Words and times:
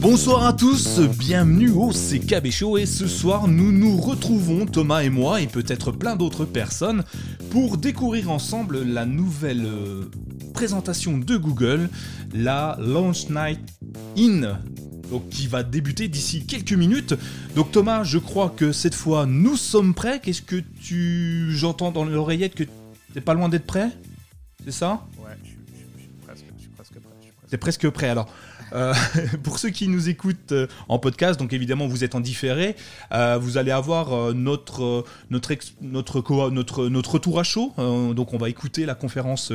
Bonsoir 0.00 0.46
à 0.46 0.52
tous, 0.52 1.00
bienvenue 1.00 1.70
au 1.70 1.90
CKB 1.90 2.50
Show 2.50 2.78
et 2.78 2.86
ce 2.86 3.06
soir 3.06 3.46
nous 3.46 3.72
nous 3.72 3.96
retrouvons, 3.96 4.64
Thomas 4.64 5.02
et 5.02 5.10
moi 5.10 5.40
et 5.40 5.46
peut-être 5.46 5.92
plein 5.92 6.16
d'autres 6.16 6.44
personnes, 6.44 7.04
pour 7.50 7.76
découvrir 7.76 8.30
ensemble 8.30 8.82
la 8.82 9.04
nouvelle 9.04 9.66
euh, 9.66 10.10
présentation 10.54 11.18
de 11.18 11.36
Google, 11.36 11.90
la 12.32 12.78
Launch 12.80 13.28
Night 13.28 13.60
In, 14.16 14.58
donc 15.10 15.28
qui 15.30 15.46
va 15.46 15.62
débuter 15.62 16.08
d'ici 16.08 16.44
quelques 16.46 16.72
minutes. 16.72 17.14
Donc 17.54 17.72
Thomas, 17.72 18.04
je 18.04 18.18
crois 18.18 18.50
que 18.54 18.72
cette 18.72 18.94
fois 18.94 19.26
nous 19.26 19.56
sommes 19.56 19.94
prêts. 19.94 20.20
Qu'est-ce 20.22 20.42
que 20.42 20.62
tu... 20.82 21.48
J'entends 21.52 21.90
dans 21.92 22.04
l'oreillette 22.04 22.54
que 22.54 22.64
t'es 23.14 23.20
pas 23.20 23.34
loin 23.34 23.48
d'être 23.48 23.66
prêt? 23.66 23.90
C'est 24.64 24.72
ça? 24.72 25.06
Ouais, 25.18 25.30
je 25.42 25.48
suis, 25.48 25.56
je 25.96 26.00
suis 26.02 26.08
presque, 26.26 26.44
je 26.56 26.60
suis 26.62 26.70
presque 26.70 26.92
prêt. 26.92 27.00
je 27.20 27.24
suis 27.24 27.32
presque- 27.32 27.50
T'es 27.50 27.56
presque 27.56 27.88
prêt 27.90 28.08
alors. 28.08 28.28
Euh, 28.72 28.94
pour 29.42 29.58
ceux 29.58 29.70
qui 29.70 29.88
nous 29.88 30.08
écoutent 30.08 30.52
euh, 30.52 30.66
en 30.88 30.98
podcast, 30.98 31.38
donc 31.38 31.52
évidemment 31.52 31.86
vous 31.86 32.04
êtes 32.04 32.14
en 32.14 32.20
différé, 32.20 32.76
euh, 33.12 33.38
vous 33.40 33.56
allez 33.58 33.70
avoir 33.70 34.12
euh, 34.12 34.32
notre 34.34 34.82
euh, 34.82 35.04
notre 35.30 35.50
ex- 35.50 35.74
notre 35.80 36.20
notre 36.50 36.88
notre 36.88 37.12
retour 37.12 37.38
à 37.38 37.42
chaud. 37.42 37.72
Euh, 37.78 38.12
donc 38.14 38.34
on 38.34 38.38
va 38.38 38.48
écouter 38.48 38.86
la 38.86 38.94
conférence 38.94 39.52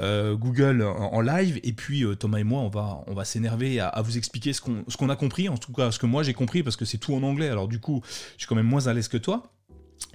Google 0.00 0.82
en, 0.82 1.20
live 1.20 1.60
et 1.62 1.72
puis 1.72 2.04
Thomas 2.18 2.38
et 2.38 2.44
moi 2.44 2.60
on 2.60 2.68
va 2.68 3.00
on 3.06 3.14
va 3.14 3.24
s'énerver 3.24 3.80
à, 3.80 3.88
à 3.88 4.02
vous 4.02 4.16
expliquer 4.16 4.52
ce 4.52 4.60
qu'on 4.60 4.84
qu'on 4.98 5.08
a 5.08 5.16
compris, 5.16 5.48
en 5.48 5.56
tout 5.56 5.72
cas 5.72 5.90
ce 5.90 5.98
que 5.98 6.06
moi 6.06 6.22
j'ai 6.22 6.34
compris 6.34 6.62
parce 6.62 6.76
que 6.76 6.84
c'est 6.84 6.98
tout 6.98 7.14
en 7.14 7.22
anglais. 7.22 7.48
Alors 7.48 7.68
du 7.68 7.80
coup 7.80 8.02
je 8.36 8.42
suis 8.42 8.46
quand 8.48 8.54
même 8.56 8.66
moins 8.66 8.86
à 8.86 8.92
l'aise 8.94 9.08
que 9.08 9.16
toi. 9.18 9.42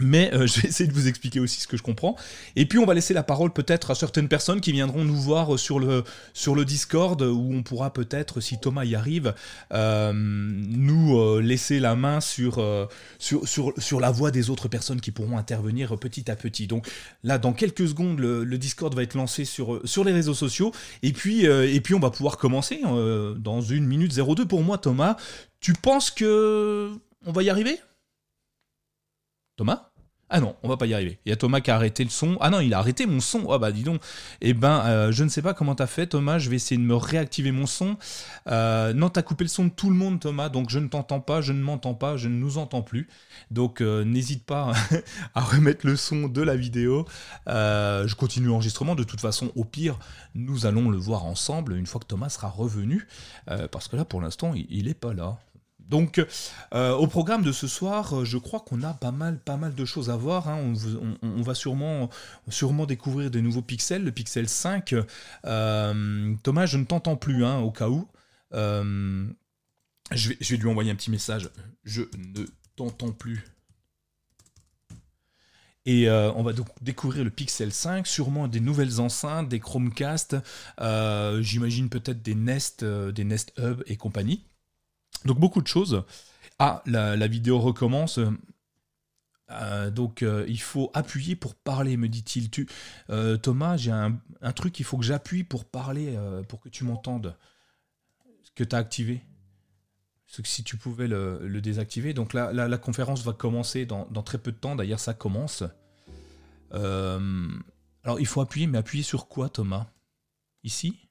Mais 0.01 0.33
euh, 0.33 0.47
je 0.47 0.61
vais 0.61 0.69
essayer 0.69 0.88
de 0.88 0.93
vous 0.93 1.07
expliquer 1.07 1.39
aussi 1.39 1.61
ce 1.61 1.67
que 1.67 1.77
je 1.77 1.83
comprends. 1.83 2.15
Et 2.55 2.65
puis 2.65 2.79
on 2.79 2.85
va 2.85 2.93
laisser 2.93 3.13
la 3.13 3.23
parole 3.23 3.51
peut-être 3.51 3.91
à 3.91 3.95
certaines 3.95 4.27
personnes 4.27 4.62
qui 4.62 4.71
viendront 4.71 5.04
nous 5.04 5.15
voir 5.15 5.54
euh, 5.54 5.57
sur 5.57 5.79
le, 5.79 6.04
sur 6.34 6.55
le 6.55 6.65
Discord, 6.65 7.21
où 7.21 7.54
on 7.54 7.63
pourra 7.63 7.91
peut-être, 7.91 8.39
si 8.39 8.59
Thomas 8.59 8.85
y 8.85 8.95
arrive, 8.95 9.34
euh, 9.73 10.13
nous 10.13 11.20
euh, 11.20 11.41
laisser 11.41 11.79
la 11.79 11.95
main 11.95 12.21
sur, 12.21 12.59
euh, 12.59 12.85
sur, 13.17 13.45
sur, 13.45 13.99
la 13.99 14.12
voix 14.12 14.31
des 14.31 14.49
autres 14.49 14.67
personnes 14.67 15.01
qui 15.01 15.12
pourront 15.12 15.37
intervenir 15.37 15.98
petit 15.98 16.32
à 16.32 16.35
petit. 16.35 16.67
Donc 16.67 16.87
là, 17.23 17.37
dans 17.37 17.54
quelques 17.54 17.87
secondes, 17.87 18.20
le, 18.20 18.43
le 18.43 18.57
Discord 18.57 18.93
va 18.95 19.04
être 19.04 19.15
lancé 19.15 19.45
sur, 19.45 19.76
euh, 19.76 19.82
sur 19.85 20.04
les 20.04 20.13
réseaux 20.13 20.34
sociaux. 20.34 20.71
Et 21.04 21.13
puis, 21.13 21.48
euh, 21.48 21.71
et 21.71 21.82
puis 21.82 21.93
on 21.93 21.99
va 21.99 22.11
pouvoir 22.11 22.37
commencer 22.37 22.82
euh, 22.85 23.35
dans 23.35 23.61
une 23.61 23.85
minute 23.85 24.13
02 24.13 24.45
pour 24.45 24.63
moi, 24.63 24.77
Thomas. 24.77 25.17
Tu 25.59 25.73
penses 25.73 26.11
que 26.11 26.91
on 27.26 27.32
va 27.32 27.43
y 27.43 27.49
arriver? 27.49 27.77
Thomas? 29.60 29.90
Ah 30.29 30.40
non, 30.40 30.55
on 30.63 30.70
va 30.70 30.77
pas 30.77 30.85
y 30.85 30.93
arriver. 30.93 31.20
Il 31.26 31.29
y 31.29 31.34
a 31.34 31.35
Thomas 31.35 31.60
qui 31.60 31.70
a 31.70 31.76
arrêté 31.76 32.05
le 32.05 32.10
son. 32.10 32.38
Ah 32.40 32.49
non, 32.49 32.62
il 32.62 32.74
a 32.74 32.77
arrêté 32.77 33.05
mon 33.05 33.20
son. 33.20 33.52
Ah 33.52 33.57
bah 33.57 33.74
dis 33.74 33.84
donc. 33.84 34.01
Eh 34.40 34.54
ben, 34.54 34.85
euh, 34.85 35.12
je 35.12 35.26
ne 35.26 35.29
sais 35.29 35.41
pas 35.41 35.54
comment 35.54 35.76
t'as 35.76 35.85
fait, 35.85 36.07
Thomas. 36.07 36.38
Je 36.38 36.49
vais 36.49 36.55
essayer 36.55 36.79
de 36.79 36.85
me 36.85 36.96
réactiver 36.96 37.51
mon 37.51 37.66
son. 37.66 37.98
Euh, 38.48 38.93
non, 38.93 39.10
t'as 39.10 39.21
coupé 39.21 39.43
le 39.43 39.49
son 39.49 39.66
de 39.66 39.70
tout 39.70 39.90
le 39.90 39.98
monde, 39.98 40.21
Thomas. 40.21 40.48
Donc 40.48 40.70
je 40.70 40.79
ne 40.79 40.88
t'entends 40.88 41.20
pas, 41.20 41.41
je 41.41 41.51
ne 41.51 41.62
m'entends 41.62 41.93
pas, 41.93 42.16
je 42.16 42.29
ne 42.29 42.35
nous 42.35 42.57
entends 42.57 42.84
plus. 42.84 43.10
Donc 43.51 43.82
euh, 43.82 44.05
n'hésite 44.05 44.46
pas 44.46 44.71
à 45.35 45.41
remettre 45.41 45.85
le 45.85 45.98
son 45.98 46.29
de 46.29 46.41
la 46.41 46.55
vidéo. 46.55 47.05
Je 47.46 48.16
continue 48.16 48.48
l'enregistrement. 48.48 48.96
De 48.96 49.04
toute 49.04 49.20
façon, 49.20 49.51
au 49.57 49.66
pire, 49.66 49.99
nous 50.35 50.66
allons 50.66 50.90
le 50.90 50.98
voir 50.98 51.26
ensemble 51.26 51.76
une 51.76 51.85
fois 51.85 51.99
que 51.99 52.07
Thomas 52.07 52.29
sera 52.29 52.48
revenu. 52.48 53.10
Parce 53.71 53.90
que 53.90 53.98
là, 53.98 54.05
pour 54.05 54.21
l'instant, 54.21 54.54
il, 54.54 54.68
il 54.70 54.88
est 54.88 54.94
pas 54.94 55.13
là. 55.13 55.38
Donc, 55.90 56.23
euh, 56.73 56.93
au 56.93 57.07
programme 57.07 57.41
de 57.41 57.51
ce 57.51 57.68
soir, 57.68 58.20
euh, 58.20 58.23
je 58.23 58.37
crois 58.37 58.59
qu'on 58.59 58.84
a 58.84 58.93
pas 58.93 59.12
mal, 59.12 59.40
pas 59.40 59.57
mal 59.57 59.73
de 59.73 59.85
choses 59.85 60.12
à 60.12 60.15
voir. 60.15 60.48
hein. 60.48 60.73
On, 61.23 61.41
va 61.41 61.55
sûrement, 61.55 62.09
découvrir 62.85 63.32
des 63.32 63.41
nouveaux 63.41 63.63
pixels, 63.63 64.03
le 64.03 64.12
Pixel 64.12 64.47
5. 64.47 64.94
Euh, 65.45 66.35
Thomas, 66.44 66.67
je 66.67 66.77
ne 66.77 66.85
t'entends 66.85 67.16
plus, 67.16 67.44
hein, 67.44 67.57
au 67.59 67.72
cas 67.72 67.89
où. 67.89 68.07
Je, 68.51 70.29
vais, 70.29 70.57
lui 70.57 70.67
envoyer 70.67 70.91
un 70.91 70.95
petit 70.95 71.11
message. 71.11 71.50
Je 71.83 72.03
ne 72.17 72.45
t'entends 72.75 73.11
plus. 73.11 73.44
Et 75.88 76.07
on 76.07 76.44
va 76.44 76.53
donc 76.53 76.67
découvrir 76.81 77.23
le 77.23 77.31
Pixel 77.31 77.73
5, 77.73 78.06
sûrement 78.06 78.47
des 78.47 78.59
nouvelles 78.59 79.00
enceintes, 79.00 79.50
des 79.50 79.59
Chromecast, 79.59 80.35
j'imagine 80.79 81.89
peut-être 81.89 82.21
des 82.21 82.35
Nest, 82.35 82.85
des 82.85 83.23
Nest 83.23 83.53
Hub 83.57 83.81
et 83.88 83.97
compagnie. 83.97 84.44
Donc 85.25 85.40
beaucoup 85.40 85.62
de 85.62 85.68
choses. 85.68 86.03
Ah, 86.59 86.84
la, 86.85 87.28
vidéo 87.28 87.59
recommence. 87.59 88.19
Euh, 89.52 89.90
donc 89.90 90.22
euh, 90.22 90.46
il 90.47 90.59
faut 90.62 90.91
appuyer 90.94 91.35
pour 91.35 91.56
parler, 91.56 91.97
me 91.97 92.07
dit-il. 92.07 92.50
Euh, 93.09 93.38
Thomas, 93.38 93.78
j'ai 93.78 93.91
un, 93.91 94.19
truc, 94.56 94.80
il 94.80 94.84
faut 94.84 94.97
que 94.97 95.06
j'appuie 95.06 95.44
pour 95.44 95.66
parler, 95.66 96.16
euh, 96.16 96.44
pour 96.44 96.59
que 96.59 96.69
tu 96.69 96.84
m'entendes. 96.84 97.35
Que 98.56 98.63
tu 98.63 98.75
as 98.75 98.80
activé. 98.80 99.22
Si 100.28 100.63
tu 100.63 100.78
pouvais 100.78 101.07
le, 101.07 101.59
désactiver. 101.59 102.13
Donc 102.13 102.34
la, 102.34 102.78
conférence 102.78 103.24
va 103.24 103.34
commencer 103.34 103.86
dans, 103.86 104.06
très 104.24 104.38
peu 104.38 104.51
de 104.51 104.57
temps. 104.57 104.75
D'ailleurs, 104.75 105.00
ça 105.00 105.13
commence. 105.13 105.63
Euh, 106.74 107.50
alors 108.03 108.19
il 108.19 108.28
faut 108.28 108.41
appuyer, 108.41 108.68
mais 108.68 108.78
appuyer 108.78 109.03
sur 109.03 109.28
quoi, 109.28 109.50
Thomas? 109.50 109.88
Ici? 110.63 111.08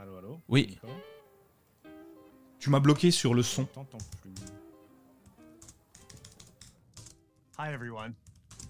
Allô, 0.00 0.16
allô 0.16 0.40
Oui. 0.48 0.78
Tu 2.58 2.70
m'as 2.70 2.80
bloqué 2.80 3.10
sur 3.10 3.34
le 3.34 3.42
son. 3.42 3.62
Je 3.64 3.74
t'entends 3.74 3.98
plus. 4.22 4.32
Hi, 7.58 7.70
everyone. 7.70 8.14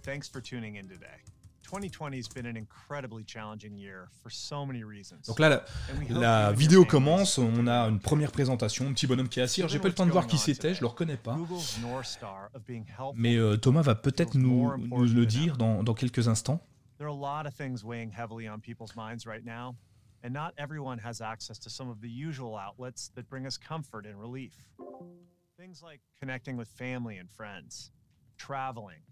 Thanks 0.02 0.28
for 0.28 0.42
tuning 0.42 0.74
in 0.76 0.88
today. 0.88 1.22
2020 1.62 2.16
has 2.16 2.28
been 2.28 2.46
an 2.46 2.56
incredibly 2.56 3.22
challenging 3.24 3.76
year 3.76 4.08
for 4.20 4.32
so 4.32 4.66
many 4.66 4.82
reasons. 4.82 5.28
Donc 5.28 5.38
là, 5.38 5.64
la, 6.08 6.50
vidéo 6.50 6.84
commence, 6.84 7.38
on 7.38 7.68
a 7.68 7.88
une 7.88 8.00
première 8.00 8.32
présentation, 8.32 8.88
un 8.88 8.92
petit 8.92 9.06
bonhomme 9.06 9.28
qui 9.28 9.38
est 9.38 9.44
assis. 9.44 9.62
J'ai 9.68 9.78
pas 9.78 9.86
le 9.86 9.94
temps 9.94 10.06
de 10.06 10.10
voir 10.10 10.26
qui 10.26 10.36
c'était, 10.36 10.74
je 10.74 10.80
le 10.80 10.88
reconnais 10.88 11.16
pas. 11.16 11.36
Mais 13.14 13.36
euh, 13.36 13.56
Thomas 13.56 13.82
va 13.82 13.94
peut-être 13.94 14.36
nous, 14.36 14.76
nous 14.78 15.04
le 15.04 15.26
dire 15.26 15.56
dans, 15.56 15.84
dans 15.84 15.94
quelques 15.94 16.26
instants. 16.26 16.60
There 16.98 17.08
are 17.08 17.14
a 17.14 17.14
lot 17.14 17.46
of 17.46 17.54
things 17.54 17.84
weighing 17.84 18.10
heavily 18.10 18.46
on 18.46 18.58
people's 18.58 18.94
minds 18.94 19.24
right 19.24 19.42
now, 19.42 19.74
and 20.22 20.32
not 20.34 20.54
everyone 20.58 20.98
has 20.98 21.20
access 21.20 21.58
to 21.58 21.70
some 21.70 21.88
of 21.88 22.00
the 22.00 22.08
usual 22.08 22.56
outlets 22.56 23.10
that 23.14 23.28
bring 23.28 23.46
us 23.46 23.56
comfort 23.56 24.06
and 24.06 24.18
relief. 24.18 24.54
Things 25.58 25.82
like 25.82 26.00
connecting 26.20 26.56
with 26.56 26.68
family 26.68 27.18
and 27.18 27.30
friends, 27.30 27.90
traveling, 28.38 29.02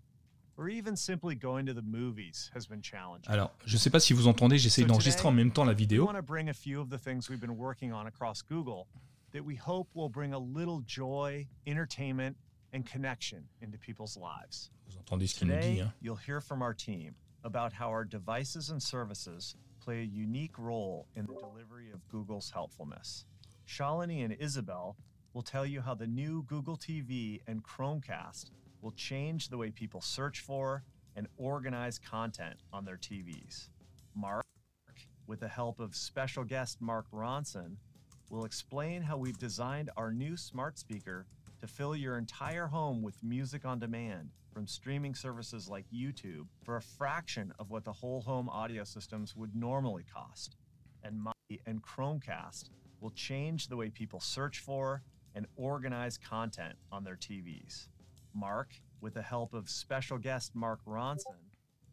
or 0.56 0.69
even 0.69 0.96
simply 0.96 1.34
going 1.34 1.66
to 1.66 1.74
the 1.74 1.82
movies 1.82 2.50
has 2.54 2.66
been 2.66 2.82
challenging. 2.82 3.30
Alors, 3.32 3.52
je 3.64 3.76
sais 3.76 3.91
pas 3.91 4.00
si 4.00 4.14
vous 4.14 4.26
entendez, 4.26 4.58
j'essaie 4.58 4.82
So 4.82 4.88
d'enregistrer 4.88 5.28
en 5.28 5.32
même 5.32 5.52
temps 5.52 5.66
la 5.66 5.74
vidéo. 5.74 6.02
We 6.02 6.06
want 6.06 6.16
to 6.16 6.22
bring 6.22 6.48
a 6.48 6.54
few 6.54 6.80
of 6.80 6.91
the 6.91 6.98
things 6.98 7.28
we've 7.28 7.40
been 7.40 7.56
working 7.56 7.92
on 7.92 8.06
across 8.06 8.42
Google 8.42 8.88
that 9.32 9.44
we 9.44 9.54
hope 9.54 9.88
will 9.94 10.08
bring 10.08 10.32
a 10.32 10.38
little 10.38 10.80
joy, 10.86 11.46
entertainment, 11.66 12.36
and 12.72 12.84
connection 12.84 13.44
into 13.60 13.78
people's 13.78 14.16
lives. 14.16 14.70
Vous 14.88 14.98
entendez 14.98 15.26
ce 15.28 15.38
qu'il 15.38 15.48
nous 15.48 15.60
dit. 15.60 15.80
Hein. 15.80 15.92
you'll 16.00 16.16
hear 16.16 16.40
from 16.40 16.62
our 16.62 16.75
team 16.75 17.14
about 17.44 17.72
how 17.72 17.88
our 17.90 18.04
devices 18.04 18.70
and 18.70 18.82
services 18.82 19.54
play 19.88 20.00
a 20.00 20.04
unique 20.04 20.59
role 20.59 21.06
in 21.16 21.25
the 21.25 21.32
delivery 21.32 21.91
of 21.94 22.06
Google's 22.10 22.50
helpfulness. 22.50 23.25
Shalini 23.66 24.22
and 24.22 24.37
Isabel 24.38 24.99
will 25.32 25.41
tell 25.41 25.65
you 25.65 25.81
how 25.81 25.94
the 25.94 26.06
new 26.06 26.43
Google 26.43 26.76
TV 26.76 27.41
and 27.47 27.65
Chromecast 27.65 28.50
will 28.82 28.91
change 28.91 29.49
the 29.49 29.56
way 29.56 29.71
people 29.71 30.03
search 30.03 30.41
for 30.41 30.82
and 31.16 31.26
organize 31.38 31.99
content 31.99 32.56
on 32.71 32.84
their 32.84 32.99
TVs. 32.99 33.71
Mark, 34.15 34.44
with 35.26 35.41
the 35.41 35.49
help 35.49 35.81
of 35.81 35.97
special 35.97 36.44
guest 36.44 36.82
Mark 36.82 37.06
Ronson, 37.10 37.76
will 38.28 38.44
explain 38.44 39.00
how 39.00 39.16
we've 39.16 39.38
designed 39.38 39.88
our 39.97 40.12
new 40.12 40.37
smart 40.37 40.79
speaker 40.79 41.25
to 41.60 41.66
fill 41.66 41.96
your 41.96 42.19
entire 42.19 42.66
home 42.66 43.02
with 43.02 43.22
music 43.22 43.64
on 43.64 43.78
demand 43.78 44.31
from 44.52 44.66
streaming 44.66 45.14
services 45.14 45.69
like 45.69 45.84
YouTube 45.94 46.46
for 46.62 46.76
a 46.76 46.82
fraction 46.82 47.52
of 47.58 47.70
what 47.70 47.84
the 47.84 47.93
whole 47.93 48.20
home 48.20 48.49
audio 48.49 48.84
systems 48.84 49.37
would 49.37 49.55
normally 49.55 50.05
cost. 50.12 50.56
And 51.02 51.20
my 51.20 51.32
and 51.66 51.82
Chromecast 51.82 52.70
will 53.00 53.10
change 53.10 53.69
the 53.69 53.76
way 53.76 53.88
people 53.88 54.20
search 54.20 54.58
for 54.58 55.02
and 55.34 55.46
organize 55.56 56.19
content 56.19 56.75
on 56.93 57.05
their 57.05 57.16
TVs. 57.16 57.88
Mark, 58.34 58.75
with 59.00 59.14
the 59.14 59.22
help 59.22 59.55
of 59.55 59.70
special 59.70 60.19
guest 60.19 60.55
Mark 60.55 60.81
Ronson, 60.87 61.49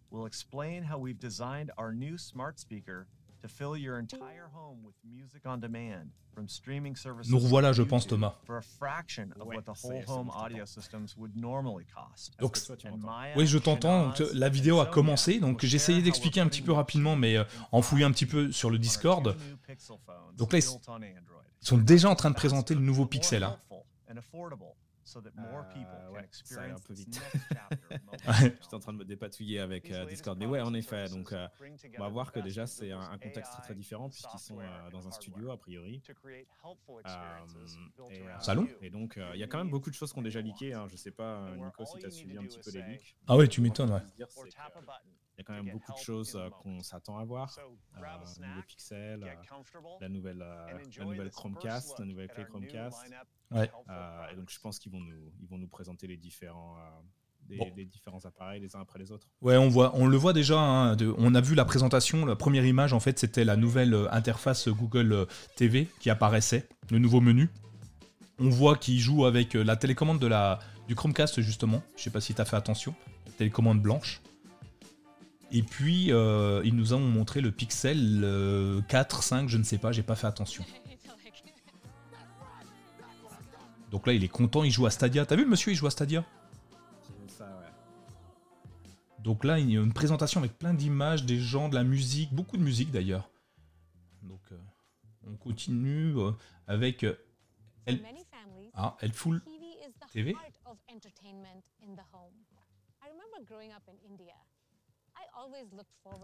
will 0.09 0.25
explain 0.25 0.83
how 0.83 0.97
we've 0.97 1.19
designed 1.19 1.71
our 1.77 1.94
new 1.94 2.17
smart 2.17 2.59
speaker 2.59 3.07
to 3.45 3.53
fill 3.53 3.77
your 3.77 4.00
entire 4.00 4.50
home 4.53 4.83
with 4.83 4.95
music 5.03 5.44
on 5.45 5.57
demand 5.59 6.09
from 6.33 6.47
streaming 6.47 6.95
services. 6.95 7.31
Nous 7.31 7.39
revoilà, 7.39 7.71
je 7.74 7.83
pense, 7.83 8.07
Thomas. 8.07 8.36
For 8.45 8.57
a 8.57 8.62
fraction 8.62 9.30
of 9.39 9.47
Ouais, 9.47 9.56
what 9.57 9.62
the 9.63 9.75
ça 9.75 9.88
y 9.88 9.92
whole 9.92 9.97
est, 9.97 10.06
c'est 10.06 10.12
home 10.12 10.27
bon, 10.27 10.33
je 10.33 10.38
audio 10.45 10.57
t'entends. 10.57 10.65
systems 10.65 11.07
would 11.18 11.36
normally 11.36 11.86
cost. 11.86 12.33
Donc, 12.39 12.57
oui, 13.36 13.45
je 13.47 13.57
t'entends. 13.57 14.13
La 14.33 14.50
vidéo 14.50 14.80
a 14.80 14.86
commencé, 14.86 15.39
donc 15.39 15.63
j'ai 15.63 15.75
essayé 15.75 16.01
d'expliquer 16.01 16.42
un 16.42 16.47
petit 16.47 16.62
peu 16.62 16.71
rapidement, 16.71 17.15
mais 17.15 17.38
euh, 17.38 17.44
en 17.71 17.81
fouillant 17.81 18.07
un 18.07 18.12
petit 18.12 18.25
peu 18.25 18.51
sur 18.51 18.69
le 18.69 18.77
Discord. 18.80 19.36
Donc 20.38 20.53
là. 20.53 20.59
Ils 20.59 21.68
sont 21.68 21.77
déjà 21.80 22.09
en 22.09 22.15
train 22.15 22.30
de 22.30 22.36
présenter 22.36 22.75
le 22.75 22.81
nouveau 22.81 23.06
Pixel. 23.06 23.44
hein. 23.44 23.57
Euh, 25.15 25.63
can 25.73 26.11
ouais, 26.11 26.27
ça 26.31 26.61
allait 26.61 26.71
un 26.71 26.75
experience 26.75 26.81
peu 26.81 26.93
this 26.93 27.05
vite. 27.05 27.21
technology. 27.21 28.55
J'étais 28.61 28.73
en 28.73 28.79
train 28.79 28.93
de 28.93 28.97
me 28.97 29.05
dépatouiller 29.05 29.59
avec 29.59 29.91
euh, 29.91 30.05
Discord. 30.05 30.37
Mais 30.37 30.45
ouais, 30.45 30.61
en 30.61 30.73
effet. 30.73 31.07
Donc, 31.09 31.31
euh, 31.31 31.47
on 31.97 32.01
va 32.01 32.09
voir 32.09 32.31
que 32.31 32.39
déjà, 32.39 32.65
c'est 32.67 32.91
un, 32.91 33.17
contexte 33.17 33.53
très 33.53 33.61
très 33.61 33.75
différent 33.75 34.09
puisqu'ils 34.09 34.39
sont 34.39 34.59
euh, 34.59 34.89
dans 34.91 35.07
un 35.07 35.11
studio, 35.11 35.51
a 35.51 35.57
priori. 35.57 36.01
Euh, 36.89 38.09
et, 38.09 38.21
euh, 38.21 38.39
Salon. 38.39 38.67
Et 38.81 38.89
donc, 38.89 39.17
euh, 39.17 39.31
il 39.33 39.39
y 39.39 39.43
a 39.43 39.47
quand 39.47 39.57
même 39.57 39.69
beaucoup 39.69 39.89
de 39.89 39.95
choses 39.95 40.11
qui 40.11 40.19
ont 40.19 40.23
déjà 40.23 40.41
leaké. 40.41 40.73
Hein. 40.73 40.87
Je 40.89 40.95
sais 40.95 41.11
pas, 41.11 41.51
Nico, 41.55 41.85
si 41.85 41.97
tu 41.99 42.05
as 42.05 42.11
suivi 42.11 42.37
un 42.37 42.43
petit 42.43 42.59
peu 42.59 42.71
les 42.71 42.81
leaks. 42.81 43.15
Ah 43.27 43.35
ouais, 43.35 43.47
tu 43.47 43.61
m'étonnes, 43.61 43.91
ouais. 43.91 44.01
Button 45.37 45.39
y 45.39 45.41
a 45.41 45.43
quand 45.43 45.53
to 45.57 45.63
même 45.63 45.73
beaucoup 45.73 45.91
de 45.93 45.97
choses 46.03 46.35
euh, 46.35 46.49
qu'on 46.61 46.81
s'attend 46.81 47.17
à 47.17 47.25
voir. 47.25 47.49
So 47.51 47.61
Euh, 47.61 47.99
nouveau 48.01 48.25
snack, 48.25 48.65
Pixel, 48.67 49.23
euh, 49.23 49.27
la 50.01 50.09
nouvelle, 50.09 50.37
la 50.37 51.05
nouvelle 51.05 51.29
Chromecast, 51.29 51.99
la 51.99 52.05
nouvelle 52.05 52.27
clé 52.29 52.45
Chromecast. 52.45 52.97
Ouais. 53.51 53.69
et 54.31 54.35
donc, 54.35 54.49
je 54.49 54.59
pense 54.59 54.79
qu'ils 54.79 54.91
vont 54.91 54.99
nous, 55.01 55.31
ils 55.41 55.47
vont 55.47 55.57
nous 55.57 55.67
présenter 55.67 56.07
les 56.07 56.17
différents, 56.17 56.77
des, 57.41 57.57
Bon. 57.57 57.69
des 57.75 57.85
différents 57.85 58.23
appareils 58.25 58.59
les 58.59 58.75
uns 58.75 58.81
après 58.81 58.97
les 58.97 59.11
autres. 59.11 59.27
Ouais, 59.41 59.55
on 59.57 59.69
voit, 59.69 59.91
on 59.95 60.07
le 60.07 60.17
voit 60.17 60.33
déjà. 60.33 60.59
hein, 60.59 60.95
de- 60.95 61.13
on 61.17 61.35
a 61.35 61.41
vu 61.41 61.53
la 61.53 61.63
présentation. 61.65 62.25
La 62.25 62.35
première 62.35 62.65
image, 62.65 62.91
en 62.93 62.99
fait, 62.99 63.19
c'était 63.19 63.43
la 63.45 63.55
nouvelle 63.55 63.93
interface 64.11 64.67
Google 64.67 65.27
TV 65.55 65.88
qui 65.99 66.09
apparaissait, 66.09 66.67
le 66.89 66.97
nouveau 66.99 67.21
menu. 67.21 67.49
On 68.39 68.49
voit 68.49 68.75
qu'il 68.77 68.99
joue 68.99 69.25
avec 69.25 69.53
la 69.53 69.75
télécommande 69.77 70.19
de 70.19 70.27
la 70.27 70.59
du 70.88 70.95
Chromecast 70.95 71.39
justement. 71.41 71.81
Je 71.95 72.03
sais 72.03 72.09
pas 72.11 72.19
si 72.21 72.33
tu 72.33 72.41
as 72.41 72.45
fait 72.45 72.55
attention. 72.57 72.93
La 73.27 73.31
télécommande 73.33 73.81
blanche. 73.81 74.21
Et 75.51 75.63
puis 75.63 76.12
euh, 76.12 76.62
ils 76.65 76.75
nous 76.75 76.94
ont 76.94 77.00
montré 77.00 77.39
le 77.42 77.51
Pixel 77.51 78.21
euh, 78.24 78.81
4, 78.89 79.24
5, 79.24 79.47
je 79.50 79.57
ne 79.57 79.63
sais 79.63 79.77
pas, 79.77 79.92
j'ai 79.92 80.03
pas 80.03 80.15
fait 80.15 80.27
attention. 80.27 80.63
Donc 83.92 84.07
là, 84.07 84.13
il 84.13 84.24
est 84.24 84.27
content, 84.30 84.63
il 84.63 84.71
joue 84.71 84.86
à 84.86 84.92
Stadia. 84.92 85.25
T'as 85.25 85.36
vu 85.36 85.44
le 85.44 85.50
monsieur, 85.50 85.71
il 85.71 85.75
joue 85.75 85.88
à 85.88 85.92
Stadia? 85.92 86.25
Donc 89.19 89.44
là, 89.44 89.59
il 89.59 89.71
y 89.71 89.77
a 89.77 89.81
une 89.81 89.94
présentation 89.94 90.39
avec 90.39 90.57
plein 90.57 90.74
d'images, 90.74 91.24
des 91.25 91.39
gens, 91.39 91.69
de 91.69 91.75
la 91.75 91.83
musique, 91.83 92.33
beaucoup 92.33 92.57
de 92.57 92.62
musique 92.63 92.91
d'ailleurs. 92.91 93.30
Donc 94.24 94.41
euh, 94.51 94.57
on 95.27 95.36
continue 95.38 96.18
euh, 96.18 96.31
avec 96.68 97.03
euh, 97.03 97.15
Elle- 97.86 98.01
ah, 98.74 98.98
Helpful 99.01 99.41
TV. 100.12 100.33
TV. 100.33 100.33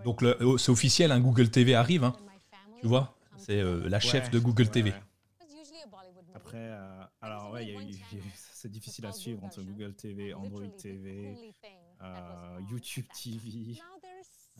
Donc 0.04 0.24
euh, 0.24 0.58
c'est 0.58 0.72
officiel, 0.72 1.12
un 1.12 1.20
Google 1.20 1.50
TV 1.50 1.76
arrive, 1.76 2.04
hein, 2.04 2.14
tu 2.80 2.88
vois 2.88 3.16
C'est 3.38 3.60
euh, 3.60 3.88
la 3.90 4.00
chef 4.00 4.26
Ouais, 4.26 4.30
de 4.32 4.40
Google 4.40 4.64
ouais, 4.64 4.70
TV. 4.72 4.92
ouais. 4.92 5.02
Après, 6.34 6.58
euh, 6.58 7.04
alors 7.22 7.52
ouais, 7.52 7.76
c'est 8.36 8.70
difficile 8.72 9.06
à 9.06 9.12
suivre 9.12 9.44
entre 9.44 9.62
Google 9.62 9.94
TV, 9.96 10.34
Android 10.34 10.68
TV, 10.78 11.36
euh, 12.02 12.60
YouTube 12.70 13.06
TV. 13.22 13.78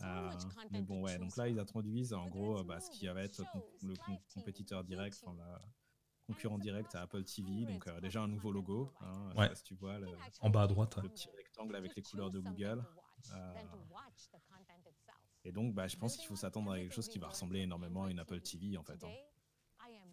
euh, 0.04 0.32
mais 0.72 0.82
bon, 0.82 1.02
ouais, 1.04 1.18
donc 1.18 1.36
là, 1.38 1.48
ils 1.48 1.60
introduisent 1.60 2.14
en 2.14 2.28
gros 2.28 2.64
bah, 2.64 2.80
ce 2.80 2.90
qui 2.92 3.08
va 3.08 3.22
être 3.24 3.42
le 3.84 3.94
compétiteur 4.34 4.84
direct, 4.84 5.18
enfin, 5.26 5.36
le 5.38 6.34
concurrent 6.34 6.58
direct 6.60 6.94
à 6.96 7.02
Apple 7.02 7.24
TV. 7.24 7.66
Donc 7.66 7.88
euh, 7.88 8.00
déjà 8.02 8.22
un 8.22 8.28
nouveau 8.28 8.52
logo. 8.52 8.92
Hein, 9.02 9.32
Ouais. 9.36 9.50
si 9.56 9.64
tu 9.64 9.76
vois 9.76 9.98
le, 9.98 10.08
En 10.42 10.50
bas 10.50 10.64
à 10.64 10.68
droite. 10.68 10.98
le 11.02 11.10
petit 11.10 11.30
rectangle 11.36 11.76
avec 11.76 11.96
les 11.96 12.02
couleurs 12.04 12.30
de 12.32 12.40
Google. 12.40 12.84
Euh, 13.34 13.54
et 15.44 15.52
donc, 15.52 15.74
bah, 15.74 15.88
je 15.88 15.98
pense 15.98 16.18
qu'il 16.18 16.28
faut 16.28 16.36
s'attendre 16.36 16.72
à 16.72 16.78
quelque 16.78 16.94
chose 16.94 17.08
qui 17.08 17.18
va 17.20 17.28
ressembler 17.30 17.62
énormément 17.62 18.06
à 18.06 18.12
une 18.12 18.20
Apple 18.20 18.40
TV 18.42 18.78
en 18.78 18.84
fait. 18.84 19.04
hein. 19.04 19.08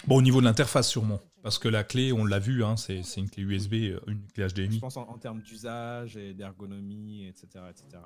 Bon, 0.06 0.16
au 0.16 0.22
niveau 0.22 0.40
de 0.40 0.46
l'interface 0.46 0.88
sûrement, 0.88 1.20
parce 1.42 1.58
que 1.58 1.68
la 1.68 1.82
clé, 1.82 2.12
on 2.12 2.24
l'a 2.24 2.38
vu, 2.38 2.62
hein, 2.64 2.76
c'est 2.76 3.02
c'est 3.02 3.20
une 3.20 3.28
clé 3.28 3.42
USB, 3.42 3.74
euh, 3.74 4.00
une 4.06 4.24
clé 4.28 4.48
Je 4.48 4.54
HDMI. 4.54 4.78
pense 4.78 4.96
en, 4.96 5.02
en 5.08 5.18
termes 5.18 5.42
d'usage 5.42 6.16
et 6.16 6.34
d'ergonomie, 6.34 7.26
etc., 7.26 7.64
etc. 7.70 8.02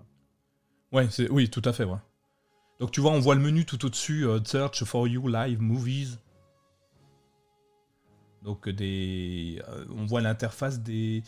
Ouais, 0.90 1.06
oui, 1.30 1.50
tout 1.50 1.60
à 1.66 1.72
fait, 1.74 1.84
ouais. 1.84 1.98
Donc 2.80 2.90
tu 2.92 3.00
vois, 3.00 3.12
on 3.12 3.20
voit 3.20 3.34
le 3.34 3.42
menu 3.42 3.66
tout 3.66 3.84
au-dessus, 3.84 4.24
euh, 4.26 4.40
Search 4.42 4.82
for 4.84 5.06
You, 5.06 5.28
Live, 5.28 5.60
Movies. 5.60 6.18
Donc 8.42 8.68
des, 8.68 9.62
euh, 9.68 9.84
on 9.90 10.04
voit 10.06 10.20
l'interface 10.22 10.80
des. 10.80 11.22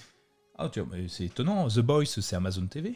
Ah 0.57 0.69
tiens, 0.73 0.87
mais 0.91 1.09
c'est 1.09 1.27
étonnant. 1.27 1.69
The 1.69 1.81
Boys, 1.81 2.07
c'est 2.07 2.35
Amazon 2.37 2.67
TV. 2.67 2.95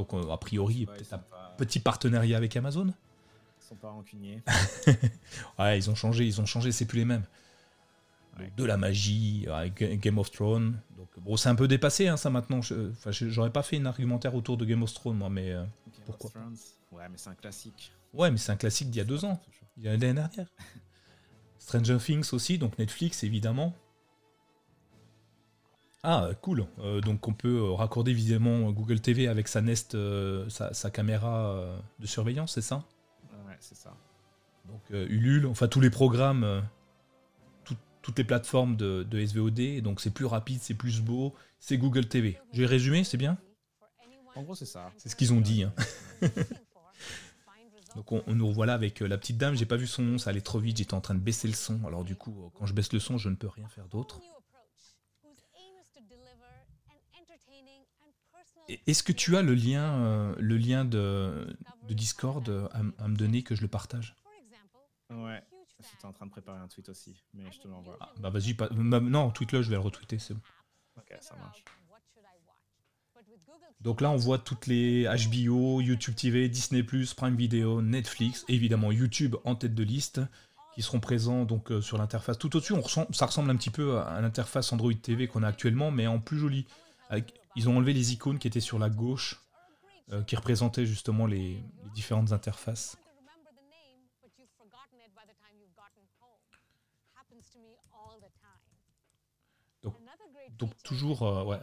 Donc 0.00 0.14
euh, 0.14 0.30
a 0.30 0.38
priori, 0.38 0.86
Ouais, 0.88 0.94
peut-être 0.96 1.12
un 1.12 1.18
pas, 1.18 1.54
petit 1.58 1.78
partenariat 1.80 2.36
avec 2.38 2.56
Amazon. 2.56 2.86
ils 2.86 3.64
sont 3.68 3.74
pas 3.76 3.90
rancuniers. 3.90 4.42
Ouais, 5.58 5.78
ils 5.78 5.90
ont 5.90 5.94
changé, 5.94 6.26
ils 6.26 6.40
ont 6.40 6.46
changé, 6.46 6.72
c'est 6.72 6.86
plus 6.86 7.00
les 7.00 7.04
mêmes. 7.04 7.24
Ouais. 8.38 8.50
de 8.56 8.64
la 8.64 8.76
magie, 8.78 9.46
avec 9.52 9.82
Game 10.00 10.16
of 10.18 10.30
Thrones. 10.30 10.80
Donc 10.96 11.08
bon, 11.18 11.36
c'est 11.36 11.48
un 11.50 11.54
peu 11.54 11.68
dépassé, 11.68 12.08
hein, 12.08 12.16
ça 12.16 12.30
maintenant. 12.30 12.60
Enfin, 12.60 13.10
j'aurais 13.10 13.50
pas 13.52 13.62
fait 13.62 13.76
une 13.76 13.86
argumentaire 13.86 14.34
autour 14.34 14.56
de 14.56 14.64
Game 14.64 14.82
of 14.82 14.94
Thrones, 14.94 15.16
moi, 15.18 15.28
mais 15.28 15.50
euh, 15.50 15.64
Pourquoi. 16.06 16.30
Thrones. 16.30 16.56
Ouais, 16.92 17.06
mais 17.10 17.18
c'est 17.18 17.28
un 17.30 17.34
classique. 17.34 17.92
ouais, 18.14 18.30
mais 18.30 18.38
c'est 18.38 18.52
un 18.52 18.56
classique 18.56 18.88
d'il 18.90 18.98
y 18.98 19.02
a 19.02 19.04
deux 19.04 19.24
ans. 19.26 19.38
Il 19.76 19.82
y 19.84 19.88
a 19.88 19.92
l'année 19.92 20.14
dernière. 20.14 20.46
Stranger 21.58 21.98
Things 21.98 22.32
aussi, 22.32 22.56
donc 22.56 22.78
Netflix 22.78 23.22
évidemment. 23.24 23.74
Ah, 26.02 26.24
euh, 26.24 26.34
cool. 26.34 26.66
Euh, 26.78 27.00
donc 27.00 27.28
on 27.28 27.34
peut 27.34 27.58
euh, 27.58 27.72
raccorder 27.72 28.10
évidemment 28.10 28.70
Google 28.72 29.00
TV 29.00 29.28
avec 29.28 29.48
sa 29.48 29.60
Nest, 29.60 29.94
euh, 29.94 30.48
sa, 30.48 30.72
sa 30.72 30.90
caméra 30.90 31.50
euh, 31.52 31.78
de 31.98 32.06
surveillance, 32.06 32.52
c'est 32.54 32.62
ça? 32.62 32.84
Ouais, 33.46 33.56
c'est 33.60 33.76
ça. 33.76 33.94
Donc 34.66 34.80
euh, 34.92 35.06
Ulule, 35.10 35.46
enfin 35.46 35.68
tous 35.68 35.80
les 35.80 35.90
programmes, 35.90 36.44
euh, 36.44 36.60
tout- 37.64 37.76
toutes 38.02 38.16
les 38.16 38.24
plateformes 38.24 38.76
de, 38.76 39.02
de 39.02 39.18
SVOD, 39.26 39.82
donc 39.82 40.00
c'est 40.00 40.10
plus 40.10 40.24
rapide, 40.24 40.60
c'est 40.62 40.74
plus 40.74 41.00
beau, 41.02 41.34
c'est 41.58 41.76
Google 41.76 42.06
TV. 42.06 42.38
J'ai 42.54 42.64
résumé, 42.64 43.04
c'est 43.04 43.18
bien? 43.18 43.36
En 44.36 44.42
gros, 44.42 44.54
c'est 44.54 44.64
ça. 44.66 44.90
C'est 44.96 45.08
ce 45.10 45.16
qu'ils 45.16 45.32
ont 45.34 45.40
dit. 45.40 45.64
hein. 45.64 45.72
Donc 47.96 48.12
on, 48.12 48.22
on 48.28 48.34
nous 48.36 48.46
revoilà 48.46 48.72
avec 48.74 49.02
euh, 49.02 49.08
la 49.08 49.18
petite 49.18 49.36
dame, 49.36 49.56
j'ai 49.56 49.66
pas 49.66 49.76
vu 49.76 49.88
son 49.88 50.02
nom, 50.02 50.16
ça 50.16 50.30
allait 50.30 50.40
trop 50.40 50.60
vite, 50.60 50.76
j'étais 50.76 50.94
en 50.94 51.00
train 51.00 51.14
de 51.14 51.18
baisser 51.20 51.48
le 51.48 51.54
son. 51.54 51.84
Alors 51.84 52.04
du 52.04 52.14
coup, 52.14 52.30
euh, 52.44 52.48
quand 52.54 52.64
je 52.64 52.72
baisse 52.72 52.92
le 52.92 53.00
son, 53.00 53.18
je 53.18 53.28
ne 53.28 53.34
peux 53.34 53.48
rien 53.48 53.68
faire 53.68 53.86
d'autre. 53.88 54.20
Est-ce 58.86 59.02
que 59.02 59.12
tu 59.12 59.36
as 59.36 59.42
le 59.42 59.54
lien, 59.54 59.92
euh, 60.04 60.34
le 60.38 60.56
lien 60.56 60.84
de, 60.84 61.46
de 61.88 61.94
Discord 61.94 62.48
euh, 62.48 62.68
à, 62.72 63.04
à 63.04 63.08
me 63.08 63.16
donner 63.16 63.42
que 63.42 63.54
je 63.54 63.62
le 63.62 63.68
partage? 63.68 64.14
Ouais. 65.10 65.42
J'étais 65.80 66.04
en 66.06 66.12
train 66.12 66.26
de 66.26 66.30
préparer 66.30 66.58
un 66.58 66.68
tweet 66.68 66.88
aussi, 66.90 67.22
mais 67.32 67.50
je 67.50 67.58
te 67.58 67.66
l'envoie. 67.68 67.96
Ah, 68.00 68.12
Bah 68.18 68.28
vas-y, 68.30 68.52
pas- 68.54 68.68
bah, 68.70 69.00
non, 69.00 69.30
tweet-le, 69.30 69.62
je 69.62 69.70
vais 69.70 69.76
le 69.76 69.80
retweeter, 69.80 70.18
c'est 70.18 70.34
bon. 70.34 70.40
Ok, 70.98 71.16
ça 71.20 71.34
marche. 71.36 71.64
Donc 73.80 74.02
là, 74.02 74.10
on 74.10 74.16
voit 74.16 74.38
toutes 74.38 74.66
les 74.66 75.04
HBO, 75.04 75.80
YouTube 75.80 76.14
TV, 76.14 76.48
Disney+, 76.50 76.82
Prime 76.82 77.34
Video, 77.36 77.80
Netflix, 77.80 78.44
et 78.48 78.54
évidemment 78.54 78.92
YouTube 78.92 79.36
en 79.44 79.54
tête 79.54 79.74
de 79.74 79.82
liste, 79.82 80.20
qui 80.74 80.82
seront 80.82 81.00
présents 81.00 81.44
donc 81.46 81.72
euh, 81.72 81.80
sur 81.80 81.96
l'interface. 81.96 82.38
Tout 82.38 82.54
au-dessus, 82.56 82.74
on 82.74 82.82
ça 83.12 83.26
ressemble 83.26 83.50
un 83.50 83.56
petit 83.56 83.70
peu 83.70 83.98
à 83.98 84.20
l'interface 84.20 84.70
Android 84.72 84.92
TV 84.92 85.28
qu'on 85.28 85.42
a 85.42 85.48
actuellement, 85.48 85.90
mais 85.90 86.06
en 86.06 86.20
plus 86.20 86.38
joli. 86.38 86.66
Avec- 87.08 87.39
ils 87.56 87.68
ont 87.68 87.76
enlevé 87.76 87.92
les 87.92 88.12
icônes 88.12 88.38
qui 88.38 88.46
étaient 88.48 88.60
sur 88.60 88.78
la 88.78 88.90
gauche, 88.90 89.40
euh, 90.10 90.22
qui 90.24 90.36
représentaient 90.36 90.86
justement 90.86 91.26
les, 91.26 91.62
différentes 91.94 92.32
interfaces. 92.32 92.96
Donc- 100.50 100.82
toujours, 100.82 101.22
ouais. 101.46 101.58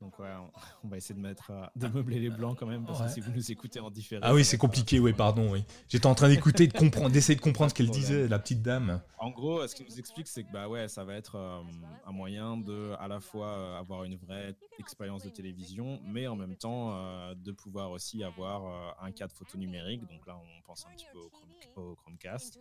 Donc 0.00 0.18
ouais, 0.18 0.28
on, 0.84 0.88
va 0.88 0.96
essayer 0.96 1.14
de 1.14 1.20
mettre, 1.20 1.50
euh, 1.50 1.66
de 1.76 1.88
meubler 1.88 2.18
les 2.20 2.30
blancs 2.30 2.56
quand 2.58 2.66
même, 2.66 2.84
parce 2.86 3.00
Ouais. 3.00 3.06
que 3.06 3.12
si 3.12 3.20
vous 3.20 3.30
nous 3.32 3.50
écoutez 3.52 3.80
en 3.80 3.90
différé. 3.90 4.20
Ah 4.24 4.32
oui, 4.34 4.44
c'est 4.44 4.56
compliqué, 4.56 4.98
oui, 4.98 5.12
pardon, 5.12 5.52
oui. 5.52 5.64
J'étais 5.88 6.06
en 6.06 6.14
train 6.14 6.28
d'écouter, 6.28 6.66
de 6.66 6.72
comprendre, 6.76 7.10
d'essayer 7.10 7.36
de 7.36 7.40
comprendre 7.40 7.70
ce 7.70 7.74
qu'elle 7.74 7.90
disait, 7.90 8.26
la 8.26 8.38
petite 8.38 8.62
dame. 8.62 9.02
En 9.18 9.30
gros, 9.30 9.66
ce 9.66 9.74
qu'il 9.74 9.86
nous 9.86 9.98
explique, 9.98 10.26
c'est 10.28 10.44
que 10.44 10.50
bah 10.52 10.68
ouais, 10.68 10.88
ça 10.88 11.04
va 11.04 11.14
être 11.14 11.34
euh, 11.36 11.60
un 12.06 12.12
moyen 12.12 12.56
de 12.56 12.94
à 12.98 13.08
la 13.08 13.20
fois 13.20 13.48
euh, 13.48 13.78
avoir 13.78 14.04
une 14.04 14.16
vraie 14.16 14.54
expérience 14.78 15.22
de 15.22 15.28
télévision, 15.28 16.00
mais 16.04 16.26
en 16.26 16.36
même 16.36 16.56
temps 16.56 16.94
euh, 16.94 17.34
de 17.34 17.52
pouvoir 17.52 17.90
aussi 17.90 18.24
avoir 18.24 18.64
euh, 18.64 19.06
un 19.06 19.12
cadre 19.12 19.34
photo 19.34 19.58
numérique. 19.58 20.00
Donc 20.08 20.26
là, 20.26 20.36
on 20.38 20.62
pense 20.62 20.86
un 20.86 20.94
petit 20.94 21.06
peu 21.12 21.18
au, 21.18 21.28
Chrome- 21.28 21.90
au 21.90 21.94
Chromecast 21.96 22.58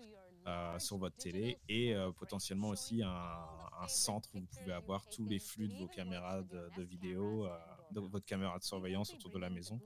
sur 0.79 0.97
votre 0.97 1.17
télé 1.17 1.59
et 1.67 1.95
euh, 1.95 2.11
potentiellement 2.11 2.69
aussi 2.69 3.01
un, 3.03 3.87
centre 3.87 4.29
où 4.35 4.39
vous 4.39 4.47
pouvez 4.59 4.73
avoir 4.73 5.07
tous 5.07 5.25
les 5.25 5.39
flux 5.39 5.69
de 5.69 5.75
vos 5.75 5.87
caméras 5.87 6.43
de, 6.43 6.83
vidéo, 6.83 7.45
euh, 7.45 7.57
de 7.91 8.01
votre 8.01 8.25
caméra 8.25 8.59
de 8.59 8.63
surveillance 8.63 9.13
autour 9.13 9.31
de 9.31 9.39
la 9.39 9.49
maison. 9.49 9.79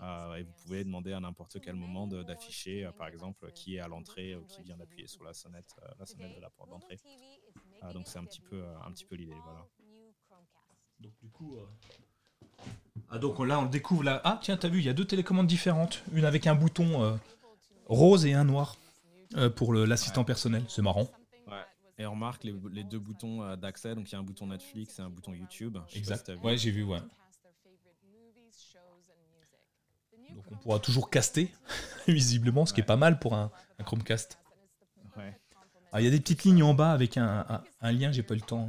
Euh, 0.00 0.34
et 0.36 0.42
vous 0.42 0.52
pouvez 0.62 0.84
demander 0.84 1.12
à 1.12 1.20
n'importe 1.20 1.60
quel 1.60 1.74
moment 1.74 2.06
d'afficher, 2.06 2.84
euh, 2.84 2.92
par 2.92 3.08
exemple, 3.08 3.50
qui 3.52 3.76
est 3.76 3.80
à 3.80 3.88
l'entrée 3.88 4.34
ou 4.36 4.44
qui 4.46 4.62
vient 4.62 4.76
d'appuyer 4.76 5.06
sur 5.06 5.22
la 5.22 5.32
sonnette, 5.32 5.74
euh, 5.82 5.88
la 5.98 6.06
sonnette 6.06 6.34
de 6.34 6.40
la 6.40 6.50
porte 6.50 6.70
d'entrée. 6.70 6.98
Ah, 7.82 7.92
donc 7.92 8.06
c'est 8.06 8.18
un 8.18 8.24
petit 8.24 8.40
peu, 8.40 8.62
euh, 8.62 8.74
un 8.84 8.92
petit 8.92 9.04
peu 9.04 9.16
l'idée, 9.16 9.36
voilà. 9.44 9.66
Donc 11.00 11.12
du 11.20 11.28
coup, 11.30 11.56
euh, 11.56 11.66
à, 13.10 13.18
donc 13.18 13.38
là, 13.40 13.58
on 13.58 13.64
le 13.64 13.68
découvre 13.68 14.04
là. 14.04 14.20
Ah, 14.24 14.38
tiens, 14.40 14.56
t'as 14.56 14.68
vu, 14.68 14.78
il 14.78 14.84
y 14.84 14.88
a 14.88 14.92
deux 14.92 15.04
télécommandes 15.04 15.46
différentes. 15.46 16.02
Une 16.12 16.24
avec 16.24 16.46
un 16.46 16.54
bouton 16.54 17.02
euh, 17.02 17.16
rose 17.86 18.24
et 18.24 18.32
un 18.32 18.44
noir 18.44 18.76
euh, 19.36 19.50
pour 19.50 19.72
l'assistant 19.74 20.24
personnel. 20.24 20.64
C'est 20.68 20.82
marrant. 20.82 21.08
Ouais. 21.46 21.62
Et 21.98 22.06
on 22.06 22.12
remarque 22.12 22.44
les, 22.44 22.54
les 22.72 22.84
deux 22.84 22.98
boutons 22.98 23.42
euh, 23.42 23.56
d'accès. 23.56 23.94
Donc 23.94 24.08
il 24.10 24.12
y 24.12 24.16
a 24.16 24.18
un 24.18 24.22
bouton 24.22 24.46
Netflix 24.46 24.98
et 24.98 25.02
un 25.02 25.10
bouton 25.10 25.32
YouTube. 25.34 25.78
Exact. 25.94 26.30
si. 26.34 26.38
Ouais, 26.44 26.56
j'ai 26.56 26.70
vu, 26.70 26.82
ouais. 26.84 27.00
Donc 30.34 30.44
on 30.50 30.56
pourra 30.56 30.78
toujours 30.78 31.10
caster, 31.10 31.52
visiblement, 32.08 32.64
ce 32.66 32.72
qui 32.72 32.80
est 32.80 32.84
pas 32.84 32.96
mal 32.96 33.18
pour 33.18 33.34
un, 33.34 33.50
un 33.78 33.84
Chromecast. 33.84 34.38
Ouais. 35.16 35.38
Ah, 35.92 36.00
il 36.00 36.04
y 36.04 36.06
a 36.06 36.10
des 36.10 36.20
petites 36.20 36.44
lignes 36.44 36.62
en 36.62 36.72
bas 36.72 36.92
avec 36.92 37.18
un, 37.18 37.44
un- 37.48 37.62
un 37.82 37.92
lien, 37.92 38.12
j'ai 38.12 38.22
pas 38.22 38.32
eu 38.34 38.38
le 38.38 38.42
temps. 38.46 38.66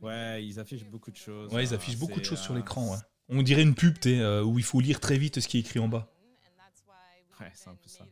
Ouais, 0.00 0.44
ils 0.46 0.60
affichent 0.60 0.84
beaucoup 0.84 1.10
de 1.10 1.16
choses. 1.16 1.52
Ouais, 1.52 1.64
ils 1.64 1.72
Euh, 1.72 1.76
affichent 1.76 1.98
beaucoup 1.98 2.20
de 2.20 2.24
choses 2.24 2.38
sur 2.40 2.54
euh, 2.54 2.56
l'écran. 2.58 2.92
Ouais. 2.92 2.98
On 3.28 3.42
dirait 3.42 3.62
une 3.62 3.74
pub 3.74 3.96
euh, 4.06 4.42
où 4.42 4.58
il 4.58 4.64
faut 4.64 4.80
lire 4.80 5.00
très 5.00 5.18
vite 5.18 5.40
ce 5.40 5.48
qui 5.48 5.56
est 5.56 5.60
écrit 5.60 5.80
en 5.80 5.88
bas. 5.88 6.08
Ouais, 7.40 7.50
c'est 7.54 7.68
un 7.68 7.74
peu 7.74 7.88
ça. 7.88 8.04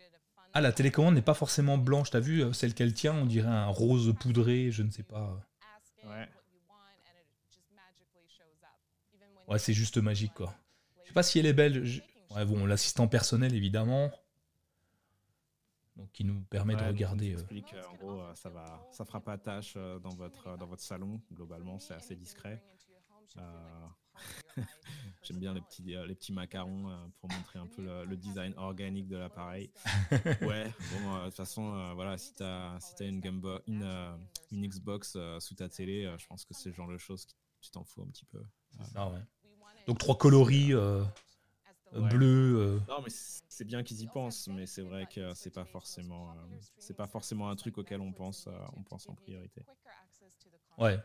Ah, 0.55 0.61
la 0.61 0.73
télécommande 0.73 1.15
n'est 1.15 1.23
pas 1.23 1.35
forcément 1.35 1.79
blanche, 1.79 2.11
t'as 2.11 2.21
vu 2.21 2.43
euh, 2.43 2.53
Celle 2.53 2.75
qu'elle 2.75 2.95
tient, 2.95 3.15
on 3.15 3.27
dirait 3.27 3.49
un 3.49 3.67
rose 3.69 4.15
poudré, 4.19 4.71
je 4.71 4.83
ne 4.83 4.91
sais 4.91 5.03
pas. 5.03 5.39
Ouais. 6.05 6.29
Ouais, 9.47 9.59
c'est 9.59 9.73
juste 9.73 9.97
magique, 9.99 10.35
quoi. 10.35 10.55
Je 11.05 11.09
sais 11.09 11.15
pas 11.15 11.23
si 11.23 11.39
elle 11.39 11.47
est 11.47 11.53
belle. 11.55 11.85
je- 11.85 12.01
Ouais, 12.31 12.45
bon, 12.45 12.67
l'assistant 12.67 13.09
personnel, 13.09 13.55
évidemment. 13.55 14.11
Donc, 15.97 16.13
qui 16.13 16.25
nous 16.25 16.43
permet 16.43 16.77
de 16.77 16.83
Ouais, 16.83 16.89
regarder. 16.89 17.35
euh, 17.35 17.39
euh, 17.75 17.83
en 17.87 17.95
gros, 17.97 18.23
ça 18.35 18.51
va, 18.51 18.87
ça 18.93 19.05
fera 19.07 19.21
pas 19.21 19.39
tâche 19.39 19.75
dans 19.75 20.15
votre 20.15 20.57
dans 20.59 20.67
votre 20.67 20.83
salon. 20.83 21.21
Globalement, 21.33 21.79
c'est 21.79 21.95
assez 21.95 22.15
discret. 22.15 22.63
Euh, 23.39 23.87
J'aime 25.23 25.39
bien 25.39 25.53
les 25.53 25.61
petits 25.61 25.95
euh, 25.95 26.07
les 26.07 26.15
petits 26.15 26.33
macarons 26.33 26.89
euh, 26.91 26.97
pour 27.21 27.31
montrer 27.31 27.59
un 27.59 27.67
peu 27.67 27.83
le, 27.83 28.05
le 28.05 28.17
design 28.17 28.55
organique 28.57 29.09
de 29.09 29.17
l'appareil. 29.17 29.71
Ouais. 30.43 30.73
Bon, 30.93 31.15
euh, 31.17 31.21
de 31.21 31.25
toute 31.27 31.35
façon, 31.37 31.95
voilà, 31.95 32.17
si 32.19 32.35
t'as 32.35 32.79
une 33.01 33.21
Xbox 34.53 35.17
sous 35.41 35.55
ta 35.55 35.69
télé, 35.69 36.15
je 36.19 36.27
pense 36.27 36.45
que 36.45 36.55
c'est 36.55 36.69
le 36.71 36.75
genre 36.75 36.89
de 36.89 36.99
choses 36.99 37.27
que 37.27 37.33
tu 37.61 37.71
t'en 37.71 37.85
fous 37.85 38.03
un 38.03 38.07
petit 38.09 38.25
peu. 38.27 38.43
Ouais. 38.79 39.21
Donc, 39.87 39.99
trois 39.99 40.17
coloris 40.17 40.75
Ouais. 41.93 42.09
bleus. 42.11 42.57
euh, 42.59 42.81
Non, 42.89 43.01
mais 43.03 43.09
c'est 43.11 43.43
c'est 43.49 43.65
bien 43.65 43.83
qu'ils 43.83 44.03
y 44.03 44.07
pensent, 44.07 44.47
mais 44.49 44.67
c'est 44.67 44.83
vrai 44.83 45.07
que 45.13 45.35
c'est 45.35 45.51
pas 45.51 45.65
forcément, 45.65 46.31
euh, 46.31 46.35
c'est 46.79 46.95
pas 46.95 47.09
forcément 47.09 47.51
un 47.51 47.57
truc 47.57 47.77
auquel 47.79 48.01
on 48.01 48.13
pense, 48.13 48.47
euh, 48.47 48.53
on 48.77 48.83
pense 48.85 49.09
en 49.09 49.15
priorité. 49.17 49.65
Ouais. 50.77 50.97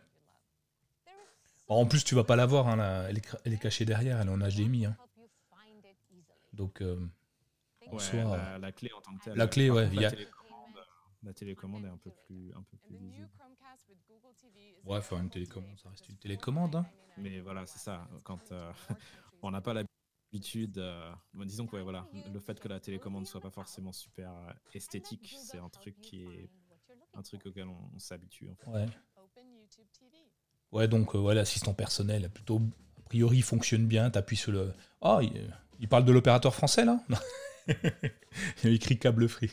Alors, 1.74 1.82
en 1.82 1.88
plus, 1.88 2.04
tu 2.04 2.14
vas 2.14 2.24
pas 2.24 2.36
la 2.36 2.46
voir, 2.46 2.68
hein, 2.68 3.06
elle, 3.10 3.18
est, 3.18 3.26
cra- 3.26 3.40
elle 3.46 3.54
est 3.54 3.58
cachée 3.58 3.84
derrière, 3.84 4.22
elle 4.22 4.28
est 4.28 4.32
en 4.32 4.38
HDMI. 4.38 4.86
hein. 4.86 4.96
Donc, 6.54 6.82
euh, 6.82 6.96
en 7.88 7.94
Ouais, 7.96 8.04
soi, 8.04 8.24
la, 8.26 8.60
la 8.60 8.72
clé 8.72 8.92
en 8.96 9.02
tant 9.02 9.18
que 9.18 9.24
telle. 9.24 9.38
la 9.38 9.48
clé, 9.48 9.70
Par 9.70 9.76
ouais, 9.78 9.90
La, 9.96 10.08
a- 10.08 10.12
télécommande, 10.12 10.86
la 11.24 11.34
télécommande 11.34 11.86
est 11.86 11.90
un 11.90 11.98
peu 11.98 12.12
plus, 12.28 12.54
un 12.54 12.62
peu 12.64 12.78
plus 12.78 12.96
visible. 12.96 13.32
ouais, 14.86 15.02
faire 15.02 15.20
une 15.20 15.30
télécommande, 15.30 15.80
ça 15.82 15.90
reste 15.90 16.08
une 16.10 16.18
télécommande. 16.18 16.76
hein. 16.76 16.86
Mais 17.18 17.40
voilà, 17.42 17.66
c'est 17.66 17.80
ça. 17.80 18.08
Quand 18.24 18.52
euh, 18.52 18.72
on 19.42 19.52
n'a 19.52 19.62
pas 19.62 19.74
l'habitude, 19.74 20.78
euh, 20.78 21.12
bon, 21.34 21.46
disons 21.46 21.66
que 21.68 21.76
ouais, 21.76 21.84
voilà, 21.84 22.08
le 22.14 22.40
fait 22.40 22.60
que 22.60 22.68
la 22.68 22.80
télécommande 22.80 23.28
soit 23.28 23.42
pas 23.42 23.52
forcément 23.52 23.92
super 23.94 24.32
euh, 24.32 24.52
esthétique, 24.74 25.34
c'est 25.38 25.60
un 25.60 25.70
truc 25.70 25.96
qui 26.02 26.24
est 26.24 26.50
un 27.16 27.22
truc 27.22 27.46
auquel 27.46 27.68
on, 27.68 27.90
on 27.96 28.00
s'habitue. 28.00 28.50
en 28.50 28.56
fait. 28.56 28.68
Ouais. 28.68 28.88
Ouais, 30.74 30.88
donc, 30.88 31.16
euh, 31.16 31.20
ouais, 31.20 31.36
l'assistant 31.36 31.74
personnel, 31.74 32.30
plutôt, 32.30 32.62
a 32.98 33.10
priori, 33.10 33.38
il 33.38 33.44
fonctionne 33.44 33.86
bien. 33.86 34.10
T'appuies 34.10 34.36
sur 34.36 34.52
le. 34.52 34.74
Ah, 35.02 35.20
il, 35.22 35.32
il 35.80 35.88
parle 35.88 36.04
de 36.04 36.12
l'opérateur 36.12 36.54
français, 36.54 36.84
là 36.84 37.00
Non. 37.10 37.18
Il 38.64 38.70
a 38.70 38.74
écrit 38.74 39.00
câble 39.00 39.30
free. 39.30 39.52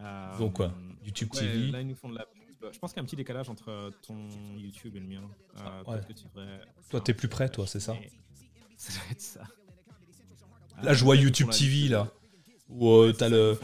Euh, 0.00 0.38
Donc, 0.38 0.54
quoi, 0.54 0.72
YouTube 1.04 1.28
ouais, 1.34 1.40
TV. 1.40 1.70
Là, 1.70 1.80
ils 1.80 1.86
nous 1.86 1.94
font 1.94 2.08
de 2.08 2.16
la 2.16 2.24
pub. 2.26 2.72
Je 2.72 2.78
pense 2.78 2.92
qu'il 2.92 2.98
y 2.98 3.00
a 3.00 3.02
un 3.02 3.06
petit 3.06 3.16
décalage 3.16 3.48
entre 3.48 3.90
ton 4.06 4.28
YouTube 4.58 4.96
et 4.96 5.00
le 5.00 5.06
mien. 5.06 5.22
Euh, 5.22 5.58
Ah, 5.58 5.82
peut-être 5.84 6.08
ouais. 6.08 6.14
que 6.14 6.20
tu 6.20 6.24
devrais 6.28 6.60
Toi, 6.90 7.00
t'es 7.00 7.14
plus 7.14 7.28
près, 7.28 7.48
toi, 7.48 7.66
c'est 7.66 7.80
ça 7.80 7.94
Ça 8.76 8.92
doit 8.94 9.02
être 9.12 9.20
ça. 9.20 9.42
Là, 10.82 10.94
je 10.94 11.04
vois 11.04 11.16
ils 11.16 11.20
font 11.20 11.24
YouTube 11.26 11.48
la 11.48 11.56
TV, 11.56 11.88
là. 11.88 12.08
Où 12.68 12.88
euh, 12.88 13.12
t'as 13.12 13.28
le. 13.28 13.58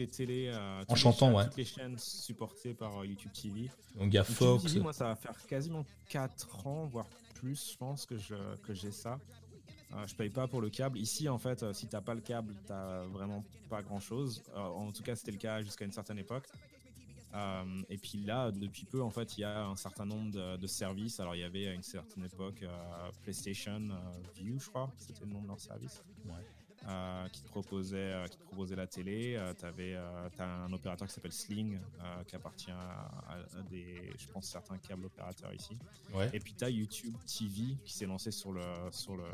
Les 0.00 0.08
télés. 0.08 0.50
euh, 0.52 0.82
les 0.88 0.96
chantant, 0.96 1.26
chaînes- 1.26 1.34
ouais. 1.36 1.44
Toutes 1.44 1.56
les 1.56 1.64
chaînes 1.64 1.98
supportées 1.98 2.74
par 2.74 2.98
euh, 3.00 3.06
YouTube 3.06 3.30
TV. 3.32 3.70
Donc, 3.96 4.08
il 4.08 4.14
y 4.14 4.18
a 4.18 4.24
Fox. 4.24 4.64
TV, 4.64 4.80
moi, 4.80 4.92
ça 4.92 5.04
va 5.04 5.14
faire 5.16 5.36
quasiment 5.46 5.84
4 6.08 6.66
ans, 6.66 6.86
voire 6.86 7.06
plus, 7.34 7.70
je 7.72 7.76
pense, 7.76 8.04
que 8.06 8.16
je- 8.18 8.56
que 8.62 8.74
j'ai 8.74 8.90
ça. 8.90 9.18
Euh, 9.92 10.06
je 10.06 10.14
paye 10.14 10.30
pas 10.30 10.46
pour 10.46 10.60
le 10.60 10.70
câble. 10.70 10.98
Ici, 10.98 11.28
en 11.28 11.38
fait, 11.38 11.62
euh, 11.62 11.72
si 11.72 11.86
t'as 11.86 12.00
pas 12.00 12.14
le 12.14 12.20
câble, 12.20 12.54
t'as 12.66 13.04
vraiment 13.06 13.44
pas 13.68 13.82
grand 13.82 14.00
chose. 14.00 14.42
en 14.54 14.90
tout 14.92 15.02
cas, 15.02 15.14
c'était 15.16 15.32
le 15.32 15.38
cas 15.38 15.62
jusqu'à 15.62 15.84
une 15.84 15.92
certaine 15.92 16.18
époque. 16.18 16.46
Et 17.88 17.96
puis 17.98 18.18
là, 18.24 18.50
depuis 18.50 18.84
peu, 18.84 19.02
en 19.02 19.10
fait, 19.10 19.38
il 19.38 19.42
y 19.42 19.44
a 19.44 19.64
un 19.66 19.76
certain 19.76 20.04
nombre 20.04 20.30
de, 20.32 20.56
de 20.56 20.66
services. 20.66 21.20
Alors, 21.20 21.34
il 21.36 21.40
y 21.40 21.44
avait 21.44 21.68
à 21.68 21.72
une 21.74 21.82
certaine 21.82 22.24
époque 22.24 22.64
PlayStation 23.22 23.80
View, 24.36 24.58
je 24.58 24.68
crois, 24.68 24.90
c'était 24.96 25.24
le 25.24 25.32
nom 25.32 25.42
de 25.42 25.46
leur 25.48 25.60
service. 25.60 26.02
Ouais. 26.26 26.32
Euh, 26.88 27.28
qui 27.28 27.42
te 27.42 27.48
proposait, 27.48 27.96
euh, 28.14 28.26
qui 28.26 28.38
te 28.38 28.42
proposait 28.44 28.74
la 28.74 28.86
télé. 28.86 29.34
Euh, 29.36 29.52
t'avais, 29.52 29.94
euh, 29.94 30.28
t'as 30.34 30.46
un 30.46 30.72
opérateur 30.72 31.06
qui 31.06 31.12
s'appelle 31.12 31.32
Sling, 31.32 31.78
qui 32.26 32.34
appartient 32.36 32.70
à, 32.70 33.10
à 33.28 33.62
des, 33.68 34.14
je 34.18 34.26
pense, 34.28 34.46
certains 34.48 34.78
câbles 34.78 35.04
opérateurs 35.04 35.52
ici. 35.52 35.76
Ouais. 36.14 36.30
Et 36.32 36.40
puis 36.40 36.54
tu 36.54 36.64
as 36.64 36.70
YouTube 36.70 37.14
TV 37.26 37.76
qui 37.84 37.92
s'est 37.92 38.06
lancé 38.06 38.30
sur 38.30 38.52
le, 38.52 38.62
sur 38.92 39.14
le, 39.14 39.24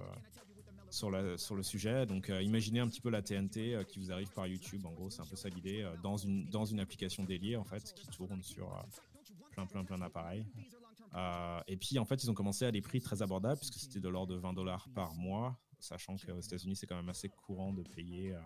sur 0.90 1.10
la- 1.12 1.38
sur 1.38 1.54
le 1.54 1.62
sujet. 1.62 2.04
Donc 2.04 2.30
euh, 2.30 2.42
imaginez 2.42 2.80
un 2.80 2.88
petit 2.88 3.00
peu 3.00 3.10
la 3.10 3.22
TNT 3.22 3.74
euh, 3.74 3.84
qui 3.84 4.00
vous 4.00 4.10
arrive 4.10 4.32
par 4.32 4.48
YouTube. 4.48 4.84
En 4.84 4.90
gros, 4.92 5.08
c'est 5.10 5.22
un 5.22 5.26
peu 5.26 5.36
ça 5.36 5.48
l'idée. 5.48 5.82
euh, 5.82 5.94
dans, 6.02 6.16
une, 6.16 6.50
dans 6.50 6.64
une 6.64 6.80
application 6.80 7.22
dédiée, 7.22 7.56
en 7.56 7.64
fait, 7.64 7.94
qui 7.94 8.08
tourne 8.08 8.42
sur 8.42 8.68
plein, 9.52 9.66
plein, 9.66 9.84
plein 9.84 9.98
d'appareils. 9.98 10.44
Et 11.68 11.76
puis, 11.76 11.98
en 11.98 12.04
fait, 12.04 12.22
ils 12.22 12.30
ont 12.30 12.34
commencé 12.34 12.64
à 12.66 12.70
des 12.72 12.82
prix 12.82 13.00
très 13.00 13.22
abordables, 13.22 13.58
puisque 13.58 13.78
c'était 13.78 14.00
de 14.00 14.08
l'ordre 14.08 14.34
de 14.34 14.38
20 14.38 14.52
dollars 14.52 14.86
par 14.94 15.14
mois, 15.14 15.56
sachant 15.78 16.16
qu'aux 16.16 16.40
États-Unis, 16.40 16.76
c'est 16.76 16.86
quand 16.86 16.96
même 16.96 17.08
assez 17.08 17.28
courant 17.28 17.72
de 17.72 17.82
payer, 17.82 18.34
euh, 18.34 18.40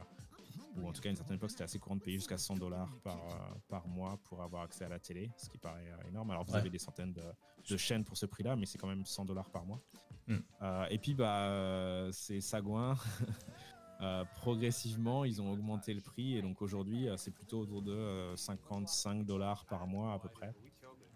ou 0.77 0.89
en 0.89 0.93
tout 0.93 1.01
cas, 1.01 1.09
à 1.09 1.11
une 1.11 1.17
certaine 1.17 1.37
époque, 1.37 1.51
c'était 1.51 1.65
assez 1.65 1.79
courant 1.79 1.97
de 1.97 2.03
payer 2.03 2.19
jusqu'à 2.19 2.39
100 2.39 2.57
dollars 2.57 2.97
par, 3.03 3.17
euh, 3.17 3.55
par 3.69 3.87
mois 3.89 4.19
pour 4.25 4.43
avoir 4.43 4.63
accès 4.63 4.85
à 4.85 4.89
la 4.89 4.99
télé, 4.99 5.31
ce 5.37 5.49
qui 5.49 5.59
paraît 5.59 5.91
euh, 5.91 6.09
énorme. 6.09 6.31
Alors, 6.31 6.45
vous 6.45 6.53
Ouais. 6.53 6.59
avez 6.59 6.71
des 6.71 6.79
centaines 6.79 7.13
de, 7.13 7.23
de 7.69 7.77
chaînes 7.77 8.05
pour 8.05 8.17
ce 8.17 8.27
prix-là, 8.27 8.57
mais 8.57 8.67
c'est 8.67 8.79
quand 8.79 8.89
même 8.89 9.05
100 9.05 9.25
dollars 9.25 9.51
par 9.51 9.65
mois. 9.65 9.81
Hmm. 10.27 10.39
Euh, 10.63 10.87
et 10.91 10.99
puis, 10.99 11.15
bah, 11.15 12.09
c'est 12.13 12.41
sagouin. 12.41 12.97
Euh, 14.03 14.25
progressivement, 14.37 15.27
ils 15.27 15.43
ont 15.43 15.53
augmenté 15.53 15.93
le 15.93 16.01
prix 16.01 16.35
et 16.39 16.41
donc 16.41 16.63
aujourd'hui, 16.63 17.07
c'est 17.19 17.31
plutôt 17.33 17.61
autour 17.61 17.83
de 17.83 17.93
euh, 17.93 18.35
55 18.35 19.27
dollars 19.27 19.67
par 19.67 19.87
mois 19.87 20.15
à 20.15 20.19
peu 20.19 20.31
près. 20.31 20.55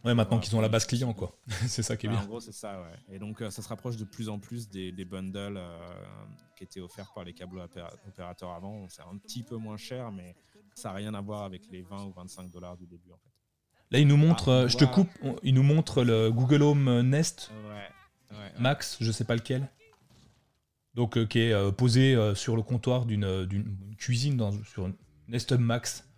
Ouais, 0.05 0.15
maintenant 0.15 0.37
Ouais, 0.37 0.43
qu'ils 0.43 0.55
ont 0.55 0.61
la 0.61 0.69
base 0.69 0.87
client, 0.87 1.13
quoi. 1.15 1.35
c'est 1.67 1.83
ça 1.83 1.97
qui 1.97 2.07
est 2.07 2.09
Bah, 2.11 2.17
bien. 2.17 2.25
en 2.25 2.27
gros, 2.27 2.41
c'est 2.41 2.53
ça, 2.53 2.81
ouais. 2.83 3.15
Et 3.15 3.19
donc, 3.19 3.41
euh, 3.41 3.51
ça 3.51 3.63
se 3.63 3.69
rapproche 3.69 3.97
de 3.97 4.05
plus 4.05 4.29
en 4.29 4.39
plus 4.39 4.69
des, 4.69 4.93
des 4.93 5.05
bundles 5.05 5.57
euh, 5.57 5.79
qui 6.59 6.65
étaient 6.65 6.81
offerts 6.81 7.13
par 7.15 7.25
les 7.25 7.33
câbles 7.33 7.59
opéra- 7.59 7.93
opérateurs 8.07 8.51
avant. 8.51 8.87
C'est 8.91 9.03
un 9.03 9.17
petit 9.17 9.43
peu 9.43 9.57
moins 9.57 9.77
cher, 9.79 10.13
mais 10.13 10.37
ça 10.75 10.91
n'a 10.91 10.97
rien 10.97 11.15
à 11.15 11.21
voir 11.21 11.43
avec 11.45 11.63
les 11.71 11.83
20 11.83 12.05
ou 12.05 12.13
25 12.13 12.51
dollars 12.51 12.77
du 12.77 12.87
début, 12.87 13.11
en 13.13 13.17
fait. 13.17 13.31
Là, 13.91 13.99
il 13.99 14.07
nous 14.09 14.17
montre, 14.17 14.51
Ah, 14.51 14.53
on 14.53 14.65
euh, 14.65 14.69
je 14.69 14.77
te 14.77 14.85
coupe, 14.85 15.09
il 15.43 15.55
nous 15.55 15.63
montre 15.63 16.03
le 16.03 16.31
Google 16.31 16.63
Home 16.63 17.01
Nest 17.03 17.51
Ouais. 17.69 18.37
ouais, 18.37 18.53
Max, 18.59 18.99
je 19.01 19.11
sais 19.13 19.25
pas 19.25 19.37
lequel. 19.37 19.69
Donc, 20.95 21.17
euh, 21.17 21.27
qui 21.27 21.41
est 21.41 21.53
euh, 21.53 21.71
posé 21.73 22.15
euh, 22.15 22.35
sur 22.35 22.57
le 22.57 22.63
comptoir 22.63 23.05
d'une 23.07 23.25
euh, 23.25 23.47
cuisine 23.99 24.37
dans, 24.37 24.53
sur 24.65 24.87
une 24.87 24.95
Nest 25.29 25.51
Hub 25.51 25.61
Max. 25.61 26.09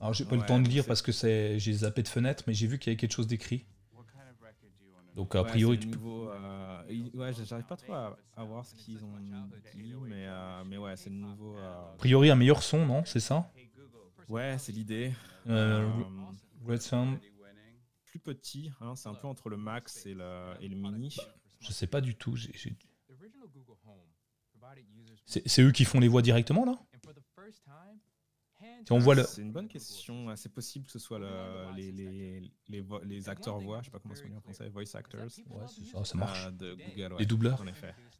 Alors, 0.00 0.14
j'ai 0.14 0.24
pas 0.24 0.34
le 0.34 0.40
Ouais, 0.40 0.46
temps 0.46 0.58
de 0.58 0.68
lire 0.68 0.84
parce 0.86 1.02
que 1.02 1.12
j'ai 1.12 1.72
zappé 1.72 2.02
de 2.02 2.08
fenêtre, 2.08 2.44
mais 2.46 2.54
j'ai 2.54 2.66
vu 2.66 2.78
qu'il 2.78 2.90
y 2.90 2.92
avait 2.92 2.96
quelque 2.96 3.12
chose 3.12 3.26
d'écrit. 3.26 3.64
Donc, 5.14 5.34
a 5.34 5.44
priori, 5.44 5.78
tu 5.78 5.88
le 5.88 5.98
peux- 5.98 6.30
euh, 6.30 6.82
ouais, 7.14 7.32
j'arrive 7.44 7.66
pas 7.66 7.76
trop 7.76 7.92
à, 7.92 8.16
à 8.36 8.44
voir 8.44 8.64
ce 8.64 8.74
qu'ils 8.74 9.04
ont 9.04 9.16
dit, 9.74 9.94
mais, 10.08 10.26
euh, 10.26 10.64
mais 10.64 10.78
ouais, 10.78 10.96
c'est 10.96 11.10
le 11.10 11.16
nouveau. 11.16 11.56
euh, 11.56 11.94
a 11.94 11.96
priori, 11.98 12.30
un 12.30 12.36
meilleur 12.36 12.62
son, 12.62 12.86
non 12.86 13.04
C'est 13.04 13.20
ça? 13.20 13.50
Ouais, 14.28 14.56
c'est 14.58 14.72
l'idée. 14.72 15.12
Red 15.46 16.80
Sound, 16.82 17.18
plus 18.04 18.18
petit, 18.20 18.70
hein, 18.80 18.94
c'est 18.96 19.08
un 19.08 19.14
peu 19.14 19.26
entre 19.28 19.48
le 19.50 19.56
max 19.56 20.06
et 20.06 20.14
le, 20.14 20.54
et 20.60 20.68
le 20.68 20.76
mini. 20.76 21.14
je 21.60 21.72
sais 21.72 21.86
pas 21.86 22.00
du 22.00 22.14
tout. 22.14 22.36
c'est 25.26 25.62
eux 25.62 25.72
qui 25.72 25.84
font 25.84 26.00
les 26.00 26.08
voix 26.08 26.22
directement, 26.22 26.64
là? 26.64 26.78
Si 28.86 28.92
on 28.92 28.98
voit 28.98 29.14
le. 29.14 29.24
C'est 29.24 29.42
une 29.42 29.52
bonne 29.52 29.68
question. 29.68 30.26
C'est 30.36 30.52
possible 30.52 30.86
que 30.86 30.92
ce 30.92 30.98
soit 30.98 31.18
le- 31.18 31.74
les, 31.76 31.92
les, 31.92 32.52
les, 32.68 32.84
les 33.04 33.28
acteurs 33.28 33.58
voix, 33.58 33.80
je 33.80 33.86
sais 33.86 33.90
pas 33.90 33.98
comment 33.98 34.14
ça 34.14 34.24
dit 34.24 34.34
en 34.36 34.40
français, 34.40 34.68
voice 34.68 34.84
actors. 34.94 35.20
Ouais, 35.20 35.64
c'est 35.68 35.84
ça, 35.84 36.04
ça 36.04 36.18
marche. 36.18 36.46
euh, 36.46 36.50
de 36.50 36.74
Google, 36.74 37.12
ouais, 37.14 37.18
Les 37.20 37.26
doubleurs. 37.26 37.64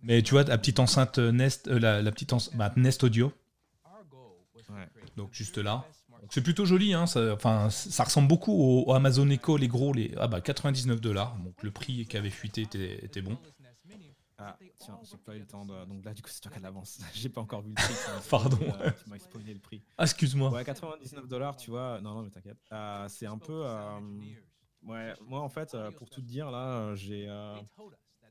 Mais 0.02 0.22
tu 0.22 0.32
vois, 0.32 0.44
la 0.44 0.58
petite 0.58 0.78
enceinte 0.78 1.18
Nest, 1.18 1.68
euh, 1.68 1.78
la, 1.78 2.02
la 2.02 2.12
petite 2.12 2.32
enceinte, 2.32 2.56
bah, 2.56 2.72
Nest 2.76 3.04
Audio, 3.04 3.32
Ouais. 4.70 4.88
donc 5.16 5.32
juste 5.32 5.58
là. 5.58 5.84
C'est 6.30 6.42
plutôt 6.42 6.64
joli, 6.64 6.92
hein, 6.94 7.06
ça, 7.06 7.32
enfin, 7.34 7.70
ça 7.70 8.04
ressemble 8.04 8.28
beaucoup 8.28 8.52
au, 8.52 8.84
au 8.86 8.92
Amazon 8.94 9.28
Echo, 9.30 9.56
les 9.56 9.66
gros, 9.68 9.92
les 9.92 10.14
ah 10.18 10.28
bah 10.28 10.40
99 10.40 11.00
dollars. 11.00 11.36
Donc 11.42 11.60
le 11.62 11.70
prix 11.72 12.06
qui 12.06 12.16
avait 12.16 12.30
fuité 12.30 12.62
était, 12.62 13.04
était 13.04 13.22
bon. 13.22 13.36
Ah, 14.42 14.56
tiens, 14.78 14.98
j'ai 15.04 15.18
pas 15.18 15.36
eu 15.36 15.40
le 15.40 15.46
temps 15.46 15.66
de. 15.66 15.84
Donc 15.84 16.04
là, 16.04 16.14
du 16.14 16.22
coup, 16.22 16.30
c'est 16.30 16.40
toi 16.40 16.50
qui 16.50 16.56
as 16.56 16.60
de 16.60 16.64
l'avance. 16.64 16.98
j'ai 17.14 17.28
pas 17.28 17.40
encore 17.42 17.60
vu 17.62 17.68
le 17.70 17.74
prix. 17.74 17.94
Pardon. 18.30 18.58
euh, 18.80 18.90
Tu 19.02 19.10
m'as 19.10 19.18
spoilé 19.18 19.52
le 19.54 19.60
prix. 19.60 19.82
Ah, 19.98 20.04
excuse-moi. 20.04 20.50
Ouais, 20.50 20.64
99 20.64 21.28
dollars, 21.28 21.56
tu 21.56 21.70
vois. 21.70 22.00
Non, 22.00 22.14
non, 22.14 22.22
mais 22.22 22.30
t'inquiète. 22.30 22.58
Euh, 22.72 23.06
c'est 23.08 23.26
un 23.26 23.38
peu. 23.38 23.62
euh, 23.66 24.00
Ouais, 24.82 25.12
moi, 25.26 25.40
en 25.40 25.50
fait, 25.50 25.74
euh, 25.74 25.90
pour 25.90 26.08
tout 26.08 26.22
te 26.22 26.26
dire, 26.26 26.50
là, 26.50 26.66
euh, 26.78 26.94
j'ai. 26.96 27.28
euh, 27.28 27.54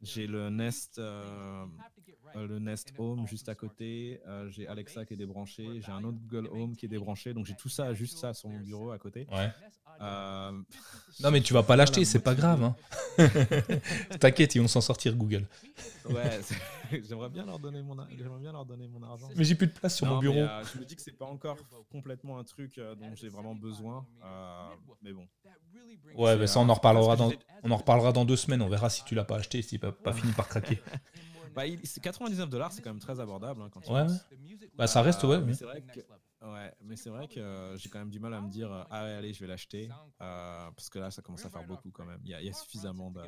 J'ai 0.02 0.28
le 0.28 0.50
Nest, 0.50 0.98
euh, 0.98 1.66
euh, 2.36 2.48
le 2.48 2.58
Nest 2.58 2.94
Home 2.98 3.28
juste 3.28 3.50
à 3.50 3.56
côté. 3.56 4.22
euh, 4.26 4.50
j'ai 4.50 4.66
Alexa 4.66 5.06
qui 5.06 5.14
est 5.14 5.18
débranché. 5.18 5.82
J'ai 5.82 5.92
un 5.92 6.04
autre 6.06 6.18
Google 6.18 6.48
Home 6.48 6.76
qui 6.76 6.86
est 6.86 6.90
débranché. 6.90 7.34
Donc 7.34 7.46
j'ai 7.46 7.56
tout 7.56 7.68
ça, 7.70 7.94
juste 7.94 8.18
ça, 8.18 8.34
sur 8.34 8.50
mon 8.50 8.62
bureau 8.62 8.92
à 8.92 8.98
côté. 8.98 9.28
Ouais. 9.32 9.52
Euh, 10.02 10.52
Non, 11.22 11.32
mais 11.32 11.42
tu 11.42 11.54
vas 11.54 11.64
pas 11.64 11.76
l'acheter, 11.76 12.02
la 12.02 12.06
c'est 12.06 12.20
pas 12.20 12.36
grave. 12.36 12.64
Hein. 12.64 12.76
T'inquiète, 14.20 14.56
ils 14.56 14.62
vont 14.62 14.68
s'en 14.68 14.82
sortir 14.82 15.16
Google. 15.16 15.46
Ouais, 16.10 16.40
j'aimerais 17.08 17.30
bien 17.30 17.46
leur 17.46 17.60
donner 17.60 17.82
mon, 17.82 17.98
ar- 18.00 18.08
j'aimerais 18.18 18.40
bien 18.40 18.52
leur 18.52 18.66
donner 18.66 18.88
mon 18.88 19.04
argent. 19.04 19.30
Mais 19.36 19.44
j'ai 19.44 19.56
plus 19.56 19.68
de 19.68 19.72
place 19.74 19.96
sur 19.98 20.06
Non, 20.06 20.14
mon 20.16 20.18
mais, 20.22 20.28
bureau. 20.30 20.40
euh, 20.48 20.64
je 20.74 20.80
me 20.80 20.86
dis 20.86 20.96
que 20.96 21.02
c'est 21.02 21.12
pas 21.18 21.26
encore 21.26 21.58
complètement 21.92 22.40
un 22.40 22.44
truc 22.44 22.78
euh, 22.78 22.96
dont 22.96 23.14
j'ai 23.16 23.30
vraiment 23.30 23.56
besoin. 23.56 24.06
mais 25.02 25.14
bon. 25.14 25.28
Ouais, 26.16 26.36
mais 26.38 26.48
ça, 26.48 26.60
on 26.60 26.70
en 26.70 26.74
reparlera 26.74 27.16
dans, 27.16 27.32
on 27.64 27.72
en 27.72 27.78
reparlera 27.78 28.12
dans 28.12 28.26
deux 28.26 28.36
semaines. 28.38 28.62
On 28.62 28.70
verra 28.70 28.90
si 28.90 29.04
tu 29.04 29.16
l'as 29.16 29.26
pas 29.26 29.38
acheté, 29.38 29.62
si 29.62 29.78
pas, 29.78 29.92
pas 29.92 30.14
fini 30.14 30.32
par 30.34 30.48
craquer. 30.48 30.82
Bah, 31.56 31.66
il- 31.68 31.80
c'est 31.86 32.00
99 32.02 32.50
dollars, 32.50 32.72
c'est 32.72 32.82
quand 32.82 32.92
même 32.92 33.00
très 33.00 33.20
abordable. 33.20 33.62
hein, 33.62 33.70
quand 33.72 33.82
tu 33.82 33.92
Ouais, 33.92 34.06
penses. 34.06 34.24
Bah, 34.76 34.88
ça 34.88 35.02
reste, 35.02 35.24
ouais. 35.24 35.40
mais 35.42 35.54
c'est 35.54 35.66
vrai 35.66 35.82
que, 35.82 36.00
ouais, 36.42 36.72
mais 36.84 36.96
c'est 36.96 37.10
vrai 37.10 37.28
que 37.28 37.40
euh, 37.40 37.78
j'ai 37.78 37.90
quand 37.90 38.00
même 38.00 38.10
du 38.10 38.20
mal 38.20 38.34
à 38.34 38.42
me 38.42 38.50
dire 38.50 38.72
euh, 38.72 38.84
ah 38.90 39.04
ouais, 39.06 39.12
allez, 39.14 39.34
je 39.34 39.40
vais 39.42 39.48
l'acheter 39.48 39.90
euh, 40.22 40.70
parce 40.76 40.90
que 40.90 41.00
là, 41.00 41.12
ça 41.12 41.22
commence 41.22 41.46
à 41.46 41.50
faire 41.50 41.66
beaucoup 41.66 41.92
quand 41.92 42.06
même. 42.06 42.20
Il 42.24 42.32
y 42.32 42.34
a, 42.34 42.42
il 42.42 42.48
y 42.48 42.50
a 42.50 42.54
suffisamment 42.54 43.12
de. 43.12 43.22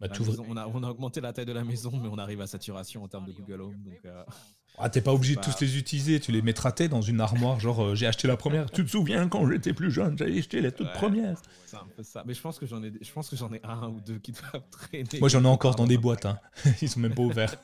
Bah, 0.00 0.08
maison- 0.18 0.44
on, 0.48 0.56
a, 0.56 0.66
on 0.66 0.82
a 0.82 0.88
augmenté 0.90 1.20
la 1.20 1.32
taille 1.32 1.46
de 1.46 1.52
la 1.52 1.62
maison, 1.62 1.92
mais 1.94 2.08
on 2.10 2.18
arrive 2.18 2.40
à 2.40 2.48
saturation 2.48 3.04
en 3.04 3.08
termes 3.08 3.26
de 3.26 3.32
Google 3.32 3.60
Home. 3.60 3.82
Donc, 3.84 4.00
euh, 4.04 4.24
Ah, 4.78 4.88
t'es 4.88 5.00
pas 5.02 5.12
obligé 5.12 5.34
de 5.36 5.40
Bah- 5.40 5.46
tous 5.46 5.60
les 5.60 5.76
utiliser, 5.78 6.18
tu 6.18 6.32
les 6.32 6.40
mettras 6.42 6.72
t'es, 6.72 6.88
dans 6.88 7.02
une 7.02 7.20
armoire, 7.20 7.60
genre 7.60 7.84
euh, 7.84 7.94
j'ai 7.94 8.06
acheté 8.06 8.26
la 8.26 8.36
première. 8.38 8.68
Tu 8.70 8.84
te 8.84 8.90
souviens 8.90 9.28
quand 9.28 9.46
j'étais 9.48 9.74
plus 9.74 9.90
jeune, 9.92 10.16
j'avais 10.18 10.36
acheté 10.38 10.60
la 10.62 10.72
toute 10.72 10.86
Ouais. 10.88 10.92
première. 10.94 11.40
c'est 11.66 11.76
un 11.76 11.86
peu 11.94 12.02
ça. 12.02 12.24
Mais 12.26 12.32
je 12.34 12.40
pense 12.40 12.58
que 12.58 12.64
j'en 12.66 12.82
ai, 12.82 12.90
je 13.00 13.12
pense 13.12 13.28
que 13.28 13.36
j'en 13.36 13.52
ai 13.52 13.60
un 13.64 13.88
ou 13.90 14.00
deux 14.00 14.18
qui 14.18 14.32
doivent 14.32 14.64
traîner. 14.70 15.20
Moi 15.20 15.28
j'en 15.28 15.44
ai 15.44 15.48
encore 15.48 15.74
dans 15.76 15.86
des 15.86 15.98
boîtes, 15.98 16.24
hein. 16.26 16.40
ils 16.82 16.88
sont 16.88 17.00
même 17.00 17.14
pas 17.14 17.22
ouverts. 17.22 17.54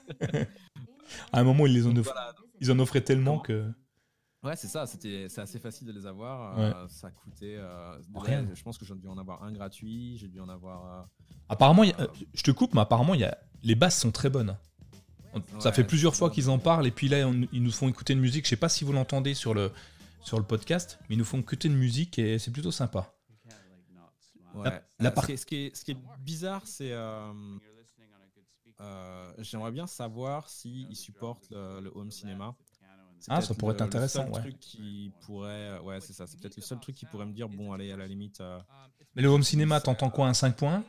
à 1.33 1.41
un 1.41 1.45
moment 1.45 1.67
ils, 1.67 1.73
les 1.75 1.87
en 1.87 1.95
ils 2.61 2.71
en 2.71 2.79
offraient 2.79 3.01
tellement 3.01 3.39
que. 3.39 3.73
Ouais, 4.45 4.55
c'est 4.55 4.69
ça, 4.69 4.87
c'était, 4.87 5.27
c'est 5.29 5.41
assez 5.41 5.59
facile 5.59 5.87
de 5.89 5.93
les 5.93 6.07
avoir. 6.07 6.57
euh, 6.59 6.87
ça 6.89 7.11
coûtait. 7.11 7.57
euh, 7.59 7.99
Rien. 8.15 8.47
je 8.55 8.63
pense 8.63 8.79
que 8.79 8.85
j'ai 8.85 8.95
dû 8.95 9.09
en 9.09 9.19
avoir 9.19 9.43
un 9.43 9.51
gratuit, 9.53 10.17
j'ai 10.17 10.29
dû 10.29 10.39
en 10.41 10.49
avoir. 10.49 11.01
euh, 11.01 11.03
Apparemment, 11.49 11.83
il 11.83 11.91
y 11.91 11.93
a- 11.95 12.01
euh, 12.03 12.07
je 12.35 12.43
te 12.43 12.51
coupe, 12.53 12.73
mais 12.75 12.81
apparemment 12.83 13.15
y 13.15 13.25
a... 13.25 13.37
les 13.65 13.75
basses 13.75 13.99
sont 13.99 14.13
très 14.13 14.31
bonnes. 14.31 14.57
On- 15.35 15.61
Ça 15.61 15.73
fait 15.73 15.83
plusieurs 15.85 16.15
fois 16.15 16.31
qu'ils 16.31 16.51
en 16.51 16.59
parlent, 16.59 16.87
et 16.87 16.91
puis 16.93 17.09
là 17.09 17.27
on- 17.27 17.47
ils 17.53 17.63
nous 17.63 17.73
font 17.73 17.89
écouter 17.89 18.13
une 18.13 18.21
musique. 18.21 18.45
Je 18.45 18.51
sais 18.51 18.57
pas 18.57 18.69
si 18.69 18.85
vous 18.85 18.93
l'entendez 18.93 19.35
sur 19.35 19.55
le, 19.55 19.73
sur 20.23 20.39
le 20.39 20.45
podcast, 20.45 20.99
mais 21.09 21.17
ils 21.17 21.19
nous 21.19 21.25
font 21.25 21.41
écouter 21.41 21.67
une 21.69 21.77
musique 21.77 22.19
et 22.19 22.39
c'est 22.39 22.51
plutôt 22.53 22.71
sympa. 22.71 23.13
Ouais. 24.55 24.71
La- 25.01 25.11
la 25.11 25.15
ce, 25.23 25.27
qui 25.27 25.33
est, 25.33 25.37
ce 25.37 25.47
qui 25.47 25.57
est- 25.57 25.77
ce 25.77 25.85
qui 25.85 25.91
est 25.93 25.99
bizarre, 26.21 26.63
c'est. 26.67 26.93
J'aimerais 29.39 29.73
bien 29.73 29.87
savoir 29.87 30.49
s'ils 30.49 30.95
supportent 30.97 31.49
le, 31.51 31.81
le 31.81 31.91
home 31.95 32.11
cinéma. 32.11 32.55
Ah, 33.29 33.41
ça 33.41 33.55
pourrait 33.55 33.75
être 33.75 33.83
intéressant, 33.83 34.27
Le 34.27 34.33
seul 34.33 34.35
ouais. 34.35 34.41
truc 34.51 34.61
qui 34.61 35.13
pourrait. 35.27 35.79
Ouais, 35.81 36.01
c'est 36.01 36.13
ça. 36.13 36.27
C'est 36.27 36.39
peut-être 36.41 36.57
le 36.57 36.63
seul 36.63 36.79
truc 36.79 36.95
qui 36.97 37.07
pourrait 37.07 37.27
me 37.27 37.33
dire 37.33 37.49
bon, 37.49 37.73
allez, 37.73 37.91
à 37.93 37.97
la 37.97 38.07
limite. 38.07 38.41
euh, 38.41 38.59
Mais 39.17 39.23
le 39.23 39.29
home 39.29 39.43
cinéma, 39.43 39.81
t'entends 39.81 40.11
quoi 40.11 40.29
Un 40.29 40.35
5 40.35 40.57
points? 40.57 40.85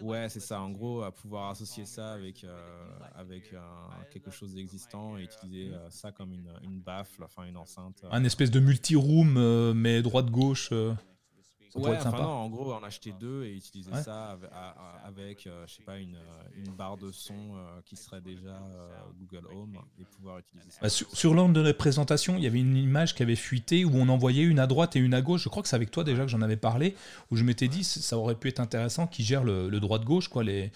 Ouais, 0.00 0.28
c'est 0.28 0.38
ça. 0.40 0.60
En 0.62 0.70
gros, 0.70 1.02
à 1.02 1.10
pouvoir 1.10 1.50
associer 1.50 1.84
ça 1.84 2.12
avec, 2.12 2.44
euh, 2.44 2.88
avec 3.16 3.52
euh, 3.52 3.58
quelque 4.12 4.30
chose 4.30 4.54
d'existant 4.54 5.18
et 5.18 5.24
utiliser 5.24 5.74
euh, 5.74 5.90
ça 5.90 6.12
comme 6.12 6.32
une, 6.32 6.52
une 6.62 6.78
baffle, 6.80 7.24
enfin 7.24 7.42
une 7.44 7.56
enceinte. 7.56 8.02
euh. 8.04 8.08
Un 8.12 8.22
espèce 8.22 8.52
de 8.52 8.60
multi-room, 8.60 9.36
euh, 9.36 9.74
mais 9.74 10.00
droite-gauche. 10.02 10.72
Ça 11.70 11.78
Ouais, 11.78 11.90
être 11.92 12.00
enfin 12.00 12.10
sympa. 12.10 12.22
non, 12.22 12.28
en 12.30 12.48
gros, 12.48 12.72
en 12.72 12.82
acheter 12.82 13.12
deux 13.18 13.44
et 13.44 13.54
utiliser 13.56 13.90
Ouais. 13.92 14.02
ça 14.02 14.38
avec, 15.04 15.46
euh, 15.46 15.64
je 15.66 15.74
sais 15.74 15.82
pas, 15.82 15.98
une, 15.98 16.14
euh, 16.16 16.42
une 16.64 16.72
barre 16.74 16.96
de 16.96 17.10
son 17.12 17.34
euh, 17.34 17.80
qui 17.84 17.96
serait 17.96 18.20
déjà 18.20 18.60
Google 19.18 19.46
Home 19.54 19.78
et 20.00 20.04
pouvoir 20.04 20.38
utiliser 20.38 20.70
ça. 20.70 20.78
Bah, 20.82 20.88
sur 20.88 21.10
sur 21.14 21.34
l'ordre 21.34 21.54
de 21.54 21.60
la 21.60 21.74
présentation, 21.74 22.36
il 22.36 22.42
y 22.42 22.46
avait 22.46 22.60
une 22.60 22.76
image 22.76 23.14
qui 23.14 23.22
avait 23.22 23.36
fuité 23.36 23.84
où 23.84 23.90
on 23.94 24.08
envoyait 24.08 24.44
une 24.44 24.58
à 24.58 24.66
droite 24.66 24.96
et 24.96 24.98
une 24.98 25.14
à 25.14 25.20
gauche. 25.22 25.42
Je 25.44 25.48
crois 25.48 25.62
que 25.62 25.68
c'est 25.68 25.76
avec 25.76 25.90
toi 25.90 26.04
déjà 26.04 26.22
que 26.22 26.28
j'en 26.30 26.42
avais 26.42 26.56
parlé, 26.56 26.94
où 27.30 27.36
je 27.36 27.44
m'étais 27.44 27.68
dit 27.68 27.84
ça 27.84 28.16
aurait 28.18 28.34
pu 28.34 28.48
être 28.48 28.60
intéressant 28.60 29.06
qu'ils 29.06 29.24
gèrent 29.24 29.44
le, 29.44 29.68
le 29.68 29.80
droite-gauche, 29.80 30.28
quoi, 30.28 30.42
les, 30.44 30.70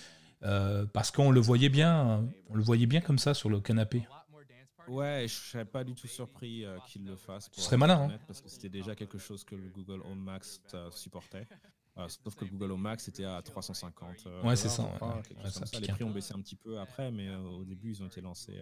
parce 0.92 1.10
qu'on 1.10 1.30
le 1.30 1.40
voyait 1.40 1.68
bien, 1.68 2.24
on 2.50 2.54
le 2.54 2.62
voyait 2.62 2.86
bien 2.86 3.00
comme 3.00 3.18
ça 3.18 3.34
sur 3.34 3.48
le 3.48 3.60
canapé. 3.60 4.02
Ouais, 4.88 5.26
je 5.28 5.34
serais 5.34 5.64
pas 5.64 5.84
du 5.84 5.94
tout 5.94 6.06
surpris 6.08 6.64
euh, 6.64 6.78
qu'ils 6.86 7.04
le 7.04 7.16
fassent. 7.16 7.48
Ce 7.52 7.60
serait 7.60 7.76
malin, 7.76 8.08
hein. 8.10 8.18
Parce 8.26 8.40
que 8.40 8.48
c'était 8.48 8.68
déjà 8.68 8.94
quelque 8.94 9.18
chose 9.18 9.44
que 9.44 9.54
le 9.54 9.68
Google 9.68 10.00
Home 10.04 10.20
Max 10.20 10.60
euh, 10.74 10.90
supportait. 10.90 11.46
Euh, 11.98 12.08
sauf 12.08 12.34
que 12.34 12.44
le 12.44 12.50
Google 12.50 12.72
Home 12.72 12.80
Max 12.82 13.06
était 13.08 13.24
à 13.24 13.40
350. 13.42 14.24
euh, 14.26 14.42
Ouais, 14.42 14.56
c'est 14.56 14.68
ça, 14.68 14.82
ouais, 14.82 14.88
ouais. 14.90 15.50
Les 15.80 15.86
prix 15.88 16.04
ont 16.04 16.10
baissé 16.10 16.34
un 16.34 16.40
petit 16.40 16.56
peu 16.56 16.78
après, 16.80 17.10
mais 17.10 17.34
au 17.34 17.64
début, 17.64 17.90
ils 17.92 18.02
ont 18.02 18.06
été 18.06 18.20
lancés. 18.20 18.60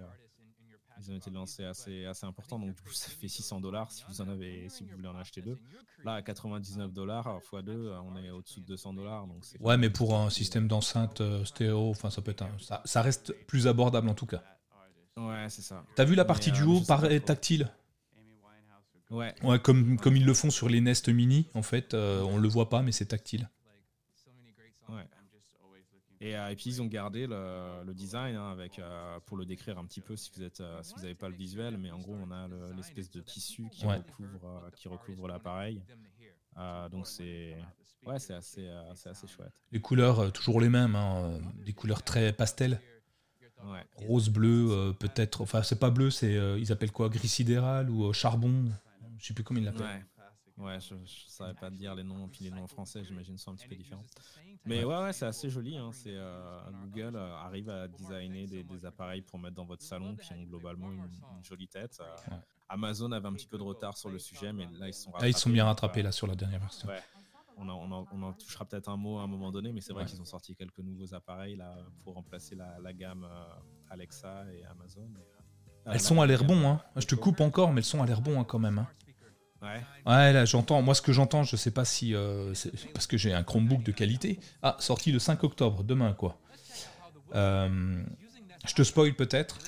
ils 0.99 1.11
ont 1.11 1.17
été 1.17 1.31
lancés 1.31 1.65
assez, 1.65 2.05
assez 2.05 2.27
importants, 2.27 2.59
donc 2.59 2.75
du 2.75 2.83
coup 2.83 2.93
ça 2.93 3.09
fait 3.09 3.27
600 3.29 3.61
dollars 3.63 3.91
si 3.91 4.05
vous 4.07 4.21
en 4.21 4.29
avez, 4.29 4.69
si 4.69 4.85
vous 4.85 4.91
voulez 4.97 5.09
en 5.09 5.17
acheter 5.17 5.41
deux. 5.41 5.57
Là 6.05 6.15
à 6.17 6.23
99 6.23 6.93
dollars 6.93 7.39
x 7.55 7.65
2, 7.65 7.95
on 8.05 8.17
est 8.17 8.29
au-dessus 8.29 8.61
de 8.61 8.67
200 8.67 8.93
dollars. 8.93 9.27
Ouais, 9.61 9.79
mais 9.79 9.89
pour 9.89 10.15
un 10.15 10.29
système 10.29 10.69
d'enceinte 10.69 11.23
stéréo, 11.47 11.89
enfin 11.89 12.11
ça 12.11 12.21
peut 12.21 12.33
être, 12.33 12.43
un- 12.43 12.59
ça, 12.59 12.83
ça 12.85 13.01
reste 13.01 13.33
plus 13.47 13.67
abordable 13.67 14.11
en 14.11 14.15
tout 14.15 14.27
cas. 14.27 14.43
Ouais, 15.29 15.47
c'est 15.49 15.63
ça. 15.63 15.85
T'as 15.97 16.05
vu 16.05 16.15
la 16.15 16.25
partie 16.25 16.51
euh, 16.51 16.55
du 16.55 16.63
haut 16.63 16.81
par 16.81 17.03
tactile 17.25 17.71
Ouais. 19.11 19.35
Ouais, 19.43 19.59
comme, 19.59 19.99
comme 19.99 20.17
ils 20.17 20.25
le 20.25 20.35
font 20.35 20.51
sur 20.51 20.69
les 20.69 20.81
Nest 20.81 21.09
Mini, 21.09 21.49
en 21.55 21.63
fait, 21.63 21.95
euh, 21.95 22.23
on 22.23 22.39
le 22.39 22.47
voit 22.49 22.69
pas, 22.69 22.81
mais 22.83 22.93
c'est 22.93 23.07
tactile. 23.07 23.51
Ouais. 24.89 25.05
Et, 26.21 26.37
euh, 26.37 26.49
et 26.51 26.55
puis 26.57 26.65
ils 26.71 26.83
ont 26.83 26.87
gardé 26.87 27.27
le, 27.27 27.83
le 27.85 27.95
design 27.95 28.37
hein, 28.37 28.51
avec 28.53 28.79
euh, 28.79 29.19
pour 29.27 29.37
le 29.39 29.47
décrire 29.47 29.79
un 29.79 29.85
petit 29.87 30.01
peu 30.03 30.17
si 30.17 30.31
vous 30.37 30.43
êtes 30.43 30.63
si 30.83 30.93
vous 30.95 31.01
n'avez 31.01 31.15
pas 31.15 31.29
le 31.31 31.35
visuel, 31.35 31.79
mais 31.79 31.91
en 31.91 31.99
gros 31.99 32.15
on 32.15 32.31
a 32.31 32.47
le- 32.47 32.73
l'espèce 32.77 33.11
de 33.11 33.21
tissu 33.21 33.69
qui 33.73 33.87
Ouais. 33.87 33.97
recouvre 33.97 34.71
qui 34.77 34.89
recouvre 34.89 35.29
l'appareil. 35.29 35.83
Donc 36.93 37.07
c'est 37.07 37.57
ouais 38.05 38.19
c'est 38.19 38.35
assez 38.35 38.69
assez 38.69 39.27
chouette. 39.27 39.53
Les 39.73 39.81
couleurs, 39.81 40.31
toujours 40.33 40.61
les 40.61 40.69
mêmes, 40.69 40.95
hein, 40.95 41.41
des 41.65 41.73
couleurs 41.73 42.03
très 42.03 42.33
pastel. 42.35 42.81
Ouais. 43.65 43.85
Rose, 44.07 44.29
bleu, 44.31 44.69
euh, 44.71 44.93
peut-être. 44.93 45.43
Enfin, 45.43 45.63
c'est 45.63 45.79
pas 45.79 45.91
bleu, 45.91 46.11
c'est. 46.11 46.37
euh, 46.37 46.59
ils 46.59 46.73
appellent 46.73 46.93
quoi? 46.93 47.09
Gris 47.09 47.29
sidéral 47.29 47.91
ou 47.91 48.07
euh, 48.07 48.13
charbon? 48.13 48.71
Je 49.19 49.27
sais 49.27 49.35
plus 49.35 49.45
comment 49.45 49.61
ils 49.61 49.65
l'appellent. 49.67 49.83
Ouais. 49.83 50.05
Ouais, 50.65 50.79
je, 50.79 50.95
je 51.07 51.29
savais 51.29 51.55
pas 51.55 51.71
te 51.71 51.77
dire 51.77 51.95
les 51.95 52.03
noms, 52.03 52.29
puis 52.29 52.45
les 52.45 52.51
noms 52.51 52.65
en 52.65 52.67
français, 52.67 53.03
j'imagine, 53.03 53.39
sont 53.39 53.53
un 53.53 53.55
petit 53.55 53.67
peu 53.67 53.77
différents. 53.77 54.05
Mais 54.67 54.85
ouais, 54.85 54.95
ouais, 55.05 55.13
c'est 55.15 55.25
assez 55.25 55.49
joli. 55.49 55.79
Hein. 55.79 55.89
C'est 55.93 56.13
euh, 56.15 56.61
Google 56.85 57.17
arrive 57.17 57.71
à 57.71 57.89
designer 57.89 58.47
des, 58.47 58.63
des 58.63 58.85
appareils 58.85 59.23
pour 59.23 59.39
mettre 59.39 59.55
dans 59.57 59.65
votre 59.65 59.83
salon 59.83 60.17
qui 60.17 60.35
ont 60.35 60.43
globalement 60.43 60.93
une, 60.93 61.01
une 61.05 61.45
jolie 61.45 61.69
tête. 61.69 61.99
Euh, 62.01 62.31
Ouais. 62.31 62.37
Amazon 62.69 63.11
avait 63.11 63.27
un 63.27 63.33
petit 63.33 63.47
peu 63.49 63.57
de 63.59 63.63
retard 63.65 63.97
sur 63.97 64.11
le 64.11 64.19
sujet, 64.21 64.53
mais 64.53 64.69
là 64.79 64.87
ils 64.87 64.95
sont 64.95 65.11
Là, 65.19 65.29
ils 65.29 65.37
sont 65.37 65.51
bien 65.51 65.65
rattrapés 65.65 66.03
là 66.03 66.13
sur 66.13 66.27
la 66.29 66.37
dernière 66.37 66.61
version. 66.61 66.89
Ouais. 66.89 67.01
On 67.57 67.69
en, 67.69 67.75
on 67.77 67.93
en- 67.93 68.07
on 68.13 68.23
en 68.23 68.33
touchera 68.33 68.65
peut-être 68.65 68.89
un 68.89 68.97
mot 68.97 69.19
à 69.19 69.23
un 69.23 69.27
moment 69.27 69.51
donné, 69.53 69.73
mais 69.73 69.81
c'est 69.81 69.93
vrai 69.93 70.05
Ouais. 70.05 70.09
qu'ils 70.09 70.21
ont 70.21 70.25
sorti 70.25 70.55
quelques 70.55 70.79
nouveaux 70.79 71.13
appareils 71.15 71.57
là 71.57 71.77
pour 72.05 72.15
remplacer 72.15 72.55
la, 72.55 72.79
la 72.83 72.93
gamme 72.93 73.25
euh, 73.25 73.45
Alexa 73.91 74.45
et 74.55 74.65
Amazon. 74.65 75.09
et, 75.19 75.89
euh, 75.89 75.93
Elles 75.93 76.01
sont 76.01 76.21
à 76.21 76.27
la 76.27 76.33
l'air 76.37 76.45
bon, 76.45 76.67
hein. 76.69 76.81
Je 76.97 77.07
te 77.07 77.15
coupe 77.15 77.41
encore, 77.41 77.73
mais 77.73 77.81
elles 77.81 77.85
sont 77.85 78.03
à 78.03 78.07
l'air 78.07 78.21
bon 78.23 78.41
hein, 78.41 78.45
quand 78.45 78.59
même. 78.59 78.79
hein. 78.79 78.89
Ouais. 79.63 79.83
Ouais, 80.07 80.33
là, 80.33 80.47
j'entends. 80.47 80.81
Moi, 80.81 80.95
ce 80.95 81.03
que 81.03 81.13
j'entends, 81.13 81.43
je 81.43 81.55
sais 81.55 81.71
pas 81.71 81.85
si. 81.85 82.15
euh, 82.15 82.55
c'est 82.55 82.73
parce 82.95 83.07
que 83.07 83.19
j'ai 83.19 83.35
un 83.35 83.43
Chromebook 83.43 83.83
de 83.83 83.93
qualité. 83.93 84.41
Ah, 84.63 84.77
sorti 84.79 85.13
le 85.13 85.19
5 85.19 85.45
octobre, 85.45 85.85
demain, 85.85 86.15
quoi. 86.15 86.39
Euh, 87.35 88.03
je 88.67 88.75
te 88.75 88.83
spoil 88.83 89.15
peut-être. 89.15 89.59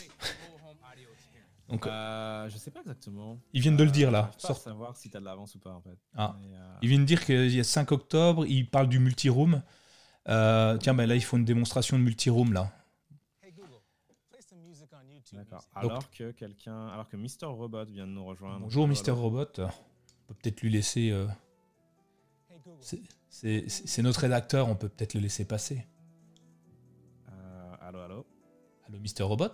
Donc, 1.69 1.87
Euh, 1.87 2.49
je 2.51 2.59
sais 2.59 2.71
pas 2.71 2.81
exactement. 2.81 3.39
Ils 3.53 3.61
viennent 3.63 3.77
de 3.77 3.85
le 3.85 3.91
dire, 3.91 4.11
là. 4.11 4.29
Je 4.33 4.37
peux 4.37 4.43
pas 4.43 4.49
Sort- 4.49 4.57
savoir 4.59 4.97
si 4.97 5.09
t'as 5.11 5.21
de 5.21 5.25
l'avance 5.25 5.55
ou 5.55 5.59
pas 5.59 5.71
en 5.73 5.81
fait. 5.81 5.97
Ah. 6.15 6.37
Mais, 6.39 6.55
euh, 6.55 6.75
il 6.83 6.89
vient 6.91 6.99
de 6.99 7.05
dire 7.05 7.25
qu'il 7.25 7.55
y 7.55 7.61
a 7.61 7.65
5 7.65 7.93
octobre, 7.93 8.45
il 8.47 8.69
parle 8.69 8.89
du 8.89 8.99
multi-room. 8.99 9.63
Euh, 10.29 10.77
tiens, 10.79 10.95
ben 10.95 11.07
là, 11.07 11.15
ils 11.17 11.23
font 11.25 11.37
une 11.39 11.45
démonstration 11.45 11.99
de 11.99 12.03
multi-room, 12.03 12.53
là. 12.53 12.71
D'accord. 15.33 15.65
Alors 15.75 16.11
que 16.11 16.31
quelqu'un, 16.33 16.89
alors 16.89 17.09
que 17.09 17.17
Mister 17.17 17.47
Robot 17.47 17.87
vient 17.87 18.07
de 18.07 18.13
nous 18.13 18.25
rejoindre. 18.25 18.61
Bonjour, 18.61 18.87
Mister. 18.87 19.13
Robot. 19.13 19.47
On 19.59 19.67
peut 20.29 20.35
peut-être 20.43 20.61
lui 20.61 20.69
laisser. 20.71 21.11
euh, 21.11 21.27
c'est 23.31 24.03
notre 24.03 24.21
rédacteur, 24.21 24.69
on 24.69 24.77
peut 24.77 24.91
peut-être 24.91 25.15
le 25.15 25.21
laisser 25.21 25.47
passer. 25.47 25.87
Euh, 27.31 27.75
allô, 27.81 28.01
allô. 28.01 28.27
Allô, 28.87 28.99
Mister 28.99 29.23
Robot? 29.23 29.53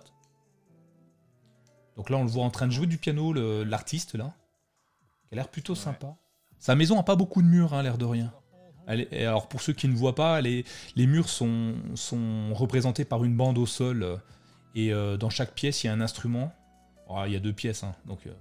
Donc 1.99 2.09
là, 2.09 2.15
on 2.15 2.23
le 2.23 2.29
voit 2.29 2.45
en 2.45 2.49
train 2.49 2.65
de 2.65 2.71
jouer 2.71 2.87
du 2.87 2.97
piano, 2.97 3.33
l'artiste, 3.65 4.15
là. 4.15 4.33
qui 5.27 5.33
a 5.33 5.35
l'air 5.35 5.49
plutôt 5.49 5.73
Ouais. 5.73 5.79
sympa. 5.79 6.15
Sa 6.57 6.73
maison 6.73 6.97
a 6.97 7.03
pas 7.03 7.17
beaucoup 7.17 7.41
de 7.41 7.47
murs, 7.47 7.73
hein, 7.73 7.83
l'air 7.83 7.97
de 7.97 8.05
rien. 8.05 8.31
Elle 8.87 9.01
est- 9.01 9.07
et 9.11 9.25
alors 9.25 9.49
pour 9.49 9.61
ceux 9.61 9.73
qui 9.73 9.89
ne 9.89 9.93
voient 9.93 10.15
pas, 10.15 10.39
les, 10.39 10.63
les 10.95 11.07
murs 11.07 11.27
sont, 11.27 11.75
sont 11.95 12.53
représentés 12.53 13.03
par 13.03 13.25
une 13.25 13.35
bande 13.35 13.57
au 13.57 13.65
sol 13.65 14.03
euh, 14.03 14.15
et 14.75 14.93
euh, 14.93 15.17
dans 15.17 15.29
chaque 15.29 15.53
pièce 15.53 15.83
il 15.83 15.87
y 15.87 15.89
a 15.89 15.93
un 15.93 15.99
instrument. 15.99 16.53
Oh, 17.09 17.21
il 17.27 17.33
y 17.33 17.35
a 17.35 17.39
deux 17.41 17.51
pièces, 17.51 17.83
hein, 17.83 17.93
donc 18.05 18.25
euh, 18.27 18.33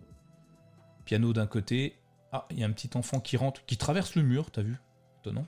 piano 1.05 1.33
d'un 1.33 1.49
côté. 1.49 1.97
Ah, 2.31 2.47
il 2.53 2.61
y 2.61 2.63
a 2.63 2.67
un 2.67 2.73
petit 2.73 2.91
enfant 2.97 3.19
qui 3.19 3.37
rentre, 3.37 3.65
qui 3.67 3.77
traverse 3.77 4.15
le 4.15 4.23
mur, 4.23 4.53
t'as 4.53 4.63
vu? 4.63 4.77
Étonnant. 5.21 5.47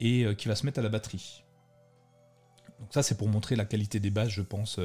Et 0.00 0.26
qui 0.36 0.48
va 0.48 0.56
se 0.56 0.66
mettre 0.66 0.80
à 0.80 0.82
la 0.82 0.88
batterie. 0.88 1.44
Donc 2.80 2.92
ça 2.92 3.04
c'est 3.04 3.16
pour 3.16 3.28
montrer 3.28 3.54
la 3.54 3.64
qualité 3.64 4.00
des 4.00 4.10
basses, 4.10 4.30
je 4.30 4.42
pense. 4.42 4.80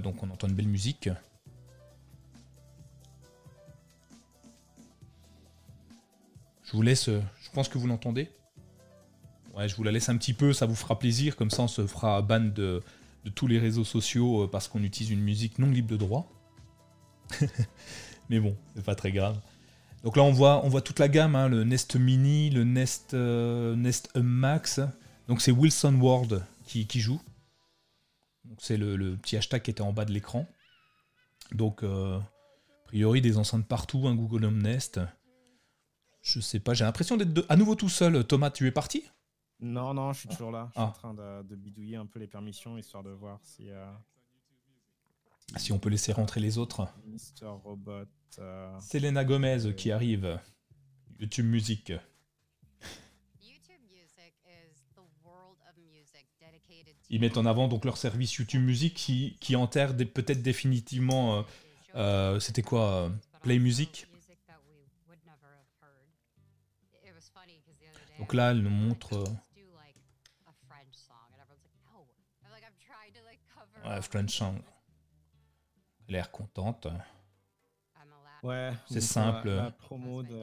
Donc 0.00 0.22
on 0.22 0.30
entend 0.30 0.48
une 0.48 0.54
belle 0.54 0.68
musique. 0.68 1.08
Je 6.64 6.72
vous 6.72 6.82
laisse, 6.82 7.08
euh, 7.08 7.20
je 7.42 7.50
pense 7.50 7.68
que 7.68 7.78
vous 7.78 7.86
l'entendez. 7.86 8.28
Ouais, 9.56 9.68
je 9.68 9.76
vous 9.76 9.84
la 9.84 9.92
laisse 9.92 10.08
un 10.08 10.16
petit 10.16 10.32
peu, 10.32 10.52
ça 10.52 10.66
vous 10.66 10.74
fera 10.74 10.98
plaisir, 10.98 11.36
comme 11.36 11.50
ça 11.50 11.62
on 11.62 11.68
se 11.68 11.86
fera 11.86 12.20
ban 12.22 12.40
de, 12.40 12.82
tous 13.34 13.46
les 13.46 13.58
réseaux 13.58 13.84
sociaux 13.84 14.42
euh, 14.42 14.50
parce 14.50 14.66
qu'on 14.66 14.82
utilise 14.82 15.10
une 15.10 15.20
musique 15.20 15.58
non 15.58 15.70
libre 15.70 15.88
de 15.88 15.96
droit. 15.96 16.28
Mais 18.30 18.40
bon, 18.40 18.56
c'est 18.74 18.84
pas 18.84 18.96
très 18.96 19.12
grave. 19.12 19.38
Donc 20.02 20.16
là 20.16 20.22
on 20.24 20.32
voit, 20.32 20.64
on 20.64 20.68
voit 20.68 20.80
toute 20.80 20.98
la 20.98 21.08
gamme, 21.08 21.36
hein, 21.36 21.48
le 21.48 21.62
Nest 21.64 21.96
Mini, 21.96 22.50
le 22.50 22.64
Nest, 22.64 23.14
euh, 23.14 23.76
Nest 23.76 24.10
Max. 24.16 24.80
Donc 25.28 25.40
c'est 25.42 25.52
Wilson 25.52 25.94
Ward 26.00 26.44
qui 26.66 26.98
joue. 26.98 27.20
C'est 28.58 28.76
le, 28.76 28.96
le 28.96 29.16
petit 29.16 29.36
hashtag 29.36 29.62
qui 29.62 29.70
était 29.70 29.80
en 29.82 29.92
bas 29.92 30.04
de 30.04 30.12
l'écran. 30.12 30.46
Donc 31.52 31.82
euh, 31.82 32.18
a 32.18 32.84
priori 32.86 33.20
des 33.20 33.36
enceintes 33.38 33.66
partout, 33.66 34.06
un 34.06 34.14
Google 34.14 34.44
Home 34.44 34.62
Nest. 34.62 35.00
Je 36.22 36.40
sais 36.40 36.60
pas, 36.60 36.72
j'ai 36.74 36.84
l'impression 36.84 37.16
d'être 37.16 37.44
à 37.48 37.56
nouveau 37.56 37.74
tout 37.74 37.88
seul. 37.88 38.26
Thomas, 38.26 38.50
tu 38.50 38.66
es 38.66 38.70
parti? 38.72 39.04
Non, 39.60 39.94
non, 39.94 40.12
je 40.12 40.20
suis 40.20 40.28
toujours 40.28 40.50
là. 40.50 40.66
Je 40.68 40.72
suis 40.72 40.80
Ah. 40.82 40.88
en 40.88 40.92
train 40.92 41.14
de, 41.14 41.42
de 41.42 41.56
bidouiller 41.56 41.96
un 41.96 42.06
peu 42.06 42.18
les 42.18 42.26
permissions 42.26 42.76
histoire 42.78 43.02
de 43.02 43.10
voir 43.10 43.38
si 43.42 43.70
euh, 43.70 43.86
Si 45.56 45.72
on 45.72 45.78
peut 45.78 45.90
laisser 45.90 46.12
rentrer 46.12 46.40
les 46.40 46.58
autres. 46.58 46.86
Mister 47.06 47.46
Robot. 47.46 48.06
euh, 48.38 48.80
Selena 48.80 49.24
Gomez 49.24 49.74
qui 49.76 49.90
arrive. 49.92 50.40
YouTube 51.20 51.46
Music. 51.46 51.92
YouTube 53.40 53.80
Music 53.90 54.34
is 54.46 54.82
the 54.94 55.02
world 55.24 55.56
of 55.68 55.76
music 55.78 56.26
dedicated 56.40 56.62
to 56.62 56.73
Ils 57.10 57.20
mettent 57.20 57.36
en 57.36 57.46
avant 57.46 57.68
donc 57.68 57.84
leur 57.84 57.96
service 57.96 58.34
YouTube 58.34 58.62
Music 58.62 58.94
qui, 58.94 59.36
qui 59.40 59.56
enterre 59.56 59.96
peut-être 59.96 60.42
définitivement. 60.42 61.38
euh, 61.38 61.42
euh, 61.96 62.40
C'était 62.40 62.62
quoi 62.62 62.92
euh, 62.92 63.10
Play 63.42 63.58
Music? 63.58 64.06
Donc 68.18 68.32
là, 68.32 68.52
elle 68.52 68.62
nous 68.62 68.70
montre. 68.70 69.24
Ouais, 73.84 74.00
French 74.00 74.30
Song. 74.38 74.62
Elle 76.08 76.14
a 76.14 76.18
l'air 76.18 76.30
contente. 76.30 76.86
Ouais, 78.44 78.72
C'est 78.90 79.00
simple. 79.00 79.48
La, 79.48 79.54
la 79.56 79.70
promo 79.70 80.22
de, 80.22 80.38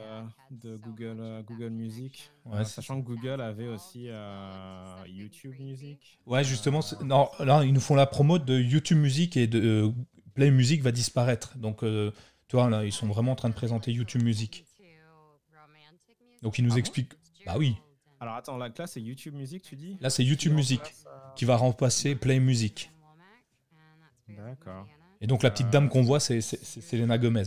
de 0.50 0.76
Google, 0.78 1.18
euh, 1.20 1.44
Google 1.44 1.70
Music. 1.70 2.32
Ouais, 2.46 2.60
Euh, 2.60 2.64
sachant 2.64 3.00
que 3.00 3.06
Google 3.06 3.40
avait 3.42 3.68
aussi 3.68 4.08
euh, 4.10 4.96
YouTube 5.08 5.54
Music. 5.60 6.20
Ouais, 6.26 6.44
justement, 6.44 6.80
non, 7.04 7.30
là, 7.40 7.64
ils 7.64 7.72
nous 7.74 7.80
font 7.80 7.94
la 7.96 8.08
promo 8.08 8.40
de 8.40 8.60
YouTube 8.60 8.98
Music 8.98 9.38
et 9.38 9.46
de 9.46 9.62
euh, 9.62 9.92
Play 10.34 10.50
Music 10.50 10.82
va 10.82 10.92
disparaître. 10.92 11.58
Donc, 11.60 11.84
euh, 11.84 12.12
tu 12.48 12.56
vois, 12.56 12.70
là, 12.72 12.84
ils 12.84 12.92
sont 12.92 13.08
vraiment 13.08 13.34
en 13.34 13.36
train 13.36 13.50
de 13.50 13.54
présenter 13.54 13.92
YouTube 13.92 14.24
Music. 14.24 14.66
Donc, 16.42 16.58
ils 16.58 16.64
nous 16.64 16.72
Ah 16.72 16.74
bon 16.76 16.80
expliquent. 16.80 17.14
Bah 17.46 17.54
oui. 17.58 17.76
Alors 18.20 18.36
attends, 18.36 18.58
la 18.58 18.70
classe 18.72 18.94
c'est 18.94 19.02
YouTube 19.02 19.34
Music, 19.36 19.62
tu 19.64 19.76
dis? 19.76 19.98
Là, 20.02 20.10
c'est 20.10 20.24
YouTube 20.24 20.54
Music 20.54 20.82
euh, 21.06 21.10
qui 21.36 21.46
va 21.46 21.56
remplacer 21.56 22.16
Play 22.16 22.40
Music. 22.40 22.92
D'accord. 24.28 24.88
Et 25.22 25.28
donc, 25.28 25.44
la 25.44 25.52
petite 25.52 25.70
dame 25.70 25.88
qu'on 25.88 26.02
voit, 26.02 26.20
c'est 26.20 26.42
Selena 26.42 27.18
Gomez. 27.20 27.44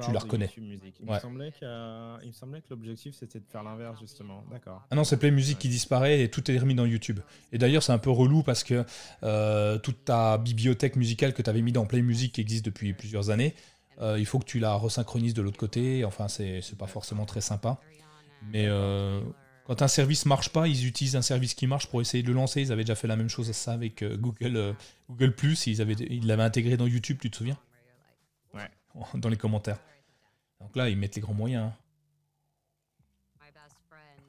Tu 0.00 0.12
la 0.12 0.20
reconnais. 0.20 0.50
Music. 0.58 0.94
Il, 1.02 1.08
Ouais. 1.08 1.16
me 1.16 1.20
semblait 1.20 1.50
que, 1.50 2.22
il 2.22 2.28
me 2.28 2.32
semblait 2.32 2.60
que 2.60 2.66
l'objectif 2.70 3.14
c'était 3.18 3.40
de 3.40 3.44
faire 3.50 3.62
l'inverse 3.64 3.98
justement. 4.00 4.44
D'accord. 4.50 4.82
Ah 4.90 4.94
non, 4.94 5.02
c'est 5.02 5.16
Play 5.16 5.30
Music 5.32 5.58
qui 5.58 5.68
disparaît 5.68 6.22
et 6.22 6.30
tout 6.30 6.48
est 6.50 6.58
remis 6.58 6.74
dans 6.76 6.86
YouTube. 6.86 7.18
Et 7.52 7.58
d'ailleurs, 7.58 7.82
c'est 7.82 7.92
un 7.92 7.98
peu 7.98 8.10
relou 8.10 8.42
parce 8.44 8.62
que 8.62 8.84
euh, 9.24 9.78
toute 9.78 10.04
ta 10.04 10.38
bibliothèque 10.38 10.94
musicale 10.96 11.34
que 11.34 11.42
tu 11.42 11.50
avais 11.50 11.62
mis 11.62 11.72
dans 11.72 11.84
Play 11.86 12.02
Music 12.02 12.32
qui 12.34 12.40
existe 12.40 12.64
depuis 12.64 12.92
plusieurs 12.92 13.30
années, 13.30 13.54
euh, 14.00 14.18
il 14.18 14.26
faut 14.26 14.38
que 14.38 14.44
tu 14.44 14.58
la 14.60 14.74
resynchronises 14.74 15.34
de 15.34 15.42
l'autre 15.42 15.58
côté. 15.58 16.04
Enfin, 16.04 16.28
c'est 16.28 16.60
pas 16.78 16.86
forcément 16.86 17.26
très 17.26 17.40
sympa. 17.40 17.80
Mais 18.52 18.66
euh, 18.68 19.20
quand 19.64 19.82
un 19.82 19.88
service 19.88 20.26
marche 20.26 20.50
pas, 20.50 20.68
ils 20.68 20.86
utilisent 20.86 21.16
un 21.16 21.22
service 21.22 21.54
qui 21.54 21.66
marche 21.66 21.88
pour 21.88 22.00
essayer 22.00 22.22
de 22.22 22.28
le 22.28 22.34
lancer. 22.34 22.60
Ils 22.60 22.70
avaient 22.70 22.84
déjà 22.84 22.94
fait 22.94 23.08
la 23.08 23.16
même 23.16 23.28
chose 23.30 23.50
à 23.50 23.52
ça 23.52 23.72
avec 23.72 24.02
euh, 24.02 24.16
Google, 24.16 24.56
euh, 24.56 24.72
Google 25.10 25.34
Plus. 25.34 25.66
Ils 25.66 25.80
avaient- 25.82 25.94
ils 25.94 26.26
l'avaient 26.26 26.44
intégré 26.44 26.76
dans 26.76 26.86
YouTube, 26.86 27.18
tu 27.20 27.30
te 27.30 27.36
souviens? 27.36 27.58
Dans 29.14 29.28
les 29.28 29.36
commentaires. 29.36 29.80
Donc 30.60 30.74
là, 30.76 30.88
ils 30.88 30.96
mettent 30.96 31.16
les 31.16 31.20
grands 31.22 31.34
moyens. 31.34 31.72
hein. 31.72 31.76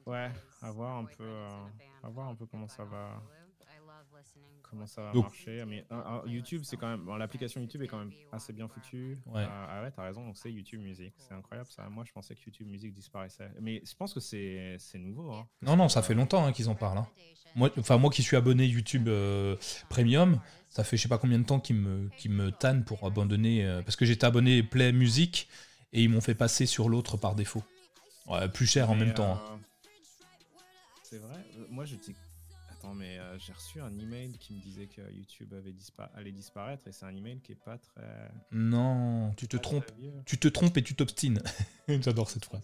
Ouais, 0.06 0.30
à 0.62 0.70
voir 0.70 0.96
un 0.98 1.04
peu, 1.04 1.22
euh, 1.24 1.48
à 2.02 2.08
voir 2.08 2.28
un 2.28 2.34
peu 2.34 2.46
comment 2.46 2.68
ça 2.68 2.84
va, 2.84 3.22
comment 4.62 4.86
ça 4.86 5.02
va 5.02 5.12
Donc- 5.12 5.24
marcher. 5.24 5.64
Mais 5.66 5.84
euh, 5.90 6.20
YouTube, 6.26 6.62
c'est 6.64 6.76
quand 6.76 6.88
même, 6.88 7.00
bon, 7.04 7.16
l'application 7.16 7.60
YouTube 7.60 7.82
est 7.82 7.86
quand 7.86 7.98
même 7.98 8.12
assez 8.32 8.52
bien 8.52 8.68
foutue. 8.68 9.18
Ouais. 9.26 9.42
Euh, 9.42 9.46
ah 9.48 9.82
ouais, 9.82 9.90
t'as 9.90 10.02
raison. 10.04 10.24
Donc 10.26 10.36
c'est 10.36 10.50
YouTube 10.52 10.80
Music, 10.80 11.14
c'est 11.16 11.34
incroyable 11.34 11.70
ça. 11.70 11.88
Moi, 11.88 12.04
je 12.06 12.12
pensais 12.12 12.34
que 12.34 12.40
YouTube 12.46 12.68
Music 12.68 12.92
disparaissait, 12.92 13.50
mais 13.60 13.82
je 13.84 13.94
pense 13.94 14.12
que 14.14 14.20
c'est 14.20 14.76
c'est 14.78 14.98
nouveau. 14.98 15.32
Hein. 15.32 15.48
Non, 15.62 15.76
non, 15.76 15.88
ça 15.88 16.02
fait 16.02 16.14
longtemps 16.14 16.44
hein, 16.44 16.52
qu'ils 16.52 16.68
en 16.68 16.74
parlent. 16.74 16.98
hein. 16.98 17.08
Moi, 17.56 17.70
enfin, 17.78 17.96
moi 17.96 18.10
qui 18.10 18.22
suis 18.22 18.36
abonné 18.36 18.66
YouTube 18.66 19.08
euh, 19.08 19.56
Premium, 19.88 20.38
ça 20.68 20.84
fait 20.84 20.96
je 20.98 21.02
sais 21.04 21.08
pas 21.08 21.18
combien 21.18 21.38
de 21.38 21.44
temps 21.44 21.60
qu'ils 21.60 21.76
me, 21.76 22.08
qu'ils 22.18 22.30
me 22.30 22.50
tannent 22.52 22.84
pour 22.84 23.04
abandonner. 23.06 23.64
euh, 23.64 23.82
parce 23.82 23.96
que 23.96 24.04
j'étais 24.04 24.26
abonné 24.26 24.62
Play 24.62 24.92
Music 24.92 25.48
et 25.94 26.02
ils 26.02 26.10
m'ont 26.10 26.20
fait 26.20 26.34
passer 26.34 26.66
sur 26.66 26.90
l'autre 26.90 27.16
par 27.16 27.34
défaut. 27.34 27.62
Ouais, 28.26 28.46
plus 28.50 28.66
cher 28.66 28.90
en 28.90 28.94
Mais, 28.94 29.06
même 29.06 29.14
temps. 29.14 29.32
hein. 29.36 29.40
euh, 29.52 29.88
C'est 31.02 31.16
vrai. 31.18 31.42
Moi, 31.70 31.86
je 31.86 31.96
dis. 31.96 32.14
Attends, 32.88 32.94
mais 32.94 33.18
euh, 33.18 33.38
j'ai 33.38 33.52
reçu 33.52 33.80
un 33.80 33.92
email 33.98 34.32
qui 34.38 34.54
me 34.54 34.60
disait 34.60 34.86
que 34.86 35.02
YouTube 35.12 35.52
avait 35.52 35.72
dispa- 35.72 36.08
allait 36.14 36.32
disparaître 36.32 36.86
et 36.88 36.92
c'est 36.92 37.04
un 37.04 37.14
email 37.14 37.38
qui 37.40 37.52
est 37.52 37.62
pas 37.62 37.76
très. 37.76 38.30
Non, 38.52 39.32
tu 39.36 39.46
te 39.46 39.56
trompes. 39.58 39.90
Tu 40.24 40.38
te 40.38 40.48
trompes 40.48 40.76
et 40.78 40.82
tu 40.82 40.94
t'obstines. 40.94 41.42
J'adore 41.88 42.30
cette 42.30 42.44
phrase. 42.46 42.62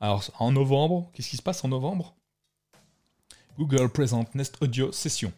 Alors, 0.00 0.24
en 0.40 0.50
novembre, 0.50 1.10
qu'est-ce 1.12 1.28
qui 1.30 1.36
se 1.36 1.42
passe 1.42 1.62
en 1.64 1.68
novembre? 1.68 2.16
Google 3.56 3.88
présente 3.90 4.34
Nest 4.34 4.56
Audio 4.62 4.90
Session 4.90 5.32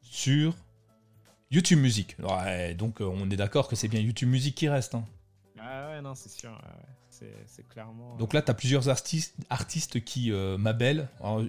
sur 0.00 0.54
YouTube 1.50 1.80
Music. 1.80 2.16
Ouais, 2.20 2.72
donc 2.74 3.02
euh, 3.02 3.04
on 3.04 3.28
est 3.30 3.36
d'accord 3.36 3.68
que 3.68 3.76
c'est 3.76 3.88
bien 3.88 4.00
YouTube 4.00 4.28
Music 4.30 4.54
qui 4.54 4.68
reste. 4.70 4.94
hein. 4.94 5.04
Ah 5.58 5.88
ouais, 5.90 6.00
non, 6.00 6.14
c'est 6.14 6.30
sûr. 6.30 6.50
ouais, 6.50 6.56
ouais. 6.56 6.94
C'est 7.20 7.44
c'est 7.46 7.68
clairement. 7.68 8.16
Donc 8.16 8.32
là, 8.32 8.42
tu 8.42 8.50
as 8.50 8.54
plusieurs 8.54 8.88
artistes, 8.88 9.36
artistes 9.50 10.02
qui 10.02 10.32
euh, 10.32 10.58
m'appellent. 10.58 11.08
Alors, 11.20 11.42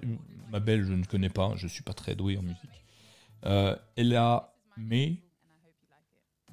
Mabel, 0.50 0.84
je 0.84 0.92
ne 0.92 1.04
connais 1.04 1.30
pas, 1.30 1.52
je 1.56 1.66
suis 1.66 1.82
pas 1.82 1.94
très 1.94 2.14
doué 2.14 2.36
en 2.36 2.42
musique. 2.42 2.84
Euh, 3.46 3.74
Ella 3.96 4.54
May. 4.76 5.22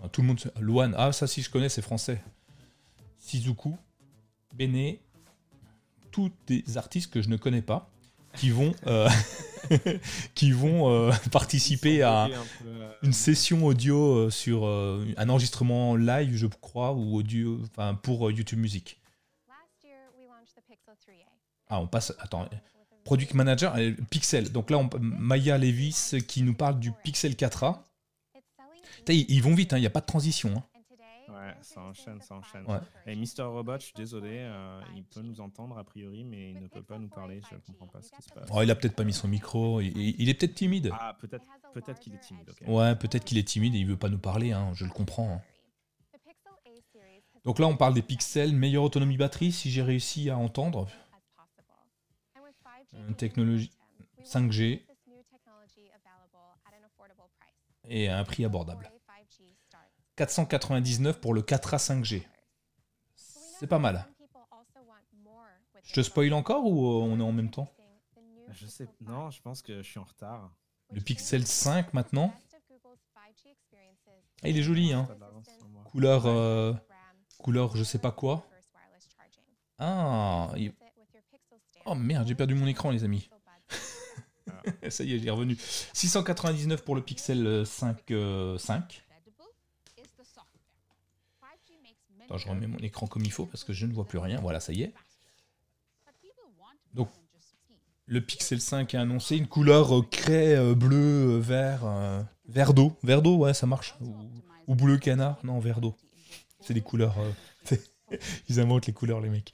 Ah, 0.01 0.10
Tout 0.10 0.21
le 0.21 0.27
monde. 0.27 0.39
Luan, 0.60 0.95
ah, 0.97 1.12
ça 1.12 1.27
si 1.27 1.41
je 1.41 1.49
connais, 1.49 1.69
c'est 1.69 1.82
français. 1.82 2.21
Shizuku, 3.19 3.75
Bene, 4.55 4.95
tous 6.12 6.32
des 6.47 6.77
artistes 6.77 7.12
que 7.12 7.21
je 7.21 7.29
ne 7.29 7.36
connais 7.36 7.62
pas 7.62 7.91
qui 8.36 8.49
vont, 8.49 8.73
euh, 8.88 9.10
qui 10.36 10.51
vont 10.51 10.89
euh, 10.89 11.12
participer 11.32 12.01
à 12.01 12.23
un 12.23 12.29
euh, 12.65 12.91
une 13.03 13.13
session 13.13 13.65
audio 13.65 14.29
sur 14.29 14.65
euh, 14.65 15.05
un 15.17 15.29
enregistrement 15.29 15.95
live, 15.95 16.36
je 16.36 16.47
crois, 16.47 16.93
ou 16.93 17.15
audio, 17.15 17.60
enfin 17.71 17.95
pour 17.95 18.29
YouTube 18.32 18.60
Music. 18.60 18.99
Ah, 21.69 21.79
on 21.79 21.88
passe. 21.88 22.13
Attends. 22.19 22.47
Product 23.03 23.34
Manager, 23.34 23.73
euh, 23.77 23.91
Pixel. 24.10 24.51
Donc 24.51 24.69
là, 24.69 24.77
on, 24.77 24.89
Maya 24.99 25.58
Levis 25.58 26.15
qui 26.27 26.43
nous 26.43 26.53
parle 26.53 26.79
du 26.79 26.91
Pixel 26.91 27.34
4a. 27.34 27.79
Putain, 28.97 29.13
Ils, 29.13 29.25
ils 29.29 29.41
vont 29.41 29.55
vite, 29.55 29.73
hein, 29.73 29.77
il 29.77 29.82
n'y 29.82 29.88
a 29.88 29.91
pas 29.91 30.01
de 30.01 30.05
transition. 30.05 30.53
hein. 30.58 30.63
Ouais, 31.29 31.55
ça 31.62 31.82
enchaîne, 31.82 32.19
ça 32.21 32.36
enchaîne. 32.36 32.65
Ouais. 32.65 32.79
Et 33.05 33.15
Mister 33.15 33.43
Robot, 33.43 33.75
je 33.79 33.86
suis 33.86 33.93
désolé, 33.95 34.29
euh, 34.41 34.82
il 34.95 35.03
peut 35.05 35.21
nous 35.21 35.39
entendre 35.39 35.77
a 35.77 35.84
priori, 35.84 36.23
mais 36.25 36.51
il 36.51 36.60
ne 36.60 36.67
peut 36.67 36.84
pas 36.84 36.97
nous 36.99 37.08
parler. 37.08 37.39
Je 37.49 37.55
ne 37.55 37.62
comprends 37.62 37.88
pas 37.88 38.01
ce 38.01 38.12
qui 38.12 38.21
se 38.21 38.29
passe. 38.29 38.49
Oh, 38.51 38.62
il 38.62 38.69
a 38.69 38.75
peut-être 38.75 38.95
pas 38.95 39.03
mis 39.05 39.13
son 39.13 39.27
micro. 39.27 39.79
Il, 39.79 40.27
est 40.29 40.34
peut-être 40.34 40.55
timide. 40.55 40.91
Ah, 40.93 41.15
peut-être 41.21 41.99
qu'il 41.99 42.13
est 42.13 42.19
timide. 42.19 42.49
ok. 42.49 42.67
Ouais, 42.67 42.95
peut-être 42.95 43.23
qu'il 43.23 43.38
est 43.38 43.47
timide 43.47 43.73
et 43.75 43.77
il 43.79 43.86
veut 43.88 43.95
pas 43.97 44.10
nous 44.10 44.17
parler. 44.19 44.51
hein, 44.51 44.71
je 44.73 44.84
le 44.86 44.91
comprends. 44.91 45.32
hein. 45.36 45.41
Donc 47.45 47.60
là, 47.60 47.67
on 47.67 47.77
parle 47.77 47.93
des 47.93 48.01
pixels, 48.01 48.53
meilleure 48.53 48.84
autonomie 48.84 49.15
batterie, 49.17 49.51
si 49.51 49.71
j'ai 49.71 49.82
réussi 49.82 50.29
à 50.29 50.38
entendre. 50.38 50.88
Une 52.93 53.15
technologie 53.15 53.71
5G 54.23 54.86
et 57.86 58.08
à 58.10 58.17
un 58.19 58.23
prix 58.23 58.45
abordable. 58.45 58.91
499 60.15 61.19
pour 61.21 61.34
le 61.34 61.41
4A 61.41 61.78
5G. 61.78 62.23
C'est 63.15 63.67
pas 63.67 63.80
mal. 63.80 64.08
Je 65.84 65.93
te 65.93 66.02
spoil 66.02 66.34
encore 66.34 66.65
ou 66.65 66.86
euh, 66.86 67.04
on 67.04 67.19
est 67.19 67.23
en 67.23 67.32
même 67.32 67.49
temps? 67.49 67.71
Je 68.52 68.65
sais, 68.67 68.88
non, 69.02 69.30
je 69.32 69.41
pense 69.41 69.62
que 69.62 69.82
je 69.82 69.89
suis 69.89 69.99
en 69.99 70.04
retard. 70.04 70.52
Le 70.91 71.02
Pixel 71.02 71.45
5 71.45 71.93
maintenant? 71.93 72.34
Ah, 74.43 74.49
il 74.49 74.58
est 74.58 74.63
joli, 74.63 74.91
hein. 74.93 75.08
Couleur, 75.86 76.25
euh, 76.25 76.73
couleur, 77.38 77.75
je 77.75 77.84
sais 77.84 77.99
pas 77.99 78.12
quoi. 78.12 78.45
Ah, 79.78 80.52
il- 80.58 80.73
oh 81.89 81.95
merde, 81.95 82.28
j'ai 82.28 82.36
perdu 82.36 82.56
mon 82.56 82.67
écran, 82.67 82.91
les 82.91 83.04
amis. 83.04 83.30
Ça 84.89 85.04
y 85.04 85.13
est, 85.15 85.19
j'ai 85.19 85.30
revenu. 85.30 85.58
699 85.93 86.84
pour 86.84 86.95
le 86.95 87.02
Pixel 87.02 87.45
euh, 87.45 87.65
5. 87.65 88.12
euh, 88.12 88.58
5. 88.58 89.04
Attends, 92.25 92.38
je 92.38 92.47
remets 92.47 92.67
mon 92.67 92.78
écran 92.78 93.08
comme 93.08 93.23
il 93.25 93.32
faut 93.32 93.45
parce 93.45 93.63
que 93.63 93.73
je 93.73 93.86
ne 93.86 93.93
vois 93.93 94.06
plus 94.06 94.19
rien. 94.19 94.39
Voilà, 94.41 94.60
ça 94.60 94.71
y 94.73 94.84
est. 94.84 94.93
Donc, 96.93 97.10
Le 98.06 98.21
Pixel 98.21 98.60
5 98.62 98.93
est 98.93 98.97
annoncé. 98.97 99.38
Une 99.38 99.47
couleur 99.47 99.97
euh, 99.99 100.02
craie, 100.04 100.56
euh, 100.56 100.73
bleu, 100.75 101.36
euh, 101.36 101.39
vert, 101.39 101.82
euh, 101.86 102.21
vert 102.47 102.73
d'eau. 102.73 102.97
Vert 103.04 103.21
d'eau, 103.21 103.38
ouais, 103.38 103.54
ça 103.54 103.67
marche. 103.67 103.95
Ou, 104.02 104.15
ou 104.67 104.75
bleu 104.75 104.97
canard. 104.97 105.38
Non, 105.43 105.60
vert 105.60 105.80
d'eau. 105.82 105.95
C'est 106.62 106.73
des 106.73 106.82
couleurs. 106.82 107.15
euh, 107.71 107.75
Ils 108.49 108.60
inventent 108.60 108.88
les 108.88 108.93
couleurs, 108.93 109.21
les 109.21 109.30
mecs. 109.30 109.54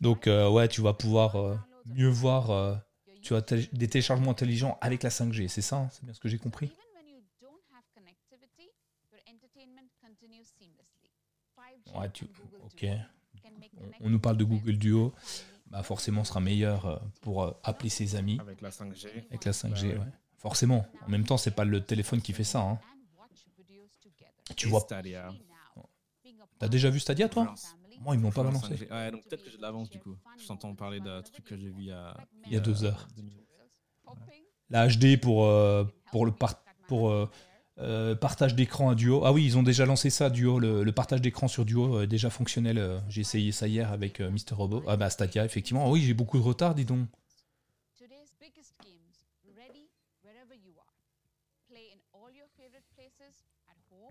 Donc, 0.00 0.26
euh, 0.26 0.48
ouais, 0.48 0.68
tu 0.68 0.80
vas 0.80 0.94
pouvoir 0.94 1.36
euh, 1.36 1.56
mieux 1.86 2.08
voir. 2.08 2.50
euh, 2.50 2.74
tu 3.22 3.34
as 3.34 3.40
des 3.42 3.88
téléchargements 3.88 4.30
intelligents 4.30 4.78
avec 4.80 5.02
la 5.02 5.10
5G, 5.10 5.48
c'est 5.48 5.60
ça 5.62 5.76
hein 5.76 5.88
C'est 5.92 6.04
bien 6.04 6.14
ce 6.14 6.20
que 6.20 6.28
j'ai 6.28 6.38
compris 6.38 6.72
Ouais, 11.94 12.10
tu... 12.10 12.24
ok. 12.64 12.86
On, 14.00 14.06
on 14.06 14.10
nous 14.10 14.18
parle 14.20 14.36
de 14.36 14.44
Google 14.44 14.76
Duo. 14.78 15.12
Bah 15.66 15.82
forcément, 15.84 16.24
ce 16.24 16.30
sera 16.30 16.40
meilleur 16.40 17.00
pour 17.20 17.56
appeler 17.62 17.90
ses 17.90 18.16
amis 18.16 18.38
Avec 18.40 18.60
la 18.60 18.70
5G. 18.70 19.06
avec 19.28 19.44
la 19.44 19.52
5G. 19.52 19.68
Bah 19.70 19.80
ouais. 19.82 19.98
ouais. 19.98 20.12
Forcément. 20.38 20.86
En 21.06 21.08
même 21.10 21.24
temps, 21.24 21.36
c'est 21.36 21.50
pas 21.52 21.64
le 21.64 21.80
téléphone 21.84 22.22
qui 22.22 22.32
fait 22.32 22.44
ça. 22.44 22.60
hein. 22.60 22.80
Tu 24.56 24.66
vois. 24.68 24.80
Stadia. 24.80 25.32
T'as 26.58 26.68
déjà 26.68 26.90
vu 26.90 26.98
Stadia, 27.00 27.28
toi? 27.28 27.54
Moi, 28.00 28.14
ils 28.14 28.20
m'ont 28.20 28.30
pas 28.30 28.42
balancé. 28.42 28.74
5G. 28.74 28.90
Ouais, 28.90 29.10
donc 29.10 29.24
peut-être 29.24 29.44
que 29.44 29.50
j'ai 29.50 29.56
de 29.58 29.62
l'avance 29.62 29.90
du 29.90 29.98
coup. 30.00 30.16
Je 30.38 30.46
t'entends 30.46 30.74
parler 30.74 31.00
d'un 31.00 31.20
truc 31.22 31.44
que 31.44 31.56
j'ai 31.56 31.68
vu 31.68 31.80
il 31.82 31.86
y 31.86 31.92
a, 31.92 32.16
Il 32.46 32.52
y 32.52 32.56
a 32.56 32.60
deux 32.60 32.82
heures. 32.84 33.06
La 34.70 34.86
HD 34.88 35.16
pour, 35.20 35.44
euh, 35.46 35.84
pour 36.12 36.24
le 36.26 36.32
par- 36.32 36.62
pour 36.86 37.10
euh, 37.10 37.28
euh, 37.78 38.14
partage 38.14 38.54
d'écran 38.54 38.90
à 38.90 38.94
Duo. 38.94 39.22
Ah 39.24 39.32
oui, 39.32 39.44
ils 39.44 39.58
ont 39.58 39.62
déjà 39.62 39.84
lancé 39.84 40.08
ça, 40.10 40.30
Duo. 40.30 40.58
Le, 40.60 40.82
le 40.84 40.92
partage 40.92 41.20
d'écran 41.20 41.48
sur 41.48 41.64
Duo 41.64 42.00
est 42.02 42.06
déjà 42.06 42.30
fonctionnel. 42.30 42.78
euh, 42.78 43.00
J'ai 43.08 43.20
essayé 43.22 43.52
ça 43.52 43.66
hier 43.66 43.90
avec 43.92 44.20
euh, 44.20 44.30
Mister 44.30 44.54
Robot. 44.54 44.84
Ah 44.86 44.96
bah 44.96 45.10
Stadia, 45.10 45.44
effectivement. 45.44 45.84
Ah 45.86 45.90
oui, 45.90 46.02
j'ai 46.02 46.14
beaucoup 46.14 46.38
de 46.38 46.42
retard, 46.44 46.74
dis 46.74 46.84
donc. 46.84 47.06
Today's 47.98 48.32
biggest 48.40 48.74
games 48.82 49.54
ready 49.56 49.88
wherever 50.24 50.54
you 50.54 50.72
are. 50.78 50.94
Play 51.68 51.90
in 51.94 51.98
all 52.14 52.32
your 52.34 52.48
favorite 52.56 52.84
places 52.94 53.44
at 53.68 53.76
home. 53.90 54.08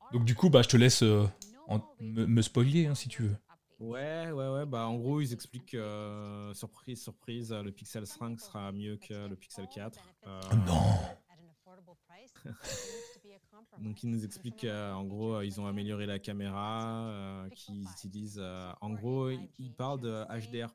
or 0.00 0.08
Donc 0.12 0.24
du 0.24 0.34
coup, 0.34 0.50
bah, 0.50 0.62
je 0.62 0.68
te 0.68 0.76
laisse 0.76 1.02
euh, 1.04 1.24
en- 1.70 1.94
me, 2.00 2.26
me 2.26 2.42
spoiler 2.42 2.86
hein, 2.86 2.94
si 2.94 3.08
tu 3.08 3.22
veux. 3.22 3.36
Ouais, 3.78 4.30
ouais, 4.30 4.48
ouais. 4.48 4.66
Bah, 4.66 4.86
en 4.86 4.96
gros, 4.98 5.20
ils 5.22 5.32
expliquent 5.32 5.74
euh, 5.74 6.52
surprise, 6.52 7.02
surprise, 7.02 7.50
euh, 7.52 7.62
le 7.62 7.72
Pixel 7.72 8.06
5 8.06 8.38
sera 8.38 8.70
mieux 8.72 8.96
que 8.98 9.26
le 9.26 9.36
Pixel 9.36 9.66
4. 9.74 9.98
Euh, 10.26 10.40
Non. 10.66 10.82
Donc, 13.78 14.02
ils 14.02 14.10
nous 14.10 14.24
expliquent 14.24 14.62
qu'en 14.62 15.04
gros, 15.04 15.34
euh, 15.36 15.44
ils 15.46 15.60
ont 15.60 15.66
amélioré 15.66 16.04
la 16.04 16.18
caméra, 16.18 17.06
euh, 17.08 17.48
qu'ils 17.50 17.84
utilisent. 17.90 18.38
euh, 18.40 18.70
en 18.80 18.90
gros, 18.90 19.30
ils 19.30 19.72
parlent 19.72 20.00
de 20.00 20.24
HDR, 20.28 20.68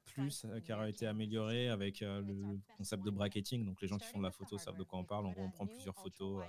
euh, 0.45 0.60
qui 0.62 0.71
a 0.71 0.89
été 0.89 1.05
amélioré 1.05 1.69
avec 1.69 2.01
euh, 2.01 2.21
le 2.21 2.60
concept 2.77 3.03
de 3.03 3.12
bracketing. 3.12 3.65
Donc, 3.65 3.81
les 3.81 3.88
gens 3.88 3.97
qui 3.97 4.08
font 4.08 4.17
de 4.19 4.23
la 4.23 4.31
photo 4.31 4.58
savent 4.58 4.77
de 4.77 4.84
quoi 4.84 4.97
on 4.99 5.03
parle. 5.03 5.25
En 5.27 5.31
gros, 5.31 5.43
on 5.43 5.51
prend 5.51 5.67
plusieurs 5.67 5.95
photos 5.95 6.41
euh, 6.41 6.47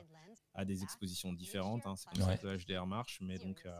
à 0.54 0.64
des 0.64 0.82
expositions 0.82 1.32
différentes. 1.32 1.87
hein. 1.87 1.94
C'est 1.96 2.09
comme 2.09 2.22
ça 2.22 2.37
que 2.38 2.46
le 2.46 2.56
HDR 2.56 2.87
marche. 2.87 3.18
Mais 3.20 3.38
donc, 3.38 3.62
euh, 3.66 3.78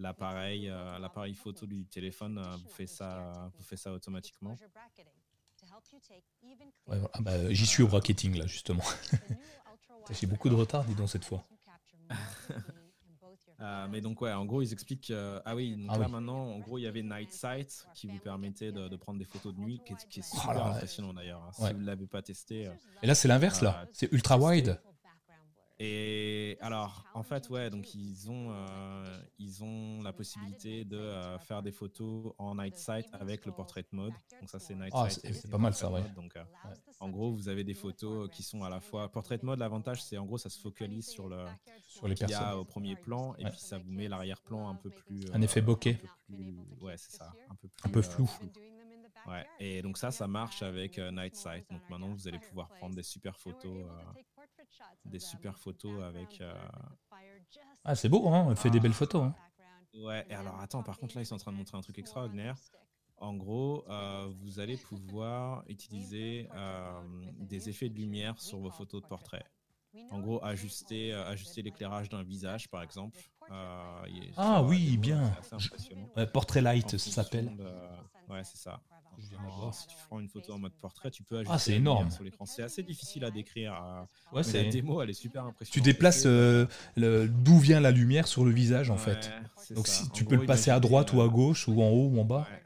l'appareil 0.00 0.68
euh, 0.68 0.98
l'appareil 0.98 1.34
photo 1.34 1.66
du 1.66 1.84
téléphone 1.86 2.38
euh, 2.38 2.56
vous 2.56 2.68
fait 2.70 2.86
ça, 2.86 3.50
vous 3.56 3.62
fait 3.64 3.76
ça 3.76 3.92
automatiquement. 3.92 4.56
Ouais, 6.86 6.98
voilà. 6.98 7.10
Ah 7.14 7.20
bah, 7.20 7.52
J'y 7.52 7.66
suis 7.66 7.82
au 7.82 7.88
bracketing, 7.88 8.36
là, 8.38 8.46
justement. 8.46 8.82
J'ai 10.10 10.26
beaucoup 10.26 10.48
de 10.48 10.54
retard, 10.54 10.84
dis 10.84 10.94
donc, 10.94 11.08
cette 11.10 11.24
fois. 11.24 11.44
Euh, 13.60 13.86
mais 13.90 14.00
donc 14.00 14.22
ouais, 14.22 14.32
en 14.32 14.46
gros 14.46 14.62
ils 14.62 14.72
expliquent 14.72 15.08
que- 15.08 15.40
ah 15.44 15.54
oui, 15.54 15.76
donc 15.76 15.90
Ah 15.90 15.98
là 15.98 16.06
oui. 16.06 16.12
maintenant 16.12 16.46
en 16.50 16.58
gros 16.60 16.78
il 16.78 16.82
y 16.82 16.86
avait 16.86 17.02
Night 17.02 17.30
Sight 17.30 17.86
qui 17.94 18.06
vous 18.06 18.18
permettait 18.18 18.72
de, 18.72 18.88
de 18.88 18.96
prendre 18.96 19.18
des 19.18 19.26
photos 19.26 19.54
de 19.54 19.60
nuit, 19.60 19.82
qui 19.84 19.92
est, 19.92 20.08
qui 20.08 20.20
est 20.20 20.24
Oh 20.32 20.36
super 20.40 20.54
là. 20.54 20.66
impressionnant 20.76 21.12
d'ailleurs. 21.12 21.42
hein. 21.42 21.50
Si 21.52 21.72
vous 21.74 21.78
ne 21.80 21.84
l'avez 21.84 22.06
pas 22.06 22.22
testé. 22.22 22.68
euh. 22.68 22.72
Et 23.02 23.06
là, 23.06 23.14
c'est 23.14 23.28
l'inverse, 23.28 23.60
là. 23.60 23.82
Ah, 23.82 23.86
C'est 23.92 24.10
ultra 24.12 24.38
wide. 24.38 24.80
Et 25.82 26.58
alors 26.60 27.04
en 27.14 27.22
fait 27.22 27.48
ouais, 27.48 27.70
donc 27.70 27.94
ils 27.94 28.30
ont 28.30 28.48
euh, 28.52 29.22
ils 29.38 29.64
ont 29.64 30.02
la 30.02 30.12
possibilité 30.12 30.84
de 30.84 30.98
euh, 30.98 31.38
faire 31.38 31.62
des 31.62 31.72
photos 31.72 32.34
en 32.36 32.54
Night 32.56 32.76
Sight 32.76 33.06
avec 33.12 33.46
le 33.46 33.52
portrait 33.52 33.86
mode. 33.92 34.12
Donc 34.40 34.50
ça 34.50 34.58
c'est 34.58 34.74
Night 34.74 34.92
Ah, 34.94 35.08
Sight. 35.08 35.34
c'est- 35.34 35.50
pas 35.50 35.56
mal, 35.56 35.72
portrait 35.72 35.86
ça, 35.88 35.90
ouais. 35.90 36.02
mode. 36.02 36.14
Donc 36.14 36.36
euh, 36.36 36.44
en 37.00 37.08
gros 37.08 37.32
vous 37.32 37.48
avez 37.48 37.64
des 37.64 37.72
photos 37.72 38.28
qui 38.30 38.42
sont 38.42 38.62
à 38.62 38.68
la 38.68 38.80
fois 38.80 39.10
portrait 39.10 39.38
mode. 39.42 39.58
L'avantage 39.58 40.02
c'est 40.02 40.18
en 40.18 40.26
gros 40.26 40.36
ça 40.36 40.50
se 40.50 40.60
focalise 40.60 41.08
sur 41.08 41.28
le 41.28 41.46
Sur 41.88 42.08
les 42.08 42.14
qu'il 42.14 42.28
y 42.28 42.34
a 42.34 42.38
personnes. 42.40 42.58
au 42.58 42.64
premier 42.66 42.94
plan 42.96 43.34
et 43.38 43.44
Ouais. 43.44 43.50
puis 43.50 43.60
ça 43.60 43.78
vous 43.78 43.90
met 43.90 44.06
l'arrière-plan 44.06 44.68
un 44.68 44.74
peu 44.74 44.90
plus 44.90 45.32
Un 45.32 45.40
effet 45.40 45.62
bokeh. 45.62 45.98
un 46.30 46.34
plus- 46.34 46.54
ouais 46.82 46.98
c'est 46.98 47.16
ça 47.16 47.32
un 47.48 47.54
peu 47.54 47.68
plus 47.68 47.88
Un 47.88 47.90
peu 47.90 48.00
euh, 48.00 48.02
flou. 48.02 48.30
ouais 49.28 49.46
et 49.58 49.80
donc 49.80 49.96
ça 49.96 50.10
ça 50.10 50.26
marche 50.28 50.62
avec 50.62 50.98
euh, 50.98 51.10
Night 51.10 51.36
Sight 51.36 51.64
donc 51.70 51.80
maintenant 51.88 52.12
vous 52.12 52.28
allez 52.28 52.38
pouvoir 52.38 52.68
prendre 52.68 52.94
des 52.94 53.02
super 53.02 53.34
photos 53.38 53.76
euh, 53.86 54.20
des 55.04 55.18
super 55.18 55.58
photos 55.58 56.02
avec 56.02 56.40
euh, 56.40 56.52
Ah, 57.84 57.94
c'est 57.94 58.08
beau, 58.08 58.28
hein. 58.28 58.46
Elle 58.50 58.56
fait 58.56 58.70
des 58.70 58.80
belles 58.80 58.92
photos. 58.92 59.24
Hein. 59.24 59.34
ouais 59.94 60.24
et 60.30 60.34
alors 60.34 60.58
attends 60.60 60.82
par 60.84 60.98
contre 60.98 61.16
là 61.16 61.22
ils 61.22 61.26
sont 61.26 61.34
en 61.34 61.38
train 61.38 61.52
de 61.52 61.56
montrer 61.56 61.76
un 61.76 61.80
truc 61.80 61.98
extraordinaire 61.98 62.56
en 63.16 63.34
gros 63.34 63.84
euh, 63.88 64.28
vous 64.40 64.60
allez 64.60 64.76
pouvoir 64.90 65.64
utiliser 65.68 66.48
euh, 66.54 67.00
des 67.38 67.68
effets 67.68 67.88
de 67.88 67.96
lumière 67.98 68.40
sur 68.40 68.58
vos 68.60 68.70
photos 68.70 69.02
de 69.02 69.06
portrait 69.08 69.44
en 70.12 70.20
gros 70.20 70.42
ajuster 70.44 71.12
euh, 71.12 71.26
ajuster 71.26 71.62
l'éclairage 71.62 72.08
d'un 72.08 72.22
visage 72.22 72.68
par 72.68 72.82
exemple 72.82 73.18
Euh, 73.50 74.06
Ah 74.36 74.62
oui, 74.62 74.96
bien. 74.96 75.32
Portrait 76.32 76.60
Light, 76.62 76.96
ça 76.96 77.10
s'appelle. 77.10 77.48
Ouais, 78.28 78.44
c'est 78.44 78.58
ça. 78.58 78.80
Je 79.22 79.28
viens 79.28 79.38
de 79.38 79.42
Alors, 79.44 79.58
voir. 79.60 79.74
si 79.74 79.86
tu 79.86 79.96
prends 80.08 80.18
une 80.20 80.28
photo 80.28 80.52
en 80.54 80.58
mode 80.58 80.72
portrait, 80.80 81.10
tu 81.10 81.22
peux 81.22 81.36
ajuster 81.36 81.52
Ah, 81.54 81.58
c'est 81.58 81.74
énorme. 81.74 82.10
sur 82.10 82.24
l'écran. 82.24 82.46
C'est 82.46 82.62
assez 82.62 82.82
difficile 82.82 83.24
à 83.24 83.30
décrire. 83.30 83.72
Ouais, 83.72 84.06
mais 84.32 84.36
la 84.38 84.42
c'est. 84.44 84.64
démo, 84.68 85.02
elle 85.02 85.10
est 85.10 85.14
super 85.14 85.44
impressionnante. 85.44 85.72
Tu 85.72 85.80
déplaces 85.80 86.24
euh, 86.26 86.66
le- 86.96 87.28
d'où 87.28 87.58
vient 87.58 87.80
la 87.80 87.90
lumière 87.90 88.26
sur 88.26 88.44
le 88.44 88.50
visage, 88.50 88.90
en 88.90 88.94
ouais, 88.94 89.00
fait. 89.00 89.30
c'est 89.58 89.74
Donc, 89.74 89.86
ça. 89.86 89.92
si 89.94 90.04
En 90.04 90.08
tu 90.12 90.24
gros, 90.24 90.30
peux 90.36 90.40
le 90.40 90.46
passer 90.46 90.70
à 90.70 90.80
droite 90.80 91.12
ou 91.12 91.20
à 91.20 91.24
euh, 91.24 91.28
gauche, 91.28 91.68
ou 91.68 91.82
en 91.82 91.88
haut 91.88 92.08
ou 92.08 92.20
en 92.20 92.24
bas. 92.24 92.46
ouais. 92.50 92.62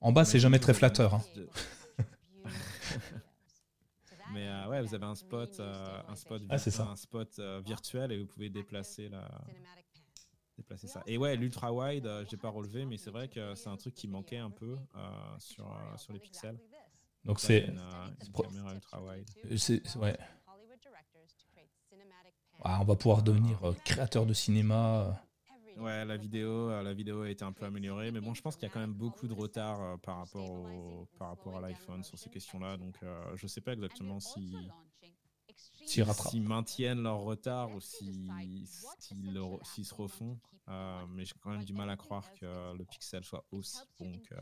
En 0.00 0.12
bas, 0.12 0.24
c'est 0.24 0.38
jamais 0.38 0.58
très 0.58 0.74
flatteur. 0.74 1.14
hein. 1.14 1.22
Mais 4.32 4.48
euh, 4.48 4.68
ouais, 4.68 4.82
vous 4.82 4.94
avez 4.94 5.04
un 5.04 5.14
spot, 5.14 5.60
euh, 5.60 6.00
un 6.08 6.16
spot, 6.16 6.42
Ah, 6.48 6.58
c'est 6.58 6.78
un 6.80 6.96
spot 6.96 7.38
euh, 7.38 7.60
virtuel 7.64 8.12
et 8.12 8.18
vous 8.18 8.26
pouvez 8.26 8.50
déplacer 8.50 9.08
la, 9.08 9.28
déplacer 10.56 10.88
ça. 10.88 11.02
Et 11.06 11.18
ouais, 11.18 11.36
l'ultra 11.36 11.72
wide, 11.72 12.06
euh, 12.06 12.24
j'ai 12.28 12.36
pas 12.36 12.48
relevé, 12.48 12.84
mais 12.86 12.96
c'est 12.96 13.10
vrai 13.10 13.28
que 13.28 13.54
c'est 13.54 13.68
un 13.68 13.76
truc 13.76 13.94
qui 13.94 14.08
manquait 14.08 14.38
un 14.38 14.50
peu 14.50 14.76
euh, 14.96 15.38
sur 15.38 15.66
euh, 15.66 15.96
sur 15.96 16.12
les 16.12 16.18
pixels. 16.20 16.58
Donc, 17.24 17.40
c'est. 17.40 17.68
euh, 17.68 18.08
caméra 18.42 18.74
ultra 18.74 19.02
wide. 19.02 19.28
c'est- 19.56 19.96
ouais. 19.96 20.16
Ah, 22.62 22.78
on 22.80 22.84
va 22.84 22.96
pouvoir 22.96 23.22
devenir 23.22 23.62
euh, 23.64 23.74
créateur 23.84 24.26
de 24.26 24.32
cinéma. 24.32 25.22
Ouais, 25.76 26.04
la 26.06 26.16
vidéo, 26.16 26.70
la 26.82 26.94
vidéo 26.94 27.20
a 27.22 27.28
été 27.30 27.44
un 27.44 27.52
peu 27.52 27.66
améliorée, 27.66 28.10
mais 28.10 28.20
bon, 28.20 28.32
je 28.32 28.40
pense 28.40 28.56
qu'il 28.56 28.66
y 28.66 28.70
a 28.70 28.72
quand 28.72 28.80
même 28.80 28.94
beaucoup 28.94 29.28
de 29.28 29.34
retard 29.34 29.80
euh, 29.82 29.96
par 29.98 30.16
rapport 30.18 30.50
au, 30.50 31.06
par 31.18 31.28
rapport 31.28 31.58
à 31.58 31.60
l'iPhone 31.60 32.02
sur 32.02 32.18
ces 32.18 32.30
questions-là. 32.30 32.78
Donc, 32.78 32.94
euh, 33.02 33.36
je 33.36 33.46
sais 33.46 33.60
pas 33.60 33.74
exactement 33.74 34.18
si 34.18 34.56
S'ils 35.86 36.02
rattrapent. 36.02 36.32
s'ils 36.32 36.42
maintiennent 36.42 37.02
leur 37.02 37.20
retard 37.20 37.72
ou 37.74 37.80
si- 37.80 38.28
s'ils 39.62 39.84
se 39.86 39.94
refont. 39.94 40.38
Euh, 40.68 41.06
mais 41.10 41.24
j'ai 41.24 41.34
quand 41.40 41.50
même 41.50 41.64
du 41.64 41.72
mal 41.72 41.88
à 41.90 41.96
croire 41.96 42.24
que 42.34 42.76
le 42.76 42.84
Pixel 42.84 43.22
soit 43.22 43.44
aussi 43.52 43.78
bon 44.00 44.12
que, 44.18 44.34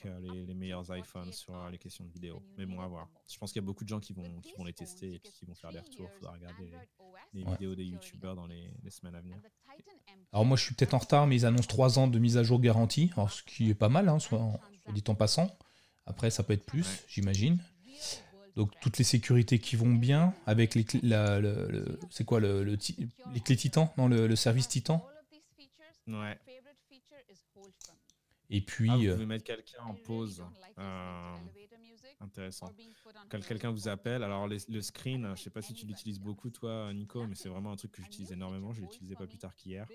que 0.00 0.08
les, 0.20 0.46
les 0.46 0.54
meilleurs 0.54 0.90
iPhones 0.96 1.30
sur 1.32 1.68
les 1.68 1.76
questions 1.76 2.04
de 2.04 2.10
vidéo. 2.10 2.42
Mais 2.56 2.64
bon, 2.64 2.80
à 2.80 2.86
voir. 2.88 3.06
Je 3.30 3.36
pense 3.36 3.52
qu'il 3.52 3.60
y 3.60 3.64
a 3.64 3.66
beaucoup 3.66 3.84
de 3.84 3.88
gens 3.90 4.00
qui 4.00 4.14
vont, 4.14 4.40
qui 4.40 4.54
vont 4.56 4.64
les 4.64 4.72
tester 4.72 5.14
et 5.14 5.18
puis 5.18 5.30
qui 5.32 5.44
vont 5.44 5.54
faire 5.54 5.72
des 5.72 5.80
retours. 5.80 6.08
Il 6.10 6.16
faudra 6.18 6.32
regarder 6.32 6.70
les, 6.70 6.78
les 7.34 7.44
Ouais. 7.44 7.52
vidéos 7.52 7.74
des 7.74 7.84
YouTubeurs 7.84 8.34
dans 8.34 8.46
les, 8.46 8.70
les 8.82 8.90
semaines 8.90 9.14
à 9.14 9.20
venir. 9.20 9.36
Alors, 10.32 10.46
moi, 10.46 10.56
je 10.56 10.64
suis 10.64 10.74
peut-être 10.74 10.94
en 10.94 10.98
retard, 10.98 11.26
mais 11.26 11.36
ils 11.36 11.44
annoncent 11.46 11.68
3 11.68 11.98
ans 11.98 12.08
de 12.08 12.18
mise 12.18 12.36
à 12.38 12.42
jour 12.42 12.58
garantie. 12.60 13.10
Alors, 13.14 13.30
ce 13.30 13.42
qui 13.42 13.68
est 13.68 13.74
pas 13.74 13.88
mal, 13.90 14.08
hein, 14.08 14.18
soit, 14.20 14.38
soit 14.82 14.92
dit 14.94 15.04
en 15.08 15.14
passant. 15.14 15.54
Après, 16.06 16.30
ça 16.30 16.42
peut 16.42 16.54
être 16.54 16.64
plus, 16.64 16.86
Ouais. 16.86 17.04
j'imagine. 17.08 17.58
Donc 18.56 18.72
toutes 18.80 18.98
les 18.98 19.04
sécurités 19.04 19.58
qui 19.58 19.76
vont 19.76 19.92
bien 19.94 20.34
avec 20.46 20.74
les 20.74 20.84
clés, 20.84 21.00
la- 21.02 21.40
le- 21.40 21.68
le- 21.70 21.98
c'est 22.10 22.24
quoi 22.24 22.40
le, 22.40 22.62
le 22.64 22.76
les 23.32 23.40
clés 23.40 23.56
Titan? 23.56 23.92
Non 23.96 24.08
le, 24.08 24.26
le 24.26 24.36
service 24.36 24.68
Titan 24.68 25.06
Ouais. 26.08 26.38
et 28.52 28.60
puis 28.60 28.90
Ah, 28.90 28.96
vous 28.96 29.04
euh, 29.06 29.12
pouvez 29.14 29.26
mettre 29.26 29.44
quelqu'un 29.44 29.82
en 29.84 29.94
pause. 29.94 30.42
Euh, 30.78 31.36
intéressant. 32.20 32.66
Quand 33.30 33.40
quelqu'un 33.44 33.70
vous 33.70 33.86
appelle, 33.88 34.22
alors 34.24 34.48
les- 34.48 34.58
le 34.68 34.80
screen, 34.82 35.32
je 35.36 35.42
sais 35.42 35.50
pas 35.50 35.62
si 35.62 35.72
tu 35.72 35.86
l'utilises 35.86 36.18
beaucoup 36.18 36.50
toi, 36.50 36.92
Nico, 36.92 37.24
mais 37.26 37.34
c'est 37.36 37.48
vraiment 37.48 37.70
un 37.72 37.76
truc 37.76 37.92
que 37.92 38.02
j'utilise 38.02 38.32
énormément. 38.32 38.72
Je 38.72 38.80
l'ai 38.80 38.86
utilisé 38.86 39.14
pas 39.14 39.26
plus 39.26 39.38
tard 39.38 39.54
qu'hier. 39.54 39.86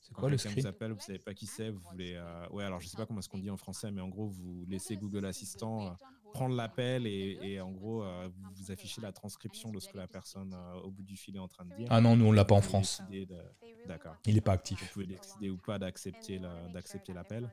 c'est 0.00 0.12
Quand 0.12 0.20
quoi 0.20 0.30
le 0.30 0.36
quelqu'un 0.36 0.50
screen? 0.50 0.62
Vous 0.64 0.68
appelle, 0.68 0.92
vous 0.92 1.00
savez 1.00 1.18
pas 1.18 1.32
qui 1.34 1.46
c'est, 1.46 1.70
vous 1.70 1.80
voulez. 1.90 2.12
euh, 2.14 2.46
Ouais, 2.50 2.64
alors 2.64 2.80
je 2.80 2.88
sais 2.88 2.96
pas 2.96 3.06
comment 3.06 3.20
est-ce 3.20 3.28
qu'on 3.30 3.38
dit 3.38 3.50
en 3.50 3.56
français, 3.56 3.90
mais 3.90 4.02
en 4.02 4.08
gros, 4.08 4.26
vous 4.28 4.64
laissez 4.68 4.96
Google 4.96 5.24
Assistant 5.24 5.86
euh, 5.86 5.90
prendre 6.34 6.54
l'appel 6.54 7.06
et, 7.06 7.38
et 7.42 7.60
en 7.60 7.70
gros, 7.72 8.02
euh, 8.02 8.28
vous, 8.28 8.50
vous 8.56 8.70
affichez 8.70 9.00
la 9.00 9.12
transcription 9.12 9.70
de 9.70 9.80
ce 9.80 9.88
que 9.88 9.96
la 9.96 10.06
personne 10.06 10.52
euh, 10.54 10.74
au 10.82 10.90
bout 10.90 11.02
du 11.04 11.16
fil 11.16 11.34
est 11.36 11.38
en 11.40 11.48
train 11.48 11.64
de 11.64 11.74
dire. 11.74 11.86
Ah 11.90 12.00
non 12.00 12.16
nous 12.16 12.26
on 12.26 12.32
l'a 12.32 12.44
pas 12.44 12.54
en 12.54 12.60
Vous 12.60 12.68
France. 12.68 13.00
D'accord. 13.86 14.16
Il 14.26 14.36
est 14.36 14.40
pas 14.40 14.52
Vous 14.52 14.58
actif. 14.58 14.92
pouvez 14.92 15.06
décider 15.06 15.50
ou 15.50 15.56
pas 15.56 15.78
d'accepter 15.78 16.38
la- 16.38 16.68
d'accepter 16.68 17.12
l'appel. 17.12 17.50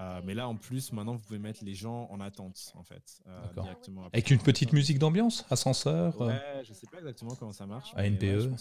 Euh, 0.00 0.20
mais 0.24 0.34
là, 0.34 0.46
en 0.48 0.54
plus, 0.54 0.92
maintenant, 0.92 1.16
vous 1.16 1.24
pouvez 1.24 1.40
mettre 1.40 1.64
les 1.64 1.74
gens 1.74 2.06
en 2.10 2.20
attente, 2.20 2.72
en 2.76 2.84
fait, 2.84 3.20
euh, 3.26 3.52
directement. 3.60 4.06
Avec 4.12 4.30
une 4.30 4.38
petite 4.38 4.72
musique 4.72 5.00
d'ambiance, 5.00 5.44
ascenseur. 5.50 6.22
euh, 6.22 6.28
Ouais, 6.28 6.62
je 6.64 6.72
sais 6.72 6.86
pas 6.86 6.98
exactement 6.98 7.34
comment 7.34 7.50
ça 7.52 7.66
marche. 7.66 7.92
À 7.96 8.02
mais 8.02 8.10
NPE. 8.10 8.48
ouais. 8.52 8.56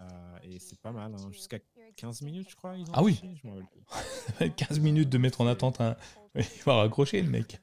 Euh, 0.00 0.38
et 0.42 0.58
c'est 0.58 0.80
pas 0.80 0.90
mal, 0.90 1.14
hein, 1.14 1.30
jusqu'à 1.30 1.58
15 1.96 2.22
minutes, 2.22 2.48
je 2.50 2.56
crois. 2.56 2.76
ils 2.76 2.88
ont 2.88 2.92
Ah 2.94 3.02
oui. 3.02 3.20
je 3.42 3.46
m'en 3.48 3.54
rappelle 3.54 3.68
plus. 4.38 4.50
15 4.56 4.80
minutes 4.80 5.08
de 5.08 5.18
mettre 5.18 5.40
en 5.40 5.46
attente 5.46 5.80
un. 5.80 5.96
Il 6.34 6.44
va 6.64 6.74
raccrocher 6.76 7.22
le 7.22 7.28
mec. 7.30 7.58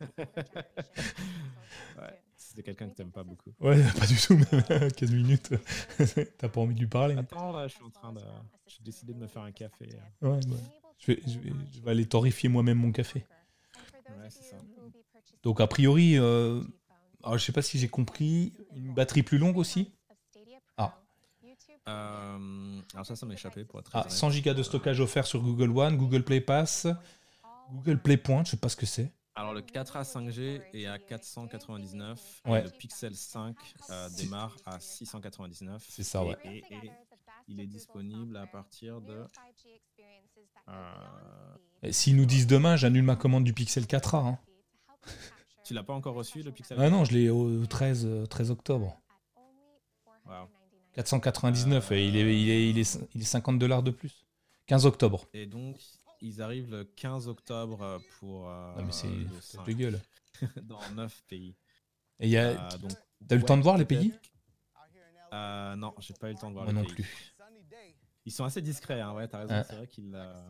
Ouais, 1.98 2.20
c'est 2.36 2.62
quelqu'un 2.64 2.90
que 2.90 2.96
t'aimes 2.96 3.12
pas 3.12 3.24
beaucoup. 3.24 3.52
Ouais, 3.60 3.82
pas 4.00 4.06
du 4.06 4.16
tout 4.18 4.36
même. 4.38 4.92
15 4.92 5.12
minutes. 5.12 5.50
T'as 6.38 6.50
pas 6.50 6.62
envie 6.62 6.76
de 6.76 6.80
lui 6.80 6.88
parler. 6.88 7.16
Attends, 7.18 7.52
là, 7.52 7.68
je 7.68 7.74
suis 7.76 7.84
en 7.84 7.90
train 7.90 8.14
de. 8.14 8.22
J'ai 8.68 8.84
décidé 8.84 9.14
de 9.14 9.20
me 9.20 9.28
faire 9.28 9.42
un 9.44 9.52
café. 9.52 9.90
Ouais, 10.22 10.30
ouais. 10.30 10.40
Je 11.00 11.12
vais, 11.12 11.22
je 11.28 11.40
vais- 11.40 11.54
je 11.74 11.82
vais 11.82 11.92
aller 11.92 12.06
torréfier 12.06 12.50
moi-même 12.50 12.78
mon 12.80 12.92
café. 12.92 13.26
Ouais, 14.10 14.30
c'est 14.30 14.44
ça. 14.44 14.58
Donc 15.44 15.62
a 15.62 15.68
priori, 15.68 16.18
euh, 16.18 16.62
alors, 17.24 17.38
je 17.38 17.44
sais 17.46 17.52
pas 17.52 17.62
si 17.62 17.78
j'ai 17.78 17.88
compris, 17.88 18.54
une 18.76 18.94
batterie 18.94 19.24
plus 19.24 19.38
longue 19.38 19.58
aussi? 19.58 19.92
Euh, 21.88 22.82
alors, 22.94 23.06
ça, 23.06 23.16
ça 23.16 23.26
m'a 23.26 23.34
échappé 23.34 23.64
pour 23.64 23.80
être 23.80 23.90
Ah, 23.94 24.02
honnête. 24.02 24.12
100 24.12 24.30
Go 24.42 24.54
de 24.54 24.64
stockage 24.64 25.00
offert 25.00 25.26
sur 25.26 25.42
Google 25.42 25.70
One, 25.78 25.98
Google 25.98 26.24
Play 26.24 26.42
Pass, 26.42 26.88
Google 27.72 28.02
Play 28.02 28.18
Point, 28.18 28.44
je 28.46 28.52
sais 28.52 28.58
pas 28.58 28.70
ce 28.70 28.76
que 28.76 28.86
c'est. 28.86 29.12
Alors, 29.36 29.54
le 29.54 29.62
4A 29.62 30.04
5G 30.04 30.62
est 30.74 30.86
à 30.88 30.98
499. 30.98 32.42
et 32.46 32.50
Ouais. 32.50 32.64
le 32.64 32.70
Pixel 32.72 33.16
5 33.16 33.56
euh, 33.90 34.10
démarre 34.18 34.56
à 34.66 34.80
699. 34.80 35.86
C'est 35.88 36.04
ça, 36.04 36.26
ouais. 36.26 36.36
Et, 36.44 36.58
et 36.58 36.92
il 37.48 37.60
est 37.62 37.68
disponible 37.68 38.36
à 38.38 38.48
partir 38.48 39.00
de. 39.00 39.24
euh, 40.70 41.92
S'ils 41.92 42.16
nous 42.16 42.26
disent 42.26 42.48
demain, 42.48 42.76
j'annule 42.76 43.04
ma 43.04 43.16
commande 43.16 43.44
du 43.44 43.54
Pixel 43.54 43.86
4A. 43.86 44.16
hein. 44.26 44.40
Tu 45.64 45.74
l'as 45.74 45.84
pas 45.84 45.94
encore 45.94 46.16
reçu, 46.16 46.42
le 46.44 46.52
Pixel 46.52 46.78
Ah 46.82 46.90
non, 46.90 47.06
je 47.06 47.12
l'ai 47.14 47.30
au 47.30 47.66
13, 47.66 48.06
euh, 48.06 48.26
13 48.26 48.52
octobre. 48.52 49.00
Wow. 50.26 50.48
499 50.98 51.92
et 51.92 52.08
il 52.08 52.16
est, 52.18 52.42
il 52.42 52.50
est, 52.50 52.70
il 52.70 52.78
est, 52.80 53.00
il 53.16 53.22
est 53.22 53.26
50 53.26 53.60
dollars 53.60 53.84
de 53.84 53.92
plus. 53.92 54.26
15 54.66 54.86
octobre. 54.86 55.26
Et 55.34 55.46
donc, 55.46 55.78
ils 56.22 56.42
arrivent 56.42 56.70
le 56.72 56.84
15 56.84 57.28
octobre 57.28 58.02
pour. 58.20 58.50
euh, 58.50 58.76
Non 58.78 58.86
mais 58.86 58.92
c'est 58.92 59.08
le 59.08 59.26
foutage 59.28 59.44
5, 59.44 59.66
de 59.68 59.72
gueule. 59.74 60.02
dans 60.64 60.80
9 60.96 61.24
pays. 61.28 61.56
Et 62.20 62.26
il 62.28 62.30
y 62.32 62.38
a, 62.38 62.50
Euh, 62.74 62.78
donc, 62.80 62.92
t'as 63.28 63.36
eu 63.36 63.40
le 63.40 63.46
temps 63.46 63.58
de 63.58 63.62
voir 63.64 63.78
les 63.78 63.86
pays? 63.86 64.12
Euh, 65.34 65.76
Non, 65.76 65.94
j'ai 66.00 66.14
pas 66.16 66.30
eu 66.30 66.34
le 66.34 66.40
temps 66.40 66.50
de 66.50 66.54
voir 66.54 66.66
Moi 66.66 66.74
les 66.74 66.80
non 66.80 66.86
pays. 66.86 66.96
plus. 66.96 67.34
Ils 68.26 68.32
sont 68.32 68.44
assez 68.44 68.62
discrets, 68.62 69.00
hein, 69.00 69.14
ouais, 69.14 69.28
t'as 69.28 69.40
raison. 69.40 69.54
Ouais. 69.54 69.64
C'est 69.70 69.76
vrai 69.76 69.88
qu'ils 69.88 70.14
euh, 70.14 70.50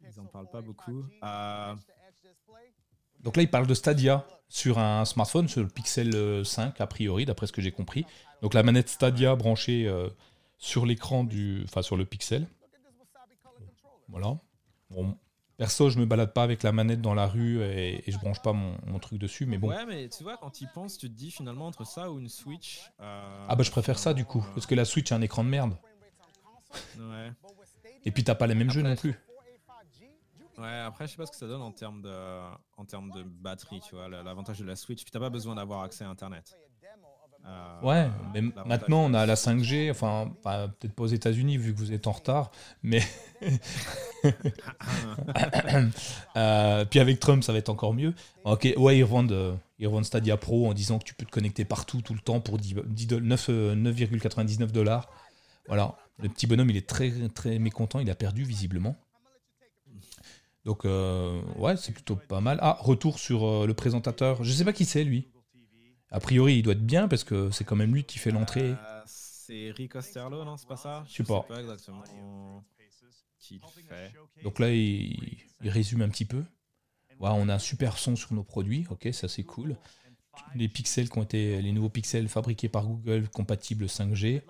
ils 0.00 0.20
en 0.20 0.26
parlent 0.26 0.50
pas 0.50 0.60
beaucoup. 0.60 1.04
Euh, 1.24 1.74
Donc 3.22 3.36
là, 3.36 3.42
il 3.42 3.50
parle 3.50 3.66
de 3.66 3.74
Stadia 3.74 4.26
sur 4.48 4.78
un 4.78 5.04
smartphone, 5.04 5.48
sur 5.48 5.62
le 5.62 5.68
Pixel 5.68 6.14
euh, 6.14 6.44
5 6.44 6.80
a 6.80 6.86
priori, 6.86 7.24
d'après 7.24 7.46
ce 7.46 7.52
que 7.52 7.62
j'ai 7.62 7.72
compris. 7.72 8.04
Donc 8.42 8.54
la 8.54 8.62
manette 8.62 8.88
Stadia 8.88 9.34
branchée 9.36 9.86
euh, 9.86 10.08
sur 10.58 10.84
l'écran 10.86 11.24
du, 11.24 11.62
enfin 11.64 11.82
sur 11.82 11.96
le 11.96 12.04
Pixel. 12.04 12.46
Voilà. 14.08 14.36
Bon, 14.90 15.16
perso, 15.56 15.88
je 15.88 15.98
me 15.98 16.04
balade 16.04 16.34
pas 16.34 16.42
avec 16.42 16.62
la 16.62 16.72
manette 16.72 17.00
dans 17.00 17.14
la 17.14 17.26
rue 17.26 17.62
et, 17.62 18.06
et 18.06 18.12
je 18.12 18.18
branche 18.18 18.42
pas 18.42 18.52
mon, 18.52 18.76
mon 18.86 18.98
truc 18.98 19.18
dessus, 19.18 19.46
mais 19.46 19.56
bon. 19.56 19.68
Ouais, 19.68 19.86
mais 19.86 20.08
tu 20.08 20.22
vois, 20.22 20.36
quand 20.36 20.50
tu 20.50 20.64
y 20.64 20.66
penses, 20.66 20.98
tu 20.98 21.08
te 21.08 21.14
dis 21.14 21.30
finalement 21.30 21.66
entre 21.66 21.86
ça 21.86 22.10
ou 22.10 22.18
une 22.18 22.28
Switch. 22.28 22.80
euh, 23.00 23.46
Ah 23.48 23.56
bah 23.56 23.62
je 23.62 23.70
préfère 23.70 23.98
ça 23.98 24.12
du 24.12 24.24
coup, 24.26 24.44
parce 24.54 24.66
que 24.66 24.74
la 24.74 24.84
Switch 24.84 25.10
a 25.12 25.16
un 25.16 25.22
écran 25.22 25.44
de 25.44 25.48
merde. 25.48 25.76
euh, 26.98 27.26
Ouais. 27.28 27.32
Et 28.04 28.10
puis 28.10 28.24
t'as 28.24 28.34
pas 28.34 28.46
les 28.48 28.54
mêmes 28.54 28.70
jeux 28.70 28.82
non 28.82 28.96
plus. 28.96 29.14
Ouais, 30.62 30.78
après, 30.86 31.06
je 31.06 31.12
sais 31.12 31.16
pas 31.16 31.26
ce 31.26 31.30
que 31.32 31.36
ça 31.36 31.46
donne 31.46 31.62
en 31.62 31.72
termes 31.72 32.02
de, 32.02 32.12
en 32.76 32.84
termes 32.84 33.10
de 33.10 33.22
batterie, 33.24 33.80
tu 33.80 33.94
vois. 33.96 34.08
L'avantage 34.08 34.58
de 34.60 34.64
la 34.64 34.76
Switch, 34.76 35.02
puis 35.02 35.10
t'as 35.10 35.18
pas 35.20 35.30
besoin 35.30 35.54
d'avoir 35.56 35.82
accès 35.82 36.04
à 36.04 36.08
Internet. 36.08 36.56
Euh, 37.44 37.80
Ouais, 37.82 38.08
mais 38.32 38.40
maintenant 38.68 39.00
on 39.04 39.14
a 39.14 39.26
la 39.26 39.34
5G, 39.34 39.90
enfin 39.90 40.32
peut-être 40.44 40.94
pas 40.94 41.02
aux 41.02 41.06
États-Unis 41.08 41.56
vu 41.58 41.72
que 41.74 41.78
vous 41.78 41.92
êtes 41.92 42.06
en 42.06 42.12
retard, 42.12 42.52
mais 42.84 43.00
Euh, 46.36 46.84
puis 46.84 47.00
avec 47.00 47.18
Trump 47.20 47.42
ça 47.42 47.52
va 47.52 47.58
être 47.58 47.68
encore 47.68 47.94
mieux. 47.94 48.14
Ok, 48.44 48.68
ouais 48.76 48.98
ils 48.98 49.02
revendent, 49.02 49.32
euh, 49.32 49.54
ils 49.78 49.86
revendent 49.86 50.04
Stadia 50.04 50.36
Pro 50.36 50.68
en 50.68 50.72
disant 50.74 50.98
que 50.98 51.04
tu 51.04 51.14
peux 51.14 51.24
te 51.26 51.30
connecter 51.30 51.64
partout 51.64 52.00
tout 52.02 52.14
le 52.14 52.20
temps 52.20 52.40
pour 52.40 52.58
10 52.58 52.74
10 52.86 53.06
do- 53.06 53.20
9, 53.20 53.46
euh, 53.50 53.74
9,99 53.74 54.70
dollars. 54.72 55.08
Voilà, 55.66 55.96
le 56.18 56.28
petit 56.28 56.46
bonhomme 56.46 56.70
il 56.70 56.76
est 56.76 56.88
très 56.88 57.10
très 57.34 57.58
mécontent, 57.58 57.98
il 57.98 58.08
a 58.10 58.14
perdu 58.14 58.44
visiblement. 58.44 58.96
Donc 60.64 60.84
euh, 60.84 61.42
ouais 61.56 61.76
c'est 61.76 61.92
plutôt 61.92 62.16
pas 62.16 62.40
mal. 62.40 62.58
Ah 62.62 62.76
retour 62.80 63.18
sur 63.18 63.44
euh, 63.44 63.66
le 63.66 63.74
présentateur, 63.74 64.44
je 64.44 64.52
sais 64.52 64.64
pas 64.64 64.72
qui 64.72 64.84
c'est 64.84 65.04
lui. 65.04 65.28
A 66.10 66.20
priori 66.20 66.58
il 66.58 66.62
doit 66.62 66.74
être 66.74 66.86
bien 66.86 67.08
parce 67.08 67.24
que 67.24 67.50
c'est 67.50 67.64
quand 67.64 67.76
même 67.76 67.94
lui 67.94 68.04
qui 68.04 68.18
fait 68.18 68.30
l'entrée. 68.30 68.70
Euh, 68.72 69.02
c'est 69.06 69.70
Rick 69.72 69.96
Osterlo, 69.96 70.44
non 70.44 70.56
C'est 70.56 70.68
pas 70.68 70.76
ça? 70.76 71.04
Je 71.08 71.14
sais 71.14 71.24
pas. 71.24 71.42
pas 71.42 71.60
exactement 71.60 72.02
qui 73.42 73.58
le 73.58 73.82
fait. 73.82 74.12
Donc 74.44 74.58
là, 74.58 74.70
il, 74.70 75.38
il 75.62 75.68
résume 75.68 76.02
un 76.02 76.08
petit 76.08 76.24
peu. 76.24 76.44
Voilà, 77.18 77.34
on 77.34 77.48
a 77.48 77.54
un 77.54 77.58
super 77.58 77.98
son 77.98 78.16
sur 78.16 78.32
nos 78.32 78.42
produits, 78.42 78.86
ok, 78.90 79.08
ça 79.12 79.28
c'est 79.28 79.44
cool. 79.44 79.76
Les 80.54 80.68
pixels 80.68 81.10
qui 81.10 81.18
ont 81.18 81.22
été, 81.22 81.60
les 81.60 81.72
nouveaux 81.72 81.90
pixels 81.90 82.28
fabriqués 82.28 82.68
par 82.68 82.86
Google, 82.86 83.28
compatibles 83.28 83.86
5G, 83.86 84.42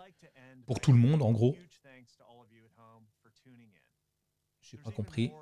pour 0.66 0.80
tout 0.80 0.92
le 0.92 0.98
monde 0.98 1.22
en 1.22 1.32
gros. 1.32 1.56
J'ai 4.60 4.78
pas 4.78 4.90
compris. 4.90 5.32